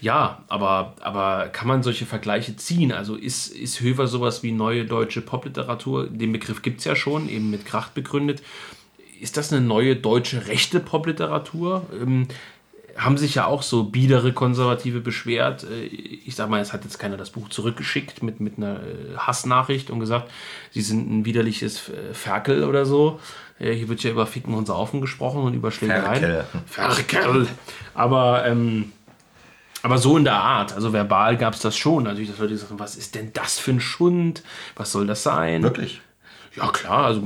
[0.00, 2.92] Ja, aber, aber kann man solche Vergleiche ziehen?
[2.92, 6.08] Also ist, ist Höver sowas wie neue deutsche Popliteratur?
[6.08, 8.42] Den Begriff gibt es ja schon, eben mit Kracht begründet.
[9.20, 11.86] Ist das eine neue deutsche rechte Popliteratur?
[11.98, 12.28] Ähm,
[12.96, 15.64] haben sich ja auch so biedere Konservative beschwert.
[15.64, 19.16] Äh, ich sag mal, es hat jetzt keiner das Buch zurückgeschickt mit, mit einer äh,
[19.16, 20.30] Hassnachricht und gesagt,
[20.70, 23.20] sie sind ein widerliches äh, Ferkel oder so.
[23.58, 26.44] Hier wird ja über Ficken und Saufen gesprochen und über Schlägereien.
[26.66, 27.04] Ferkel.
[27.04, 27.48] Ferkel.
[27.94, 28.92] Aber, ähm,
[29.82, 30.72] aber so in der Art.
[30.72, 32.02] Also verbal gab es das schon.
[32.02, 34.42] Natürlich, dass Leute sagen, was ist denn das für ein Schund?
[34.74, 35.62] Was soll das sein?
[35.62, 36.00] Wirklich?
[36.56, 37.22] Ja, klar, also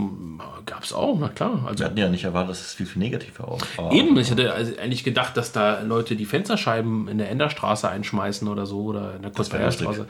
[0.64, 1.64] gab es auch, na klar.
[1.66, 4.52] Also, Wir hatten ja nicht erwartet, dass es viel, viel negativer auch Eben, ich hatte
[4.52, 9.16] also eigentlich gedacht, dass da Leute die Fensterscheiben in der Enderstraße einschmeißen oder so oder
[9.16, 10.06] in der Kurzweilstraße.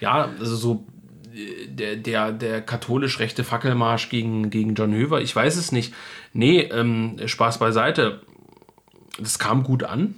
[0.00, 0.86] Ja, also so
[1.34, 5.94] äh, der, der, der katholisch rechte Fackelmarsch gegen, gegen John Höver, ich weiß es nicht.
[6.32, 8.20] Nee, ähm, Spaß beiseite.
[9.18, 10.14] Das kam gut an.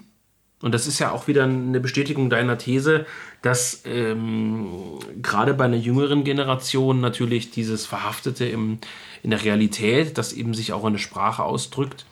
[0.64, 3.04] Und das ist ja auch wieder eine Bestätigung deiner These,
[3.42, 8.78] dass ähm, gerade bei einer jüngeren Generation natürlich dieses Verhaftete im,
[9.22, 12.06] in der Realität, das eben sich auch in der Sprache ausdrückt,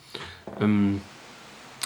[0.61, 1.01] ähm,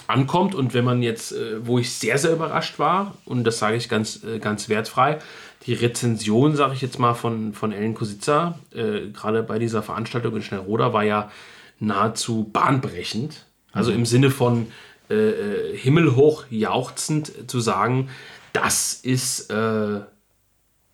[0.07, 0.56] ankommt.
[0.56, 3.88] Und wenn man jetzt, äh, wo ich sehr, sehr überrascht war, und das sage ich
[3.88, 5.19] ganz, äh, ganz wertfrei,
[5.68, 10.35] die Rezension, sage ich jetzt mal, von, von Ellen Kositza, äh, gerade bei dieser Veranstaltung
[10.35, 11.31] in Schnellroda, war ja
[11.80, 13.45] nahezu bahnbrechend.
[13.72, 14.68] Also im Sinne von
[15.09, 18.09] äh, äh, himmelhoch jauchzend zu sagen,
[18.53, 19.99] das ist äh,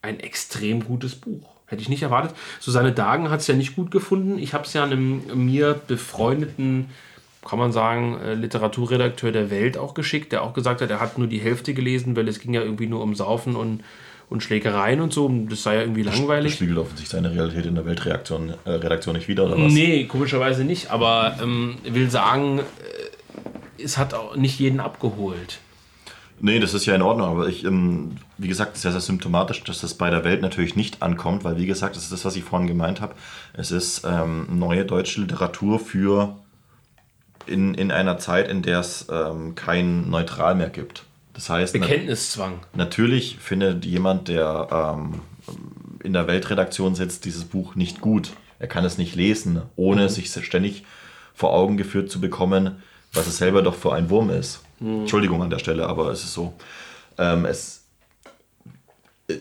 [0.02, 1.48] ein extrem gutes Buch.
[1.66, 2.36] Hätte ich nicht erwartet.
[2.60, 4.38] Susanne Dagen hat es ja nicht gut gefunden.
[4.38, 6.90] Ich habe es ja einem mir befreundeten
[7.44, 11.18] kann man sagen, äh, Literaturredakteur der Welt auch geschickt, der auch gesagt hat, er hat
[11.18, 13.84] nur die Hälfte gelesen, weil es ging ja irgendwie nur um Saufen und,
[14.30, 15.26] und Schlägereien und so.
[15.26, 16.52] Und das sei ja irgendwie langweilig.
[16.52, 19.72] Das spiegelt offensichtlich seine Realität in der Weltredaktion äh, Redaktion nicht wieder, oder was?
[19.72, 20.90] Nee, komischerweise nicht.
[20.90, 22.62] Aber ähm, will sagen, äh,
[23.78, 25.58] es hat auch nicht jeden abgeholt.
[26.40, 29.80] Nee, das ist ja in Ordnung, aber ich, ähm, wie gesagt, sehr, sehr symptomatisch, dass
[29.80, 32.42] das bei der Welt natürlich nicht ankommt, weil, wie gesagt, das ist das, was ich
[32.42, 33.14] vorhin gemeint habe.
[33.52, 36.36] Es ist ähm, neue deutsche Literatur für
[37.46, 41.04] in, in einer Zeit, in der es ähm, kein Neutral mehr gibt.
[41.34, 42.60] Das heißt, Bekenntniszwang.
[42.72, 45.20] Na, natürlich findet jemand, der ähm,
[46.02, 48.30] in der Weltredaktion sitzt, dieses Buch nicht gut.
[48.58, 50.08] Er kann es nicht lesen, ohne mhm.
[50.08, 50.84] sich ständig
[51.34, 52.82] vor Augen geführt zu bekommen,
[53.14, 54.60] was es selber doch für ein Wurm ist.
[54.80, 55.00] Mhm.
[55.00, 56.52] Entschuldigung an der Stelle, aber es ist so.
[57.16, 57.84] Ähm, es,
[59.28, 59.38] äh,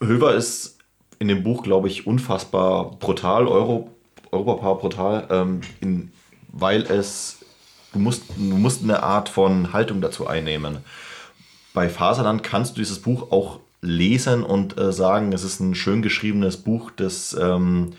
[0.00, 0.78] Höver ist
[1.18, 3.90] in dem Buch, glaube ich, unfassbar brutal, Euro,
[4.32, 6.12] Europapar brutal, ähm, in
[6.52, 7.38] weil es,
[7.92, 10.78] du musst, du musst eine Art von Haltung dazu einnehmen.
[11.72, 16.02] Bei Faserland kannst du dieses Buch auch lesen und äh, sagen, es ist ein schön
[16.02, 17.92] geschriebenes Buch, das ähm,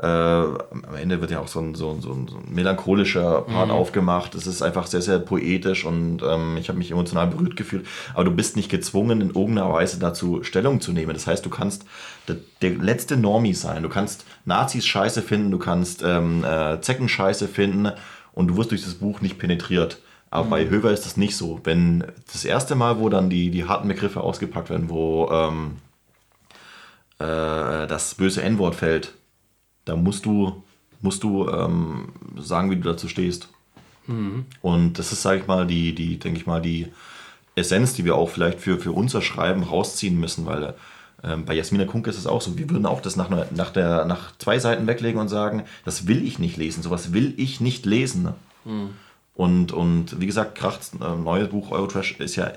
[0.00, 3.74] äh, am Ende wird ja auch so ein, so, so ein, melancholischer Part mhm.
[3.74, 4.36] aufgemacht.
[4.36, 7.84] Es ist einfach sehr, sehr poetisch und ähm, ich habe mich emotional berührt gefühlt.
[8.14, 11.14] Aber du bist nicht gezwungen, in irgendeiner Weise dazu Stellung zu nehmen.
[11.14, 11.84] Das heißt, du kannst
[12.28, 13.82] der, der letzte Normie sein.
[13.82, 17.90] Du kannst Nazis scheiße finden, du kannst ähm, äh, Zecken scheiße finden
[18.32, 19.98] und du wirst durch das Buch nicht penetriert.
[20.30, 20.50] Aber mhm.
[20.50, 21.60] bei Höver ist das nicht so.
[21.64, 25.78] Wenn das erste Mal, wo dann die, die harten Begriffe ausgepackt werden, wo ähm,
[27.18, 29.17] äh, das böse N-Wort fällt,
[29.88, 30.62] da musst du,
[31.00, 33.48] musst du ähm, sagen, wie du dazu stehst.
[34.06, 34.46] Mhm.
[34.62, 36.88] Und das ist, sage ich mal, die, die, denke ich mal, die
[37.54, 40.74] Essenz, die wir auch vielleicht für, für unser Schreiben rausziehen müssen, weil
[41.22, 42.56] ähm, bei Jasmina Kunke ist es auch so.
[42.56, 46.24] Wir würden auch das nach, nach, der, nach zwei Seiten weglegen und sagen, das will
[46.24, 48.30] ich nicht lesen, sowas will ich nicht lesen.
[48.64, 48.90] Mhm.
[49.34, 52.52] Und, und wie gesagt, Krachts äh, neues Buch Eurotrash ist ja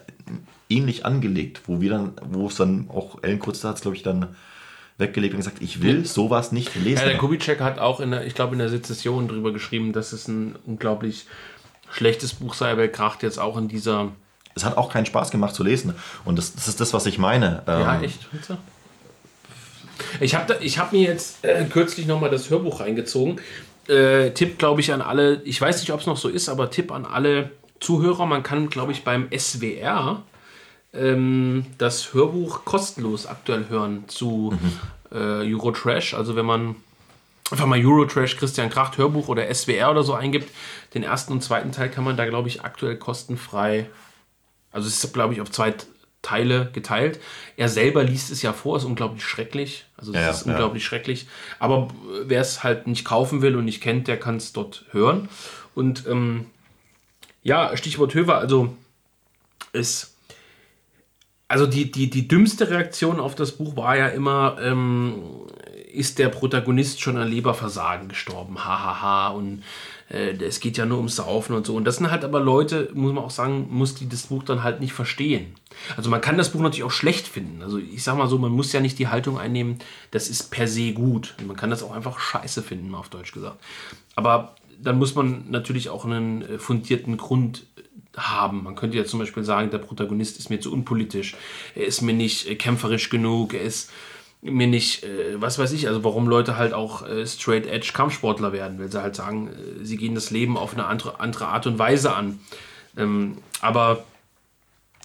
[0.69, 4.35] ähnlich angelegt, wo wir dann, wo es dann auch Ellen Kurz hat, glaube ich, dann
[5.01, 7.01] weggelegt und gesagt, ich will sowas nicht lesen.
[7.01, 10.13] Ja, der Kubitschek hat auch, in der, ich glaube, in der Sezession drüber geschrieben, dass
[10.13, 11.25] es ein unglaublich
[11.91, 14.13] schlechtes Buch sei, weil Kracht jetzt auch in dieser...
[14.55, 15.95] Es hat auch keinen Spaß gemacht zu lesen.
[16.23, 17.63] Und das, das ist das, was ich meine.
[17.67, 18.19] Ja, ähm, echt?
[20.19, 23.39] Ich habe hab mir jetzt äh, kürzlich nochmal das Hörbuch reingezogen.
[23.87, 26.69] Äh, Tipp, glaube ich, an alle, ich weiß nicht, ob es noch so ist, aber
[26.69, 30.23] Tipp an alle Zuhörer, man kann, glaube ich, beim SWR
[30.93, 35.17] ähm, das Hörbuch kostenlos aktuell hören zu mhm.
[35.17, 36.13] äh, Eurotrash.
[36.13, 36.75] Also wenn man
[37.49, 40.51] einfach mal Eurotrash Christian Kracht Hörbuch oder SWR oder so eingibt,
[40.93, 43.87] den ersten und zweiten Teil kann man da, glaube ich, aktuell kostenfrei,
[44.71, 45.73] also es ist, glaube ich, auf zwei
[46.21, 47.19] Teile geteilt.
[47.57, 49.85] Er selber liest es ja vor, ist unglaublich schrecklich.
[49.97, 50.51] Also es ja, ist ja.
[50.51, 51.27] unglaublich schrecklich.
[51.59, 51.89] Aber
[52.25, 55.29] wer es halt nicht kaufen will und nicht kennt, der kann es dort hören.
[55.73, 56.45] Und ähm,
[57.43, 58.75] ja, Stichwort Höver, also
[59.73, 60.10] es
[61.51, 65.15] also die, die, die dümmste Reaktion auf das Buch war ja immer, ähm,
[65.91, 69.29] ist der Protagonist schon an Leberversagen gestorben, hahaha, ha, ha.
[69.31, 69.61] und
[70.09, 71.75] äh, es geht ja nur ums Saufen und so.
[71.75, 74.63] Und das sind halt aber Leute, muss man auch sagen, muss die das Buch dann
[74.63, 75.55] halt nicht verstehen.
[75.97, 77.61] Also man kann das Buch natürlich auch schlecht finden.
[77.63, 79.79] Also ich sag mal so, man muss ja nicht die Haltung einnehmen,
[80.11, 81.35] das ist per se gut.
[81.45, 83.57] Man kann das auch einfach scheiße finden, auf Deutsch gesagt.
[84.15, 87.65] Aber dann muss man natürlich auch einen äh, fundierten Grund
[88.17, 88.63] haben.
[88.63, 91.35] Man könnte ja zum Beispiel sagen, der Protagonist ist mir zu unpolitisch,
[91.75, 93.89] er ist mir nicht äh, kämpferisch genug, er ist
[94.41, 98.53] mir nicht, äh, was weiß ich, also warum Leute halt auch äh, straight edge Kampfsportler
[98.53, 99.51] werden, weil sie halt sagen,
[99.81, 102.39] sie gehen das Leben auf eine andere, andere Art und Weise an.
[102.97, 104.03] Ähm, aber,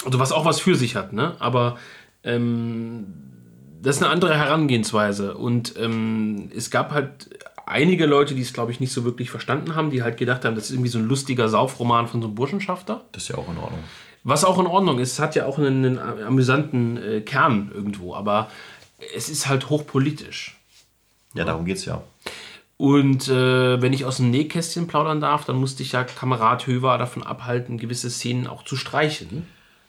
[0.05, 1.37] also was auch was für sich hat, ne?
[1.39, 1.77] Aber
[2.25, 3.07] ähm,
[3.83, 7.29] das ist eine andere Herangehensweise und ähm, es gab halt
[7.67, 10.55] einige Leute, die es, glaube ich, nicht so wirklich verstanden haben, die halt gedacht haben,
[10.55, 13.05] das ist irgendwie so ein lustiger Saufroman von so einem Burschenschafter.
[13.13, 13.85] Das ist ja auch in Ordnung.
[14.25, 18.15] Was auch in Ordnung ist, es hat ja auch einen, einen amüsanten äh, Kern irgendwo,
[18.15, 18.51] aber
[19.15, 20.57] es ist halt hochpolitisch.
[21.35, 22.03] Ja, darum geht es ja.
[22.79, 26.99] Und äh, wenn ich aus dem Nähkästchen plaudern darf, dann musste ich ja Kamerad Höver
[26.99, 29.47] davon abhalten, gewisse Szenen auch zu streichen.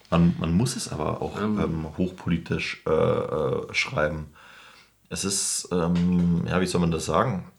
[0.10, 4.28] Man, man muss es aber auch ähm, hochpolitisch äh, äh, schreiben.
[5.10, 7.52] Es ist, ähm, ja, wie soll man das sagen?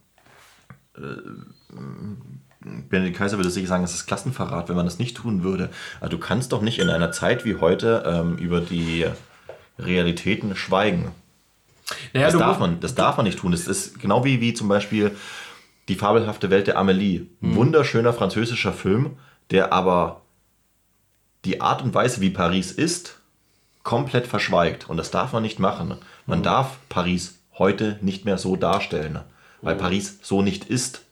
[0.98, 1.76] Äh,
[2.88, 5.70] Benedikt Kaiser würde sicher sagen, es ist Klassenverrat, wenn man das nicht tun würde.
[6.00, 9.06] Aber du kannst doch nicht in einer Zeit wie heute ähm, über die
[9.78, 11.12] Realitäten schweigen.
[12.12, 13.52] Naja, Das darf, man, das darf man nicht tun.
[13.52, 15.12] Das ist genau wie, wie zum Beispiel
[15.88, 17.26] die fabelhafte Welt der Amelie.
[17.42, 19.16] Ein wunderschöner französischer Film,
[19.50, 20.22] der aber
[21.44, 23.20] die Art und Weise, wie Paris ist,
[23.84, 24.90] komplett verschweigt.
[24.90, 25.96] Und das darf man nicht machen.
[26.26, 29.20] Man darf Paris heute nicht mehr so darstellen,
[29.62, 31.02] weil Paris so nicht ist.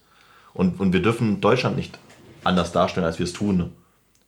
[0.54, 1.98] Und, und wir dürfen Deutschland nicht
[2.44, 3.72] anders darstellen, als wir es tun.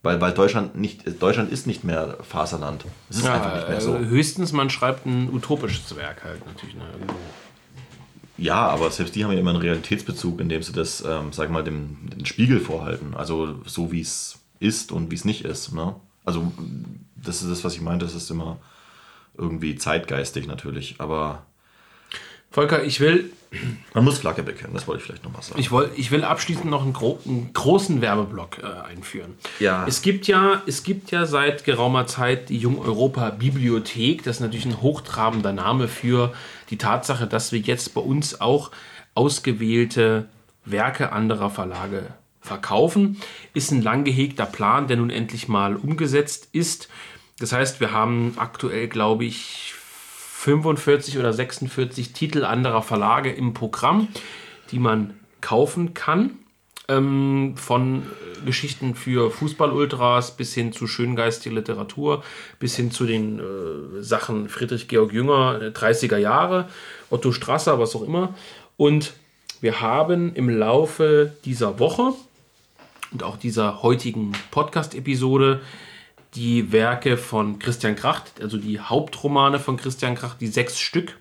[0.02, 2.84] Weil, weil Deutschland nicht, Deutschland ist nicht mehr Faserland.
[3.10, 3.96] Es ist Ja, einfach nicht mehr so.
[3.96, 6.76] äh, höchstens man schreibt ein utopisches Werk halt natürlich.
[6.76, 6.82] Ne?
[6.92, 7.14] irgendwo.
[8.36, 11.64] Ja, aber selbst die haben ja immer einen Realitätsbezug, indem sie das, ähm, sag mal,
[11.64, 13.14] dem, den Spiegel vorhalten.
[13.16, 15.72] Also so wie es ist und wie es nicht ist.
[15.74, 15.96] Ne?
[16.24, 16.52] Also
[17.16, 18.58] das ist das, was ich meinte, das ist immer
[19.36, 20.96] irgendwie zeitgeistig natürlich.
[20.98, 21.42] Aber
[22.50, 23.30] Volker, ich will,
[23.94, 25.60] man muss Flagge bekennen, das wollte ich vielleicht nochmal sagen.
[25.60, 29.34] ich, woll, ich will abschließend noch einen, gro einen großen Werbeblock äh, einführen.
[29.58, 29.86] Ja.
[29.86, 34.22] Es gibt ja, es gibt ja seit geraumer Zeit die Jung Europa Bibliothek.
[34.24, 36.32] Das ist natürlich ein hochtrabender Name für
[36.70, 38.70] die Tatsache, dass wir jetzt bei uns auch
[39.14, 40.28] ausgewählte
[40.64, 42.06] Werke anderer Verlage
[42.40, 43.20] verkaufen.
[43.54, 46.88] Ist ein lang gehegter Plan, der nun endlich mal umgesetzt ist.
[47.38, 49.74] Das heißt, wir haben aktuell, glaube ich,
[50.38, 54.06] 45 oder 46 Titel anderer Verlage im Programm,
[54.70, 56.38] die man kaufen kann.
[56.86, 62.22] Ähm, von äh, Geschichten für Fußballultras bis hin zu schöngeistige Literatur,
[62.60, 66.68] bis hin zu den äh, Sachen Friedrich Georg Jünger, äh, 30er Jahre,
[67.10, 68.34] Otto Strasser, was auch immer.
[68.76, 69.14] Und
[69.60, 72.14] wir haben im Laufe dieser Woche
[73.10, 75.60] und auch dieser heutigen Podcast-Episode
[76.34, 81.18] die Werke von Christian Kracht, also die Hauptromane von Christian Kracht, die sechs Stück.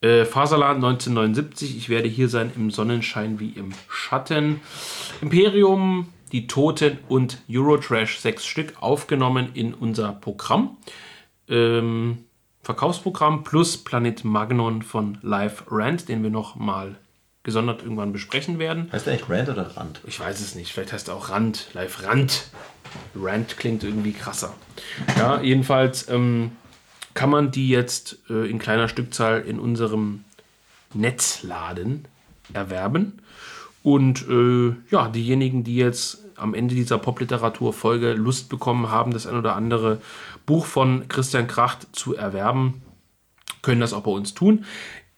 [0.00, 4.60] Äh, Faserland 1979, ich werde hier sein im Sonnenschein wie im Schatten.
[5.20, 10.78] Imperium, die Toten und Eurotrash, sechs Stück, aufgenommen in unser Programm.
[11.48, 12.24] Ähm,
[12.62, 16.96] Verkaufsprogramm plus Planet Magnon von Live Rand, den wir noch mal
[17.42, 18.90] gesondert irgendwann besprechen werden.
[18.92, 20.00] heißt der eigentlich Rand oder Rand?
[20.06, 20.72] Ich weiß es nicht.
[20.72, 21.68] Vielleicht heißt er auch Rand.
[21.72, 22.44] Live Rand.
[23.14, 24.54] Rand klingt irgendwie krasser.
[25.16, 26.52] Ja, jedenfalls ähm,
[27.14, 30.24] kann man die jetzt äh, in kleiner Stückzahl in unserem
[30.94, 32.06] Netzladen
[32.52, 33.20] erwerben.
[33.82, 39.36] Und äh, ja, diejenigen, die jetzt am Ende dieser Popliteratur-Folge Lust bekommen haben, das ein
[39.36, 40.00] oder andere
[40.46, 42.82] Buch von Christian Kracht zu erwerben,
[43.62, 44.64] können das auch bei uns tun.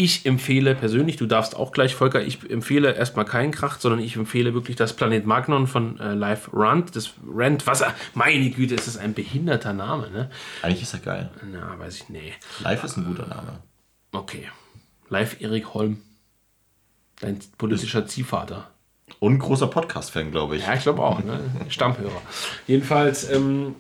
[0.02, 4.16] Ich empfehle persönlich, du darfst auch gleich, Volker, ich empfehle erstmal keinen Kracht, sondern ich
[4.16, 6.96] empfehle wirklich das Planet Magnon von äh, Live Rand.
[6.96, 10.28] Das Rand Wasser, meine Güte, ist das ein behinderter Name, ne?
[10.60, 11.30] Eigentlich ist er geil.
[11.52, 12.32] Na, weiß ich, nee.
[12.64, 13.60] Live ist ein guter Name.
[14.10, 14.48] Okay.
[15.08, 15.98] Live Erik Holm.
[17.20, 18.72] Dein politischer Ziehvater.
[19.20, 20.66] Und großer Podcast-Fan, glaube ich.
[20.66, 21.38] Ja, ich glaube auch, ne?
[21.68, 22.22] Stammhörer.
[22.66, 23.76] Jedenfalls, ähm,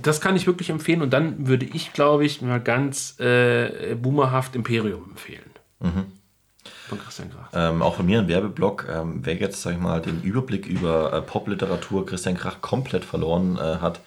[0.00, 1.02] das kann ich wirklich empfehlen.
[1.02, 5.42] Und dann würde ich, glaube ich, mal ganz äh, boomerhaft Imperium empfehlen.
[5.80, 7.48] Von Christian Graf.
[7.52, 8.86] Ähm, auch von mir ein Werbeblock.
[8.90, 13.56] Ähm, wer jetzt, sag ich mal, den Überblick über äh, Popliteratur Christian Krach komplett verloren
[13.56, 14.00] äh, hat,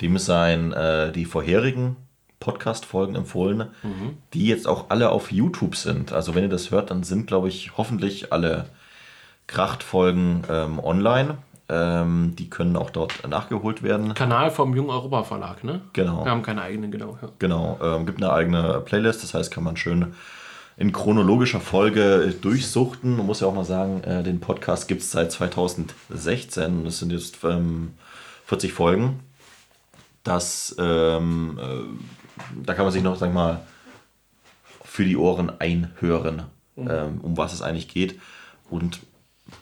[0.00, 1.96] dem seien äh, die vorherigen
[2.40, 3.68] Podcast-Folgen empfohlen,
[4.34, 6.12] die jetzt auch alle auf YouTube sind.
[6.12, 8.66] Also wenn ihr das hört, dann sind, glaube ich, hoffentlich alle
[9.46, 11.38] Kracht-Folgen ähm, online.
[11.70, 14.12] Ähm, die können auch dort nachgeholt werden.
[14.12, 15.80] Kanal vom Jung Europa Verlag, ne?
[15.94, 16.22] Genau.
[16.22, 17.16] Wir haben keine eigenen, genau.
[17.22, 17.30] Ja.
[17.38, 20.12] Genau, ähm, gibt eine eigene Playlist, das heißt, kann man schön
[20.76, 23.16] in chronologischer Folge durchsuchten.
[23.16, 26.98] Man muss ja auch mal sagen, äh, den Podcast gibt es seit 2016 und es
[26.98, 27.94] sind jetzt ähm,
[28.46, 29.20] 40 Folgen.
[30.24, 33.60] Das, ähm, äh, da kann man sich noch, sag mal,
[34.84, 36.44] für die Ohren einhören,
[36.76, 38.18] ähm, um was es eigentlich geht.
[38.70, 39.00] Und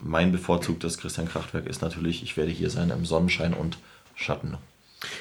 [0.00, 3.78] mein bevorzugtes Christian Krachtwerk ist natürlich, ich werde hier sein im Sonnenschein und
[4.14, 4.56] Schatten.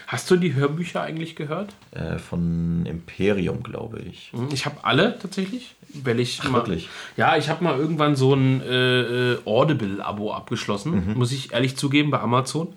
[0.08, 1.74] Hast du die Hörbücher eigentlich gehört?
[1.92, 4.32] Äh, von Imperium, glaube ich.
[4.52, 6.90] Ich habe alle tatsächlich, weil ich mal, wirklich?
[7.18, 12.12] Ja, ich habe mal irgendwann so ein äh, äh, Audible-Abo abgeschlossen, muss ich ehrlich zugeben,
[12.12, 12.76] bei Amazon.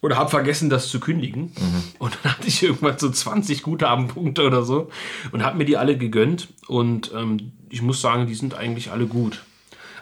[0.00, 1.52] Oder habe vergessen, das zu kündigen.
[1.98, 4.90] Und dann hatte ich irgendwann so 20 Guthabenpunkte oder so
[5.32, 6.48] und habe mir die alle gegönnt.
[6.66, 9.42] Und ähm, ich muss sagen, die sind eigentlich alle gut.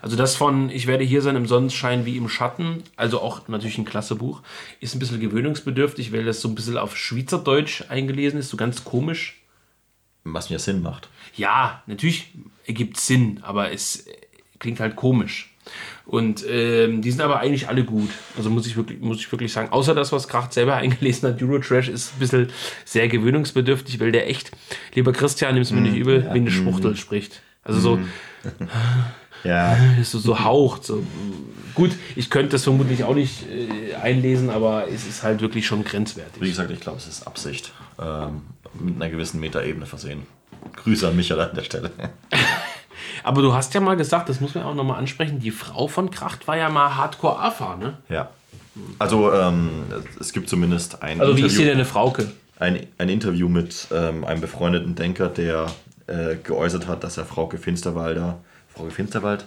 [0.05, 3.79] Also das von Ich werde hier sein im Sonnenschein wie im Schatten, also auch natürlich
[3.79, 4.43] ein klasse Buch,
[4.81, 8.85] ist ein bisschen gewöhnungsbedürftig, weil das so ein bisschen auf Schweizerdeutsch eingelesen ist, so ganz
[8.85, 9.41] komisch.
[10.25, 11.09] Was mir Sinn macht.
[11.37, 12.35] Ja, natürlich
[12.67, 14.05] ergibt Sinn, aber es
[14.59, 15.55] klingt halt komisch.
[16.05, 18.11] Und ähm, die sind aber eigentlich alle gut.
[18.37, 19.73] Also muss ich wirklich, muss ich wirklich sagen.
[19.73, 22.49] Außer das, was Kracht selber eingelesen hat, Eurotrash ist ein bisschen
[22.85, 24.53] sehr gewöhnungsbedürftig, weil der echt,
[24.95, 27.41] lieber Christian, nimm's mir nicht übel, wie eine Schwuchtel spricht.
[27.63, 27.99] Also so,
[29.45, 29.77] Ja.
[30.03, 30.85] so, so haucht.
[30.85, 31.03] So.
[31.75, 35.81] Gut, ich könnte das vermutlich auch nicht äh, einlesen, aber es ist halt wirklich schon
[35.81, 36.41] Wie grenzwertig.
[36.41, 37.73] gesagt, ich glaube, es ist Absicht.
[38.01, 38.43] Ähm,
[38.79, 40.27] mit einer gewissen Metaebene versehen.
[40.77, 41.91] Grüße an Michael an der Stelle.
[43.23, 46.11] Aber du hast ja mal gesagt, das muss man auch nochmal ansprechen, die Frau von
[46.11, 47.99] Kracht war ja mal Hardcore-AFA, ne?
[48.09, 48.31] Ja.
[48.99, 49.71] Also, ähm,
[50.21, 52.33] es gibt zumindest ein, Also wie ist hier Interview, denn eine Frauke?
[52.59, 55.67] ein, ein Interview mit ähm, einem befreundeten Denker, der
[56.07, 58.39] äh, geäußert hat, dass er Frauke Finsterwalder.
[58.75, 59.45] Frauke Finsterwald?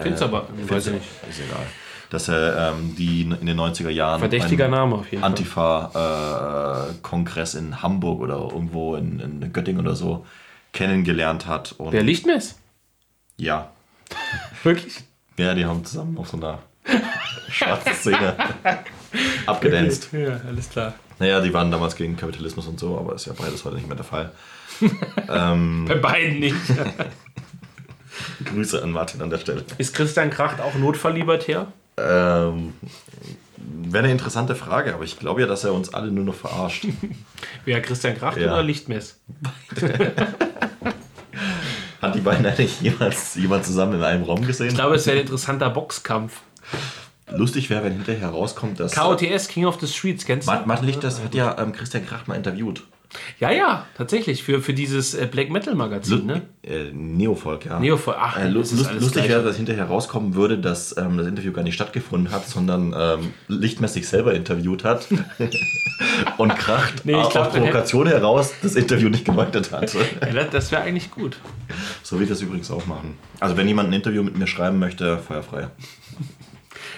[0.00, 1.06] Finsterbar, weiß ich nicht.
[1.28, 1.66] Ist egal.
[2.10, 5.30] Dass er ähm, die in den 90er Jahren Verdächtiger Name auf jeden Fall.
[5.30, 10.26] Antifa-Kongress in Hamburg oder irgendwo in, in Göttingen oder so
[10.72, 11.72] kennengelernt hat.
[11.72, 12.58] Und Wer Lichtmess?
[13.36, 13.70] ja,
[14.62, 15.00] Wirklich?
[15.38, 16.58] ja, die haben zusammen auf so einer
[17.50, 18.36] schwarzen Szene
[19.46, 20.08] abgedanzt.
[20.12, 20.94] Ja, alles klar.
[21.18, 23.96] Naja, die waren damals gegen Kapitalismus und so, aber ist ja beides heute nicht mehr
[23.96, 24.32] der Fall.
[25.26, 26.56] Bei beiden nicht.
[28.44, 29.64] Grüße an Martin an der Stelle.
[29.78, 31.66] Ist Christian Kracht auch Notfalllibertär?
[31.96, 32.74] Ähm,
[33.84, 36.86] Wäre eine interessante Frage, aber ich glaube ja, dass er uns alle nur noch verarscht.
[37.64, 38.52] Wer Christian Kracht Ja.
[38.52, 39.18] oder Lichtmess?
[42.00, 44.68] Hat die beiden eigentlich jemals jemand zusammen in einem Raum gesehen?
[44.68, 46.40] Ich glaube, es wäre ein interessanter Boxkampf.
[47.30, 48.94] Lustig wäre, wenn hinterher rauskommt, dass.
[48.94, 50.52] KOTS, King of the Streets, kennst du?
[50.66, 52.82] Martin Lichters hat ja ähm, Christian Krach mal interviewt.
[53.40, 54.42] Ja, ja, tatsächlich.
[54.42, 56.42] Für, für dieses äh, Black Metal Magazin, ne?
[56.62, 57.78] Äh, Neofolk, ja.
[57.78, 61.52] Neofolk, ach, äh, lu- lust, lustig wäre, dass hinterher rauskommen würde, dass ähm, das Interview
[61.52, 65.08] gar nicht stattgefunden hat, sondern ähm, Lichtmess sich selber interviewt hat
[66.38, 69.94] und Kracht Nee, ich glaub, auf dann hätte- Provokation heraus das Interview nicht geweitet hat.
[70.34, 71.36] Ja, das wäre eigentlich gut.
[72.02, 73.16] so will ich das übrigens auch machen.
[73.40, 75.68] Also wenn jemand ein Interview mit mir schreiben möchte, feuerfrei.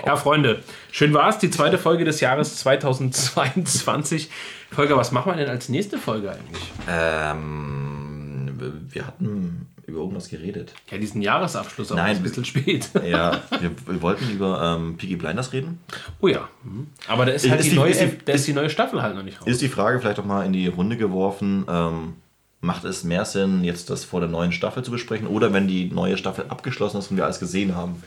[0.07, 0.63] Ja, Freunde,
[0.93, 1.39] schön war's.
[1.39, 4.29] Die zweite Folge des Jahres 2022.
[4.75, 6.73] Folge, was machen wir denn als nächste Folge eigentlich?
[6.89, 8.51] Ähm,
[8.91, 10.73] wir hatten über irgendwas geredet.
[10.91, 12.89] Ja, diesen Jahresabschluss, aber Nein, ist ein bisschen spät.
[13.07, 15.79] Ja, wir, wir wollten über ähm, Peaky Blinders reden.
[16.21, 16.49] Oh ja.
[16.63, 16.87] Mhm.
[17.07, 19.03] Aber da ist halt Ist die, die- neue, ist die- da ist die neue Staffel
[19.03, 19.47] halt noch nicht raus.
[19.47, 22.15] Ist die Frage vielleicht auch mal in die Runde geworfen, ähm,
[22.63, 25.91] macht es mehr Sinn, jetzt das vor der neuen Staffel zu besprechen oder wenn die
[25.91, 28.03] neue Staffel abgeschlossen ist und wir alles gesehen haben?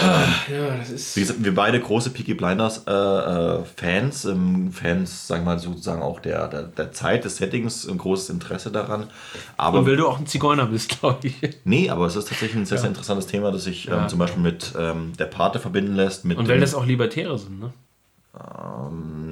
[0.00, 1.16] Ja, das ist.
[1.16, 5.58] Wie gesagt, wir beide große Peaky Blinders äh, äh, Fans, ähm, Fans, sagen wir mal
[5.58, 9.08] sozusagen auch der, der, der Zeit, des Settings, ein großes Interesse daran.
[9.56, 11.34] Aber Und weil du auch ein Zigeuner bist, glaube ich.
[11.64, 14.02] nee, aber es ist tatsächlich ein sehr, sehr interessantes Thema, das sich Ja.
[14.02, 16.24] ähm, zum Beispiel mit ähm, der Pate verbinden lässt.
[16.24, 17.72] Mit Und dem- weil das auch Libertäre sind, ne?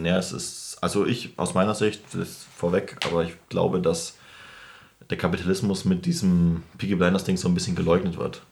[0.04, 4.14] Ja, es ist, also ich aus meiner Sicht, das ist vorweg, aber ich glaube, dass
[5.08, 8.42] der Kapitalismus mit diesem Peaky Blinders Ding so ein bisschen geleugnet wird.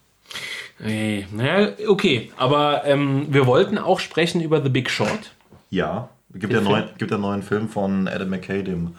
[0.78, 2.32] Nee, naja, okay.
[2.36, 5.32] Aber ähm, wir wollten auch sprechen über The Big Short.
[5.70, 6.98] Ja, gibt ja Den neuen, Film?
[6.98, 8.94] gibt ja einen neuen Film von Adam McKay, dem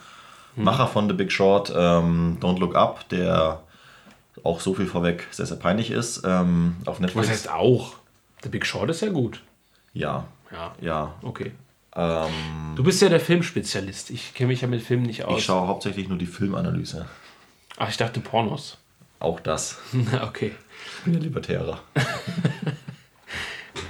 [0.55, 3.61] Macher von The Big Short, ähm, Don't Look Up, der
[4.43, 6.23] auch so viel vorweg sehr, sehr peinlich ist.
[6.25, 7.27] Ähm, auf Netflix.
[7.27, 7.95] Was heißt auch?
[8.43, 9.41] The Big Short ist ja gut.
[9.93, 10.73] Ja, Ja.
[10.81, 11.13] ja.
[11.21, 11.51] Okay.
[11.95, 14.09] Ähm, Du bist ja der Filmspezialist.
[14.11, 15.39] Ich kenne mich ja mit Filmen nicht aus.
[15.39, 17.05] ich schaue hauptsächlich nur die Filmanalyse.
[17.77, 18.77] Ach, ich dachte Pornos.
[19.19, 19.77] Auch das.
[20.23, 20.51] Okay.
[20.99, 21.79] Ich bin ja Libertärer.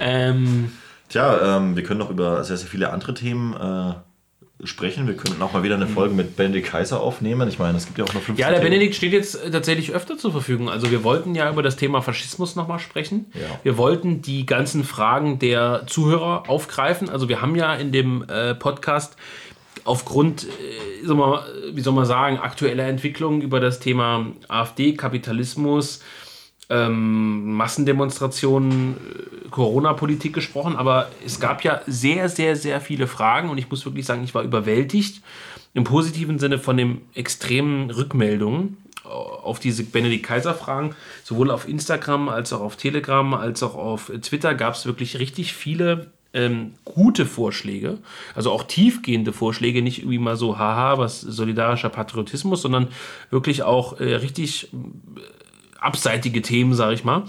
[0.00, 0.72] Ähm,
[1.10, 5.06] Tja, ähm, wir können noch über sehr, sehr viele andere Themen äh, sprechen.
[5.06, 7.48] Wir könnten auch mal wieder eine Folge mit Benedikt Kaiser aufnehmen.
[7.48, 8.70] Ich meine, es gibt ja auch noch 15 ja, der Themen.
[8.70, 10.70] Benedikt steht jetzt äh, tatsächlich öfter zur Verfügung.
[10.70, 13.26] Also wir wollten ja über das Thema Faschismus nochmal sprechen.
[13.34, 13.40] Ja.
[13.62, 17.10] Wir wollten die ganzen Fragen der Zuhörer aufgreifen.
[17.10, 19.16] Also wir haben ja in dem äh, Podcast
[19.84, 21.40] aufgrund, äh, soll man,
[21.72, 26.00] wie soll man sagen, aktueller Entwicklungen über das Thema AfD, Kapitalismus,
[26.70, 33.58] ähm, Massendemonstrationen, äh, Corona-Politik gesprochen, aber es gab ja sehr, sehr, sehr viele Fragen und
[33.58, 35.22] ich muss wirklich sagen, ich war überwältigt
[35.74, 40.94] im positiven Sinne von den extremen Rückmeldungen auf diese Benedikt Kaiser-Fragen.
[41.24, 45.52] Sowohl auf Instagram als auch auf Telegram als auch auf Twitter gab es wirklich richtig
[45.52, 47.98] viele ähm, gute Vorschläge,
[48.36, 52.88] also auch tiefgehende Vorschläge, nicht irgendwie mal so, haha, was solidarischer Patriotismus, sondern
[53.30, 54.68] wirklich auch äh, richtig
[55.80, 57.24] abseitige Themen, sage ich mal.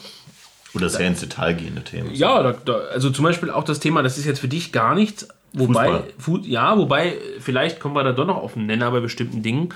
[0.74, 2.14] Oder sehr ins Detail gehende Themen.
[2.14, 4.96] Ja, da, da, also zum Beispiel auch das Thema, das ist jetzt für dich gar
[4.96, 5.28] nichts.
[5.54, 9.44] Wobei, Fu ja, wobei, vielleicht kommen wir da doch noch auf den Nenner bei bestimmten
[9.44, 9.74] Dingen.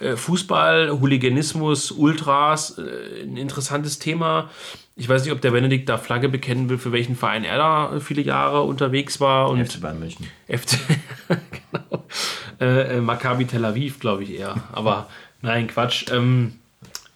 [0.00, 4.48] Äh, Fußball, Hooliganismus, Ultras, äh, ein interessantes Thema.
[4.96, 8.00] Ich weiß nicht, ob der Benedikt da Flagge bekennen will, für welchen Verein er da
[8.00, 9.50] viele Jahre unterwegs war.
[9.50, 10.26] Und FC Bayern München.
[10.48, 10.78] FC,
[11.28, 12.04] genau.
[12.60, 14.56] Äh, äh, Maccabi Tel Aviv, glaube ich eher.
[14.72, 15.08] Aber
[15.42, 16.06] nein, Quatsch.
[16.10, 16.54] Ähm,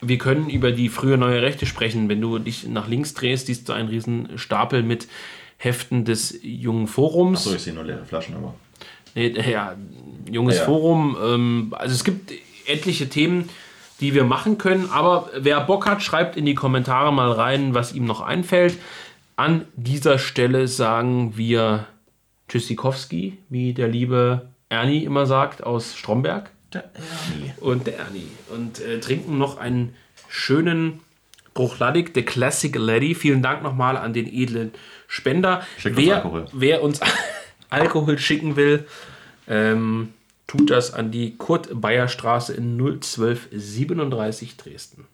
[0.02, 2.08] wir können über die frühe neue Rechte sprechen.
[2.08, 5.06] Wenn du dich nach links drehst, siehst du einen riesen Stapel mit
[5.56, 7.46] Heften des jungen Forums.
[7.46, 8.54] Achso, ich sehe nur leere Flaschen, aber.
[9.14, 9.76] Nee, ja,
[10.30, 10.66] junges Ja, ja.
[10.66, 11.16] Forum.
[11.22, 12.32] Ähm, also es gibt
[12.66, 13.48] etliche Themen,
[14.00, 14.90] die wir machen können.
[14.90, 18.76] Aber wer Bock hat, schreibt in die Kommentare mal rein, was ihm noch einfällt.
[19.36, 21.86] An dieser Stelle sagen wir
[22.48, 26.50] Tschüssikowski, wie der liebe Ernie immer sagt, aus Stromberg.
[26.72, 27.52] Der Ernie.
[27.60, 28.28] Und der Ernie.
[28.50, 29.94] Und äh, trinken noch einen
[30.28, 31.00] schönen
[31.54, 33.14] Bruchladig, The Classic Lady.
[33.14, 34.72] Vielen Dank nochmal an den edlen
[35.06, 35.66] Spender.
[35.78, 36.46] Schickt uns wer, Alkohol.
[36.52, 37.00] wer uns
[37.70, 38.86] Alkohol schicken will,
[39.48, 40.14] ähm,
[40.46, 45.06] tut das an die Kurt-Bayer-Straße in 01237 Dresden.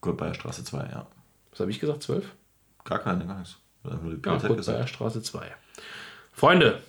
[0.00, 1.06] Gut, bei der Straße 2, ja.
[1.50, 2.02] Was habe ich gesagt?
[2.02, 2.24] 12?
[2.84, 3.56] Gar keine, gar nichts.
[3.84, 4.38] Ja.
[4.38, 5.54] Kurt-Bayer-Straße 2.
[6.32, 6.80] Freunde,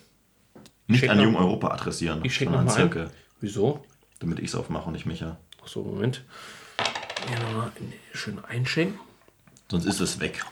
[0.88, 3.84] Nicht an Jung Europa adressieren, ich schicke nochmal Wieso?
[4.20, 5.38] Damit ich es aufmache und nicht Micha.
[5.62, 6.24] Achso, Moment.
[7.28, 7.72] Hier nochmal
[8.14, 9.00] schön einschenken.
[9.70, 10.44] Sonst ist es weg.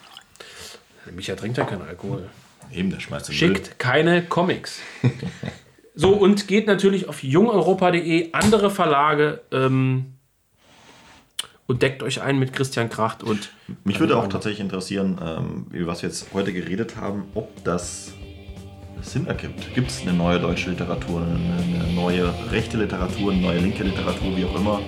[1.12, 2.30] Micha trinkt ja keinen Alkohol.
[2.72, 3.56] Eben, der schmeißt den Müll.
[3.56, 4.80] Schickt keine Comics.
[5.96, 10.14] so, und geht natürlich auf jungeuropa.de, andere Verlage ähm,
[11.68, 13.52] und deckt euch ein mit Christian Kracht und
[13.84, 18.14] Mich würde auch tatsächlich interessieren, ähm, über was wir jetzt heute geredet haben, ob das
[19.02, 19.74] Sinn ergibt.
[19.74, 24.36] Gibt es eine neue deutsche Literatur, eine, eine neue rechte Literatur, eine neue linke Literatur,
[24.36, 24.80] wie auch immer?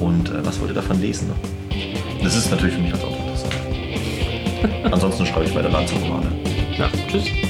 [0.00, 1.30] Und äh, was wollt ihr davon lesen?
[2.22, 3.54] Das ist natürlich für mich als Autor interessant.
[4.92, 6.30] Ansonsten schreibe ich weiter Landsromane.
[6.76, 7.49] ja, tschüss.